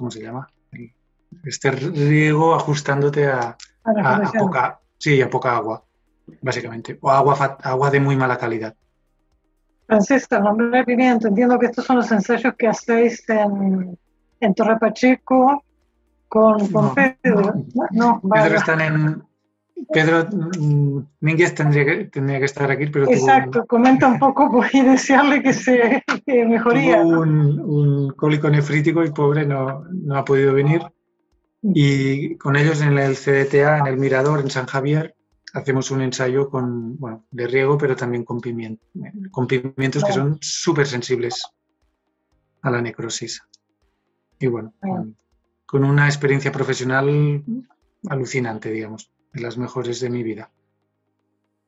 ¿cómo 0.01 0.09
se 0.09 0.23
llama? 0.23 0.47
Este 1.43 1.69
riego 1.69 2.55
ajustándote 2.55 3.27
a, 3.27 3.55
poca, 4.35 4.79
sí, 4.97 5.21
a 5.21 5.29
poca 5.29 5.55
agua, 5.55 5.83
básicamente, 6.41 6.97
o 6.99 7.11
agua, 7.11 7.57
agua 7.61 7.91
de 7.91 7.99
muy 7.99 8.15
mala 8.15 8.35
calidad. 8.35 8.73
Francesca, 9.85 10.39
nombre 10.39 10.75
de 10.79 10.83
pimiento, 10.85 11.27
entiendo 11.27 11.59
que 11.59 11.67
estos 11.67 11.85
son 11.85 11.97
los 11.97 12.11
ensayos 12.11 12.55
que 12.57 12.67
hacéis 12.67 13.29
en, 13.29 13.95
en 14.39 14.55
Torre 14.55 14.79
Pacheco 14.79 15.63
con, 16.27 16.67
con 16.69 16.95
Pedro. 16.95 17.53
No, 17.91 18.19
Pedro 18.21 18.57
están 18.57 18.81
en, 18.81 19.23
Pedro 19.91 20.27
mm, 20.31 20.99
Mínguez 21.19 21.53
tendría 21.53 21.85
que, 21.85 22.05
tendría 22.05 22.39
que 22.39 22.45
estar 22.45 22.69
aquí, 22.71 22.87
pero 22.87 23.09
Exacto, 23.09 23.65
comenta 23.65 24.07
un 24.07 24.19
poco 24.19 24.63
y 24.71 24.81
desearle 24.81 25.41
que 25.41 25.53
se 25.53 26.03
mejoría. 26.27 27.01
Tuvo 27.01 27.21
un, 27.21 28.13
cólico 28.15 28.49
nefrítico 28.49 29.03
y 29.03 29.11
pobre 29.11 29.45
no, 29.45 29.83
no, 29.91 30.15
ha 30.15 30.25
podido 30.25 30.53
venir. 30.53 30.81
Y 31.61 32.37
con 32.37 32.55
ellos 32.55 32.81
en 32.81 32.97
el 32.97 33.15
CDTA, 33.15 33.79
en 33.79 33.87
el 33.87 33.97
Mirador, 33.97 34.39
en 34.39 34.49
San 34.49 34.65
Javier, 34.65 35.15
hacemos 35.53 35.91
un 35.91 36.01
ensayo 36.01 36.49
con, 36.49 36.97
bueno, 36.97 37.25
de 37.29 37.47
riego, 37.47 37.77
pero 37.77 37.95
también 37.95 38.23
con, 38.23 38.41
pimiento, 38.41 38.83
con 39.31 39.47
pimientos 39.47 40.03
que 40.03 40.13
son 40.13 40.37
súper 40.41 40.87
sensibles 40.87 41.43
a 42.61 42.71
la 42.71 42.81
necrosis. 42.81 43.43
Y 44.39 44.47
bueno, 44.47 44.73
con 45.67 45.83
una 45.83 46.07
experiencia 46.07 46.51
profesional 46.51 47.43
alucinante, 48.09 48.71
digamos 48.71 49.11
de 49.33 49.41
las 49.41 49.57
mejores 49.57 49.99
de 49.99 50.09
mi 50.09 50.23
vida. 50.23 50.49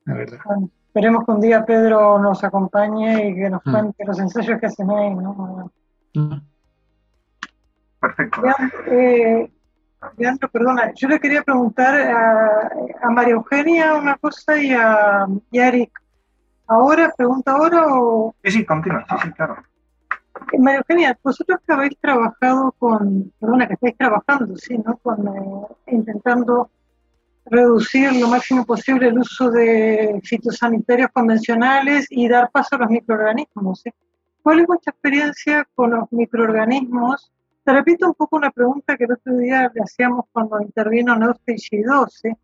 La 0.06 0.16
verdad. 0.16 0.40
esperemos 0.88 1.26
que 1.26 1.32
un 1.32 1.42
día 1.42 1.66
Pedro 1.66 2.20
nos 2.20 2.44
acompañe 2.44 3.30
y 3.30 3.36
que 3.36 3.50
nos 3.50 3.66
mm. 3.66 3.72
cuente 3.72 4.06
los 4.06 4.20
ensayos 4.20 4.60
que 4.60 4.66
hacen 4.66 4.92
ahí, 4.92 5.16
¿no? 5.16 5.72
Mm. 6.14 6.36
Perfecto. 8.00 8.42
Eh, 8.88 9.50
Leandro, 10.18 10.50
perdona, 10.50 10.92
yo 10.94 11.08
le 11.08 11.20
quería 11.20 11.42
preguntar 11.42 11.96
a, 13.02 13.10
María 13.10 13.34
Eugenia 13.34 13.96
una 13.96 14.18
cosa 14.18 14.58
y 14.58 14.74
a, 14.74 15.26
Eric. 15.52 15.92
¿Ahora? 16.68 17.14
¿Pregunta 17.16 17.52
ahora 17.52 17.86
o...? 17.88 18.36
Sí, 18.44 18.52
sí, 18.52 18.66
continúa, 18.66 19.06
sí, 19.10 19.16
sí, 19.24 19.32
claro. 19.32 19.58
Eh, 20.52 20.60
María 20.60 20.80
Eugenia, 20.80 21.18
vosotros 21.24 21.60
que 21.66 21.74
habéis 21.74 21.98
trabajado 22.00 22.74
con, 22.78 23.32
perdona, 23.40 23.68
que 23.68 23.74
estáis 23.76 23.98
trabajando, 23.98 24.58
sí, 24.58 24.78
¿no? 24.78 24.98
Con, 24.98 25.28
eh, 25.28 25.68
intentando 25.88 26.70
reducir 27.46 28.14
lo 28.14 28.28
máximo 28.28 28.66
posible 28.66 29.08
el 29.08 29.20
uso 29.20 29.50
de 29.52 30.20
fitosanitarios 30.24 31.10
convencionales 31.12 32.08
y 32.10 32.28
dar 32.28 32.50
paso 32.52 32.76
a 32.76 32.80
los 32.80 32.90
microorganismos. 32.90 33.84
¿Cuál 34.42 34.60
es 34.62 34.68
vuestra 34.68 34.92
experiencia 34.92 35.68
con 35.76 35.92
los 35.92 36.12
microorganismos? 36.12 37.32
Te 37.64 37.74
repito 37.74 38.08
un 38.08 38.14
poco 38.14 38.38
una 38.38 38.52
pregunta 38.52 38.98
que 38.98 39.06
el 39.06 39.14
otro 39.14 39.38
día 39.38 39.72
le 39.74 39.82
hacíamos 39.82 40.26
cuando 40.32 40.60
intervino 40.62 41.16
Neuste 41.16 41.56
y 41.72 41.82
12 41.82 42.38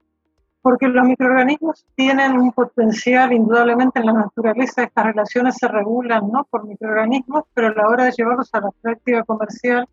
porque 0.61 0.87
los 0.87 1.05
microorganismos 1.05 1.85
tienen 1.95 2.37
un 2.37 2.51
potencial, 2.51 3.31
indudablemente 3.31 3.99
en 3.99 4.07
la 4.07 4.13
naturaleza 4.13 4.83
estas 4.83 5.05
relaciones 5.05 5.55
se 5.57 5.67
regulan 5.67 6.29
¿no? 6.29 6.45
por 6.49 6.67
microorganismos, 6.67 7.45
pero 7.53 7.67
a 7.67 7.73
la 7.73 7.87
hora 7.87 8.05
de 8.05 8.11
llevarlos 8.11 8.49
a 8.53 8.61
la 8.61 8.71
práctica 8.81 9.23
comercial 9.23 9.87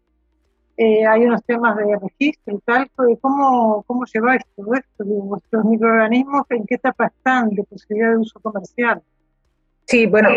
eh, 0.76 1.06
hay 1.06 1.24
unos 1.24 1.42
temas 1.44 1.76
de 1.76 1.84
registro 1.96 2.54
y 2.54 2.60
tal. 2.60 2.90
¿Cómo, 3.20 3.82
cómo 3.86 4.04
lleváis 4.04 4.42
todo 4.54 4.74
esto? 4.74 5.04
¿Vuestros 5.04 5.64
microorganismos 5.64 6.44
en 6.50 6.66
qué 6.66 6.74
etapa 6.74 7.06
están 7.06 7.50
de 7.50 7.64
posibilidad 7.64 8.10
de 8.10 8.18
uso 8.18 8.38
comercial? 8.40 9.02
Sí, 9.86 10.06
bueno, 10.06 10.28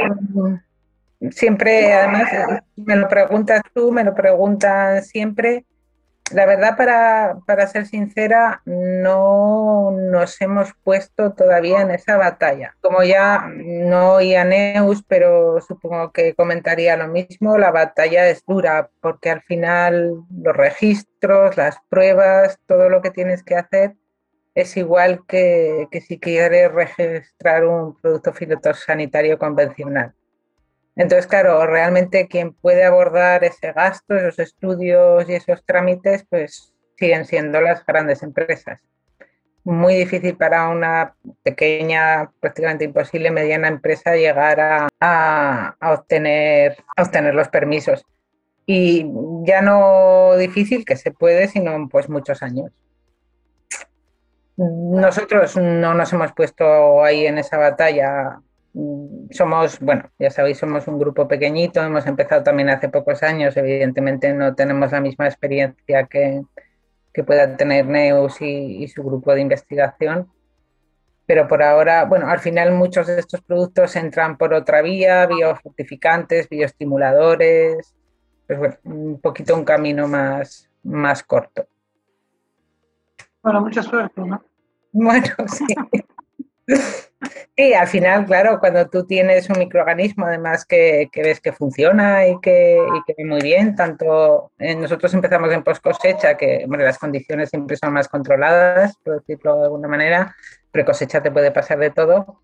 siempre, 1.32 1.92
además, 1.94 2.30
me 2.76 2.96
lo 2.96 3.08
preguntas 3.08 3.62
tú, 3.74 3.92
me 3.92 4.04
lo 4.04 4.14
preguntan 4.14 5.04
siempre. 5.04 5.66
La 6.32 6.46
verdad, 6.46 6.78
para, 6.78 7.40
para, 7.46 7.68
ser 7.68 7.86
sincera, 7.86 8.62
no 8.66 9.92
nos 9.92 10.40
hemos 10.42 10.74
puesto 10.84 11.34
todavía 11.34 11.82
en 11.82 11.92
esa 11.92 12.18
batalla. 12.18 12.76
Como 12.82 13.04
ya 13.04 13.48
no 13.48 14.14
oía 14.14 14.44
Neus, 14.44 15.04
pero 15.08 15.62
supongo 15.62 16.12
que 16.12 16.36
comentaría 16.36 16.98
lo 16.98 17.08
mismo, 17.08 17.58
la 17.58 17.72
batalla 17.72 18.28
es 18.30 18.44
dura 18.46 18.90
porque 19.02 19.30
al 19.30 19.42
final 19.42 20.24
los 20.30 20.56
registros, 20.56 21.58
las 21.58 21.78
pruebas, 21.90 22.60
todo 22.66 22.90
lo 22.90 23.02
que 23.02 23.12
tienes 23.12 23.44
que 23.44 23.56
hacer 23.56 23.96
es 24.56 24.76
igual 24.78 25.26
que, 25.28 25.88
que 25.92 26.02
si 26.02 26.20
quieres 26.20 26.72
registrar 26.72 27.66
un 27.66 27.96
producto 28.00 28.34
fitosanitario 28.34 29.38
convencional. 29.38 30.14
Entonces, 31.00 31.28
claro, 31.28 31.66
realmente 31.66 32.28
quien 32.28 32.52
puede 32.52 32.84
abordar 32.84 33.46
ese 33.46 33.72
gasto, 33.72 34.18
esos 34.18 34.38
estudios 34.38 35.30
y 35.30 35.34
esos 35.34 35.64
trámites, 35.64 36.26
pues 36.30 36.74
siguen 36.98 37.24
siendo 37.24 37.62
las 37.62 37.86
grandes 37.86 38.22
empresas. 38.22 38.82
Muy 39.64 39.96
difícil 39.96 40.36
para 40.36 40.68
una 40.68 41.16
pequeña, 41.42 42.32
prácticamente 42.42 42.84
imposible, 42.84 43.32
mediana 43.32 43.70
empresa 43.70 44.18
llegar 44.18 44.60
a, 45.00 45.78
obtener, 45.80 46.76
a 46.98 47.04
obtener 47.04 47.34
los 47.34 47.48
permisos. 47.48 48.06
Y 48.66 49.10
ya 49.46 49.62
no 49.62 50.36
difícil 50.36 50.84
que 50.84 50.98
se 50.98 51.12
puede, 51.12 51.48
sino 51.48 51.88
pues 51.88 52.10
muchos 52.10 52.44
años. 52.44 52.74
Nosotros 54.58 55.56
no 55.56 55.94
nos 55.94 56.12
hemos 56.12 56.34
puesto 56.34 57.02
ahí 57.02 57.26
en 57.26 57.38
esa 57.38 57.58
batalla 57.58 58.42
somos, 59.32 59.80
bueno, 59.80 60.10
ya 60.20 60.30
sabéis, 60.30 60.58
somos 60.58 60.88
un 60.88 61.00
grupo 61.00 61.28
pequeñito, 61.28 61.82
hemos 61.82 62.06
empezado 62.06 62.44
también 62.44 62.70
hace 62.70 62.90
pocos 62.90 63.24
años, 63.24 63.58
evidentemente 63.58 64.34
no 64.34 64.56
tenemos 64.56 64.92
la 64.92 65.02
misma 65.02 65.28
experiencia 65.28 66.06
que, 66.06 66.42
que 67.14 67.24
pueda 67.24 67.58
tener 67.58 67.86
Neus 67.88 68.42
y, 68.42 68.88
su 68.88 69.04
grupo 69.04 69.34
de 69.34 69.42
investigación, 69.42 70.32
pero 71.26 71.48
por 71.48 71.64
ahora, 71.64 72.06
bueno, 72.06 72.28
al 72.28 72.40
final 72.40 72.72
muchos 72.72 73.08
de 73.08 73.20
estos 73.20 73.42
productos 73.42 73.96
entran 73.96 74.38
por 74.38 74.54
otra 74.54 74.82
vía, 74.82 75.26
biofortificantes, 75.26 76.50
bioestimuladores, 76.50 77.96
pues 78.48 78.60
bueno, 78.60 78.76
un 78.84 79.22
poquito 79.22 79.56
un 79.56 79.64
camino 79.64 80.08
más, 80.08 80.70
más 80.84 81.24
corto. 81.24 81.68
Bueno, 83.42 83.62
mucha 83.62 83.84
suerte, 83.84 84.22
¿no? 84.22 84.44
Bueno, 84.92 85.28
sí. 85.48 85.66
Sí, 87.60 87.74
al 87.74 87.90
final, 87.90 88.26
claro, 88.26 88.58
cuando 88.58 88.88
tú 88.88 89.06
tienes 89.06 89.50
un 89.50 89.60
microorganismo, 89.60 90.26
además 90.26 90.64
que, 90.66 91.10
ves 91.14 91.42
que 91.42 91.52
funciona 91.52 92.26
y 92.26 92.40
que, 92.40 92.80
y 93.18 93.24
muy 93.26 93.42
bien, 93.42 93.76
tanto 93.76 94.54
eh, 94.60 94.76
nosotros 94.76 95.14
empezamos 95.14 95.52
en 95.52 95.62
post 95.62 95.84
cosecha, 95.84 96.38
que 96.38 96.66
las 96.70 96.98
condiciones 96.98 97.50
siempre 97.50 97.76
son 97.76 97.92
más 97.92 98.08
controladas, 98.08 98.96
por 99.04 99.20
decirlo 99.20 99.58
de 99.58 99.64
alguna 99.66 99.90
manera, 99.90 100.34
pre 100.72 100.86
cosecha 100.86 101.22
te 101.22 101.32
puede 101.32 101.52
pasar 101.52 101.80
de 101.80 101.90
todo. 101.90 102.40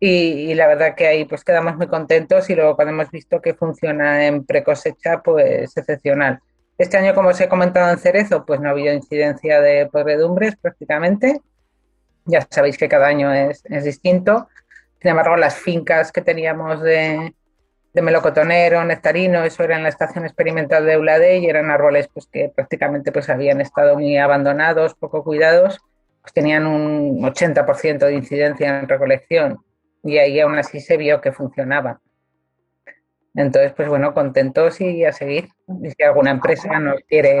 Y, 0.00 0.52
la 0.54 0.66
verdad 0.66 0.96
que 0.96 1.06
ahí 1.06 1.24
pues 1.24 1.44
quedamos 1.44 1.76
muy 1.76 1.86
contentos 1.86 2.50
y 2.50 2.56
luego 2.56 2.74
cuando 2.74 2.94
hemos 2.94 3.12
visto 3.12 3.40
que 3.40 3.54
funciona 3.54 4.26
en 4.26 4.44
pre 4.44 4.64
cosecha, 4.64 5.22
pues 5.22 5.76
excepcional. 5.76 6.40
Este 6.78 6.96
año, 6.96 7.14
como 7.14 7.28
os 7.28 7.40
he 7.40 7.48
comentado 7.48 7.92
en 7.92 7.98
Cerezo, 7.98 8.44
pues 8.44 8.58
no 8.58 8.70
ha 8.70 8.72
habido 8.72 8.92
incidencia 8.92 9.60
de 9.60 9.86
podredumbres 9.86 10.56
prácticamente 10.56 11.40
ya 12.24 12.46
sabéis 12.50 12.78
que 12.78 12.88
cada 12.88 13.06
año 13.06 13.32
es, 13.32 13.62
distinto. 13.84 14.48
Sin 15.00 15.10
embargo, 15.10 15.36
las 15.36 15.56
fincas 15.56 16.12
que 16.12 16.22
teníamos 16.22 16.80
de, 16.82 17.34
melocotonero, 17.94 18.84
nectarino, 18.84 19.44
eso 19.44 19.64
era 19.64 19.76
en 19.76 19.82
la 19.82 19.88
estación 19.88 20.24
experimental 20.24 20.86
de 20.86 20.94
Eulade 20.94 21.38
y 21.38 21.46
eran 21.46 21.70
árboles 21.70 22.08
pues, 22.12 22.26
que 22.26 22.50
prácticamente 22.54 23.12
pues, 23.12 23.28
habían 23.28 23.60
estado 23.60 23.94
muy 23.94 24.16
abandonados, 24.16 24.94
poco 24.94 25.24
cuidados, 25.24 25.80
pues 26.20 26.32
tenían 26.32 26.66
un 26.66 27.20
80% 27.22 27.98
de 27.98 28.14
incidencia 28.14 28.78
en 28.78 28.88
recolección 28.88 29.58
y 30.04 30.18
ahí 30.18 30.40
aún 30.40 30.58
así 30.58 30.80
se 30.80 30.96
vio 30.96 31.20
que 31.20 31.32
funcionaba. 31.32 32.00
Entonces, 33.34 33.72
pues 33.74 33.88
bueno, 33.88 34.12
contentos 34.12 34.80
y 34.80 35.04
a 35.04 35.12
seguir. 35.12 35.48
Y 35.82 35.90
si 35.90 36.02
alguna 36.02 36.32
empresa 36.32 36.78
nos 36.78 37.00
quiere 37.08 37.38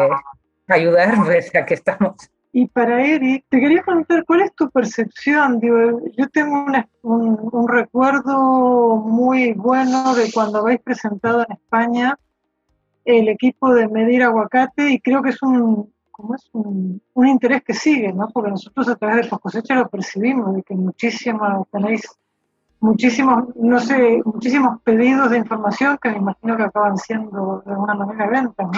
ayudar, 0.68 1.14
pues 1.24 1.54
aquí 1.54 1.74
estamos. 1.74 2.31
Y 2.54 2.66
para 2.66 3.02
Eric, 3.02 3.46
te 3.48 3.60
quería 3.60 3.82
preguntar, 3.82 4.24
¿cuál 4.26 4.42
es 4.42 4.54
tu 4.54 4.70
percepción? 4.70 5.58
yo 5.62 6.28
tengo 6.28 6.66
un, 7.02 7.68
recuerdo 7.68 8.96
muy 8.96 9.54
bueno 9.54 10.14
de 10.14 10.30
cuando 10.30 10.58
habéis 10.58 10.80
presentado 10.80 11.46
en 11.48 11.52
España 11.54 12.18
el 13.06 13.28
equipo 13.28 13.72
de 13.72 13.88
medir 13.88 14.22
aguacate 14.22 14.90
y 14.90 15.00
creo 15.00 15.22
que 15.22 15.30
es 15.30 15.42
un, 15.42 15.90
es 16.34 16.50
un, 16.52 17.00
interés 17.26 17.62
que 17.64 17.72
sigue, 17.72 18.12
¿no? 18.12 18.28
Porque 18.28 18.50
nosotros 18.50 18.86
a 18.86 18.96
través 18.96 19.24
de 19.24 19.30
post 19.30 19.42
cosecha 19.42 19.74
lo 19.74 19.88
percibimos, 19.88 20.54
de 20.54 20.62
que 20.62 20.74
muchísimos, 20.74 21.66
tenéis 21.70 22.02
muchísimos, 22.80 23.56
no 23.56 23.80
sé, 23.80 24.20
muchísimos 24.26 24.82
pedidos 24.82 25.30
de 25.30 25.38
información 25.38 25.98
que 26.02 26.10
me 26.10 26.18
imagino 26.18 26.56
que 26.56 26.64
acaban 26.64 26.98
siendo 26.98 27.62
de 27.64 27.72
alguna 27.72 27.94
manera 27.94 28.28
venta, 28.28 28.64
¿no? 28.64 28.72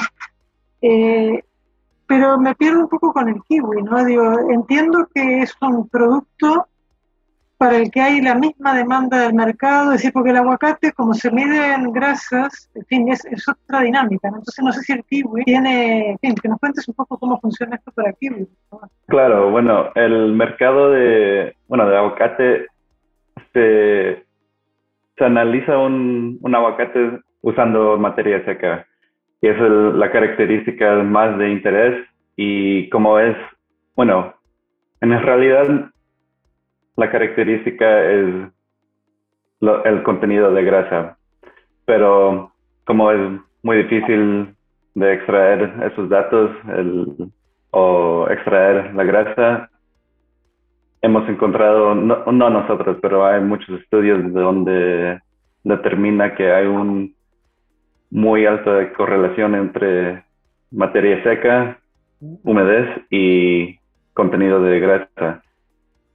Eh, 0.80 1.42
pero 2.14 2.38
me 2.38 2.54
pierdo 2.54 2.80
un 2.80 2.88
poco 2.88 3.12
con 3.12 3.28
el 3.28 3.42
kiwi, 3.42 3.82
¿no? 3.82 4.04
Digo, 4.04 4.48
entiendo 4.48 5.08
que 5.12 5.40
es 5.40 5.52
un 5.60 5.88
producto 5.88 6.68
para 7.58 7.76
el 7.76 7.90
que 7.90 8.00
hay 8.00 8.20
la 8.20 8.36
misma 8.36 8.72
demanda 8.72 9.18
del 9.18 9.34
mercado, 9.34 9.90
es 9.90 9.98
decir, 9.98 10.12
porque 10.12 10.30
el 10.30 10.36
aguacate, 10.36 10.92
como 10.92 11.12
se 11.14 11.32
mide 11.32 11.74
en 11.74 11.90
grasas, 11.92 12.70
en 12.76 12.84
fin, 12.84 13.08
es, 13.08 13.26
otra 13.48 13.80
dinámica, 13.80 14.30
¿no? 14.30 14.36
Entonces 14.36 14.64
no 14.64 14.72
sé 14.72 14.82
si 14.82 14.92
el 14.92 15.04
kiwi 15.04 15.42
tiene, 15.42 16.10
en 16.12 16.18
fin, 16.18 16.34
que 16.40 16.48
nos 16.48 16.60
cuentes 16.60 16.86
un 16.86 16.94
poco 16.94 17.18
cómo 17.18 17.40
funciona 17.40 17.74
esto 17.74 17.90
para 17.90 18.10
el 18.10 18.16
kiwi. 18.16 18.46
Claro, 19.08 19.50
bueno, 19.50 19.90
el 19.96 20.34
mercado 20.34 20.90
de, 20.92 21.56
bueno, 21.66 21.88
de 21.88 21.96
aguacate 21.96 22.66
se, 23.52 24.24
se 25.18 25.24
analiza 25.24 25.78
un, 25.78 26.38
un 26.40 26.54
aguacate 26.54 27.22
usando 27.42 27.98
materia 27.98 28.44
seca 28.44 28.86
y 29.44 29.46
es 29.46 29.60
la 29.60 30.10
característica 30.10 31.02
más 31.02 31.36
de 31.36 31.50
interés. 31.50 32.08
Y 32.34 32.88
como 32.88 33.18
es, 33.18 33.36
bueno, 33.94 34.32
en 35.02 35.10
realidad 35.20 35.90
la 36.96 37.10
característica 37.10 38.04
es 38.10 38.48
el 39.84 40.02
contenido 40.02 40.50
de 40.50 40.64
grasa, 40.64 41.18
pero 41.84 42.52
como 42.86 43.10
es 43.10 43.20
muy 43.62 43.82
difícil 43.82 44.54
de 44.94 45.12
extraer 45.12 45.74
esos 45.92 46.08
datos 46.08 46.50
o 47.70 48.26
extraer 48.30 48.94
la 48.94 49.04
grasa, 49.04 49.68
hemos 51.02 51.28
encontrado, 51.28 51.94
no, 51.94 52.24
no 52.32 52.48
nosotros, 52.48 52.96
pero 53.02 53.26
hay 53.26 53.42
muchos 53.42 53.78
estudios 53.82 54.32
donde 54.32 55.20
determina 55.64 56.34
que 56.34 56.50
hay 56.50 56.66
un 56.66 57.13
muy 58.10 58.46
alta 58.46 58.92
correlación 58.92 59.54
entre 59.54 60.24
materia 60.70 61.22
seca, 61.22 61.78
humedad 62.42 63.02
y 63.10 63.78
contenido 64.12 64.62
de 64.62 64.80
grasa. 64.80 65.42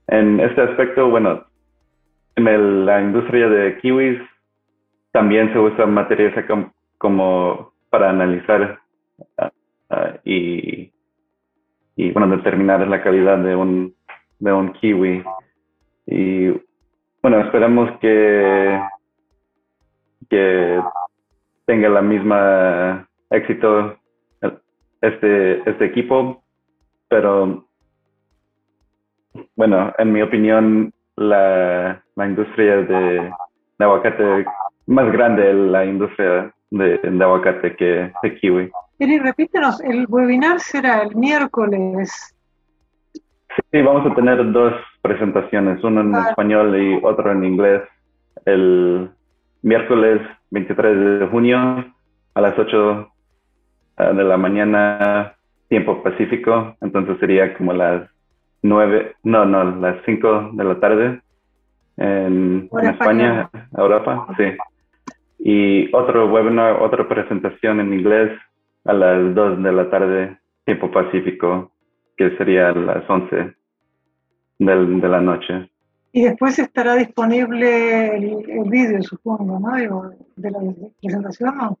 En 0.06 0.40
este 0.40 0.62
aspecto, 0.62 1.08
bueno, 1.08 1.44
en 2.36 2.86
la 2.86 3.00
industria 3.00 3.48
de 3.48 3.78
kiwis 3.78 4.18
también 5.12 5.52
se 5.52 5.58
usa 5.58 5.86
materia 5.86 6.34
seca 6.34 6.72
como 6.98 7.72
para 7.90 8.10
analizar 8.10 8.78
ah, 9.38 9.50
ah, 9.90 10.12
y, 10.24 10.92
y, 11.96 12.10
bueno, 12.12 12.36
determinar 12.36 12.86
la 12.86 13.02
calidad 13.02 13.38
de 13.38 13.56
un, 13.56 13.94
de 14.38 14.52
un 14.52 14.72
kiwi. 14.72 15.24
Y 16.06 16.48
bueno, 17.22 17.40
esperamos 17.40 17.90
que, 18.00 18.80
que 20.28 20.80
tenga 21.70 21.88
la 21.88 22.02
misma 22.02 23.08
éxito 23.30 23.96
este, 25.00 25.70
este 25.70 25.84
equipo, 25.84 26.42
pero 27.08 27.64
bueno, 29.54 29.92
en 29.98 30.12
mi 30.12 30.20
opinión, 30.20 30.92
la, 31.14 32.02
la 32.16 32.26
industria 32.26 32.78
de, 32.78 33.32
aguacate 33.78 34.44
más 34.88 35.12
grande 35.12 35.54
la 35.54 35.84
industria 35.84 36.52
de, 36.72 36.98
de 36.98 37.24
aguacate 37.24 37.76
que 37.76 38.12
de 38.20 38.34
kiwi. 38.40 38.68
Eri, 38.98 39.20
repítenos, 39.20 39.80
el 39.82 40.06
webinar 40.08 40.58
será 40.58 41.02
el 41.02 41.14
miércoles. 41.14 42.34
Sí, 43.70 43.80
vamos 43.80 44.10
a 44.10 44.14
tener 44.16 44.50
dos 44.50 44.74
presentaciones, 45.02 45.84
uno 45.84 46.00
en 46.00 46.16
español 46.16 46.76
y 46.82 46.98
otro 47.04 47.30
en 47.30 47.44
inglés. 47.44 47.82
El 48.44 49.08
miércoles 49.62 50.20
23 50.50 51.20
de 51.20 51.26
junio 51.26 51.94
a 52.34 52.40
las 52.40 52.58
8 52.58 53.12
ah, 53.96 54.12
de 54.12 54.24
la 54.24 54.36
mañana, 54.36 55.34
tiempo 55.68 56.02
pacífico, 56.02 56.76
entonces 56.80 57.18
sería 57.20 57.56
como 57.56 57.72
las 57.72 58.08
nueve, 58.62 59.14
no, 59.22 59.44
no, 59.44 59.64
las 59.76 59.96
cinco 60.04 60.50
de 60.52 60.64
la 60.64 60.80
tarde 60.80 61.20
en, 61.96 62.68
España, 62.82 63.50
Europa, 63.76 64.26
sí. 64.36 64.44
Y 65.38 65.94
otro 65.94 66.30
webinar, 66.30 66.82
otra 66.82 67.06
presentación 67.08 67.80
en 67.80 67.92
inglés 67.92 68.38
a 68.84 68.92
las 68.92 69.34
dos 69.34 69.62
de 69.62 69.72
la 69.72 69.90
tarde, 69.90 70.38
tiempo 70.64 70.90
pacífico, 70.90 71.72
que 72.16 72.36
sería 72.36 72.70
a 72.70 72.72
las 72.72 73.08
once 73.08 73.54
de 74.58 75.08
la 75.08 75.20
noche. 75.20 75.70
Y 76.12 76.22
después 76.22 76.58
estará 76.58 76.96
disponible 76.96 78.16
el, 78.16 78.64
vídeo, 78.68 79.02
supongo, 79.02 79.60
¿no? 79.60 80.10
De 80.36 80.50
la 80.50 80.58
presentación, 81.00 81.56
¿no? 81.56 81.78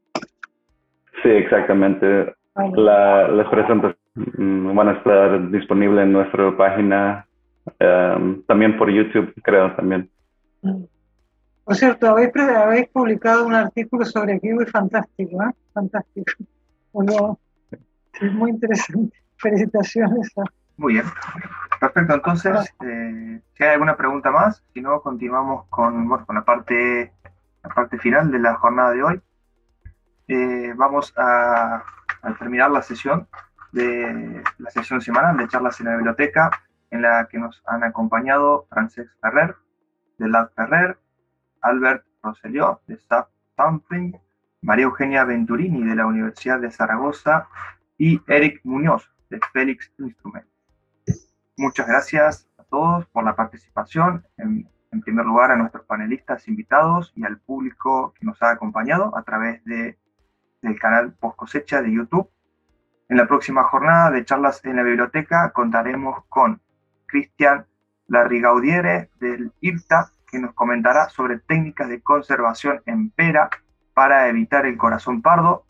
Sí, 1.22 1.28
exactamente. 1.28 2.34
La, 2.74 3.28
mm, 4.14 4.74
van 4.74 4.88
a 4.88 4.92
estar 4.92 5.50
disponibles 5.50 6.04
en 6.04 6.12
nuestra 6.12 6.56
página, 6.56 7.26
em, 7.78 8.42
también 8.44 8.76
por 8.78 8.90
YouTube, 8.90 9.32
creo, 9.42 9.74
también. 9.74 10.08
Por 11.64 11.76
cierto, 11.76 12.08
habéis, 12.08 12.30
habéis 12.36 12.88
publicado 12.88 13.46
un 13.46 13.54
artículo 13.54 14.04
sobre 14.04 14.40
Kiwi 14.40 14.66
fantástico, 14.66 15.42
¿eh? 15.42 15.52
Fantástico. 15.72 16.32
Bueno, 16.92 17.38
es 18.20 18.32
muy 18.32 18.50
interesante. 18.50 19.16
Felicitaciones. 19.36 20.32
Muy 20.80 20.94
bien. 20.94 21.04
Perfecto, 21.78 22.14
entonces, 22.14 22.74
eh, 22.82 23.42
si 23.52 23.62
hay 23.62 23.70
alguna 23.74 23.98
pregunta 23.98 24.30
más, 24.30 24.64
si 24.72 24.80
no, 24.80 25.02
continuamos 25.02 25.66
con, 25.68 26.08
con 26.08 26.34
la, 26.34 26.42
parte, 26.42 27.12
la 27.62 27.68
parte 27.68 27.98
final 27.98 28.30
de 28.30 28.38
la 28.38 28.54
jornada 28.54 28.92
de 28.92 29.02
hoy. 29.02 29.20
Eh, 30.28 30.72
vamos 30.74 31.12
a, 31.18 31.84
terminar 32.38 32.70
la 32.70 32.80
sesión 32.80 33.28
de 33.72 34.42
la 34.56 34.70
sesión 34.70 35.02
semanal 35.02 35.36
de 35.36 35.48
charlas 35.48 35.78
en 35.80 35.86
la 35.86 35.96
biblioteca, 35.96 36.50
en 36.90 37.02
la 37.02 37.28
que 37.30 37.36
nos 37.36 37.62
han 37.66 37.84
acompañado 37.84 38.66
Francesc 38.70 39.12
Ferrer, 39.20 39.54
de 40.16 40.28
Lab 40.28 40.50
Ferrer, 40.54 40.98
Albert 41.60 42.06
Rosselló, 42.22 42.80
de 42.86 42.96
SAP 42.96 43.28
Sampling, 43.54 44.18
María 44.62 44.86
Eugenia 44.86 45.24
Venturini, 45.24 45.86
de 45.86 45.94
la 45.94 46.06
Universidad 46.06 46.58
de 46.58 46.70
Zaragoza, 46.70 47.48
y 47.98 48.18
Eric 48.28 48.62
Muñoz, 48.64 49.10
de 49.28 49.40
Félix 49.52 49.92
Instrument. 49.98 50.46
Muchas 51.60 51.86
gracias 51.86 52.48
a 52.56 52.64
todos 52.64 53.04
por 53.08 53.22
la 53.22 53.36
participación. 53.36 54.26
En, 54.38 54.66
primer 55.02 55.26
lugar, 55.26 55.50
a 55.50 55.56
nuestros 55.56 55.84
panelistas 55.84 56.48
invitados 56.48 57.12
y 57.14 57.22
al 57.26 57.38
público 57.38 58.14
que 58.18 58.24
nos 58.24 58.42
ha 58.42 58.52
acompañado 58.52 59.14
a 59.14 59.22
través 59.24 59.62
de, 59.66 59.98
del 60.62 60.80
canal 60.80 61.12
Post 61.12 61.36
Cosecha 61.36 61.82
de 61.82 61.92
YouTube. 61.92 62.30
En 63.10 63.18
la 63.18 63.26
próxima 63.26 63.64
jornada 63.64 64.10
de 64.10 64.24
charlas 64.24 64.64
en 64.64 64.76
la 64.76 64.82
biblioteca 64.82 65.50
contaremos 65.50 66.24
con 66.30 66.62
Cristian 67.04 67.66
Larrigaudiere 68.06 69.10
del 69.20 69.52
IRTA, 69.60 70.12
que 70.28 70.38
nos 70.38 70.54
comentará 70.54 71.10
sobre 71.10 71.40
técnicas 71.40 71.90
de 71.90 72.00
conservación 72.00 72.80
en 72.86 73.10
pera 73.10 73.50
para 73.92 74.28
evitar 74.28 74.64
el 74.64 74.78
corazón 74.78 75.20
pardo. 75.20 75.66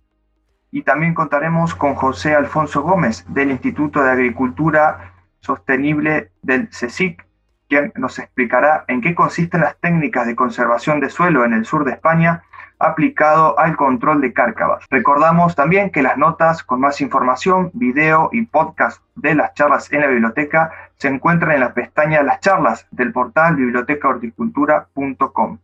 Y 0.71 0.83
también 0.83 1.15
contaremos 1.15 1.75
con 1.75 1.97
José 1.97 2.37
Alfonso 2.37 2.81
Gómez 2.83 3.25
del 3.35 3.51
Instituto 3.51 4.05
de 4.05 4.13
Agricultura 4.13 5.17
sostenible 5.41 6.31
del 6.43 6.69
CSIC, 6.69 7.27
quien 7.69 7.93
nos 7.97 8.19
explicará 8.19 8.85
en 8.89 9.01
qué 9.01 9.15
consisten 9.15 9.61
las 9.61 9.77
técnicas 9.79 10.27
de 10.27 10.37
conservación 10.37 11.01
de 11.01 11.11
suelo 11.11 11.45
en 11.45 11.53
el 11.53 11.65
sur 11.65 11.85
de 11.85 11.93
España 11.93 12.43
aplicado 12.81 13.57
al 13.59 13.77
control 13.77 14.23
de 14.23 14.33
cárcavas. 14.33 14.85
Recordamos 14.91 15.55
también 15.55 15.91
que 15.91 16.03
las 16.03 16.17
notas 16.17 16.65
con 16.65 16.81
más 16.81 17.03
información, 17.03 17.71
video 17.75 18.31
y 18.33 18.47
podcast 18.47 19.03
de 19.15 19.35
las 19.35 19.53
charlas 19.55 19.93
en 19.93 20.01
la 20.01 20.07
biblioteca 20.07 20.73
se 20.97 21.09
encuentran 21.09 21.53
en 21.53 21.61
la 21.61 21.75
pestaña 21.75 22.23
Las 22.23 22.41
charlas 22.41 22.87
del 22.91 23.13
portal 23.13 23.57
bibliotecahorticultura.com. 23.57 25.59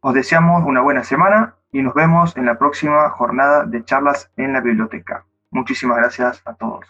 Os 0.00 0.14
deseamos 0.14 0.64
una 0.64 0.80
buena 0.80 1.02
semana 1.02 1.56
y 1.72 1.82
nos 1.82 1.94
vemos 1.94 2.36
en 2.36 2.46
la 2.46 2.56
próxima 2.58 3.10
jornada 3.10 3.64
de 3.64 3.84
charlas 3.84 4.30
en 4.36 4.52
la 4.52 4.60
biblioteca. 4.60 5.24
Muchísimas 5.50 5.96
gracias 5.98 6.40
a 6.44 6.54
todos. 6.54 6.86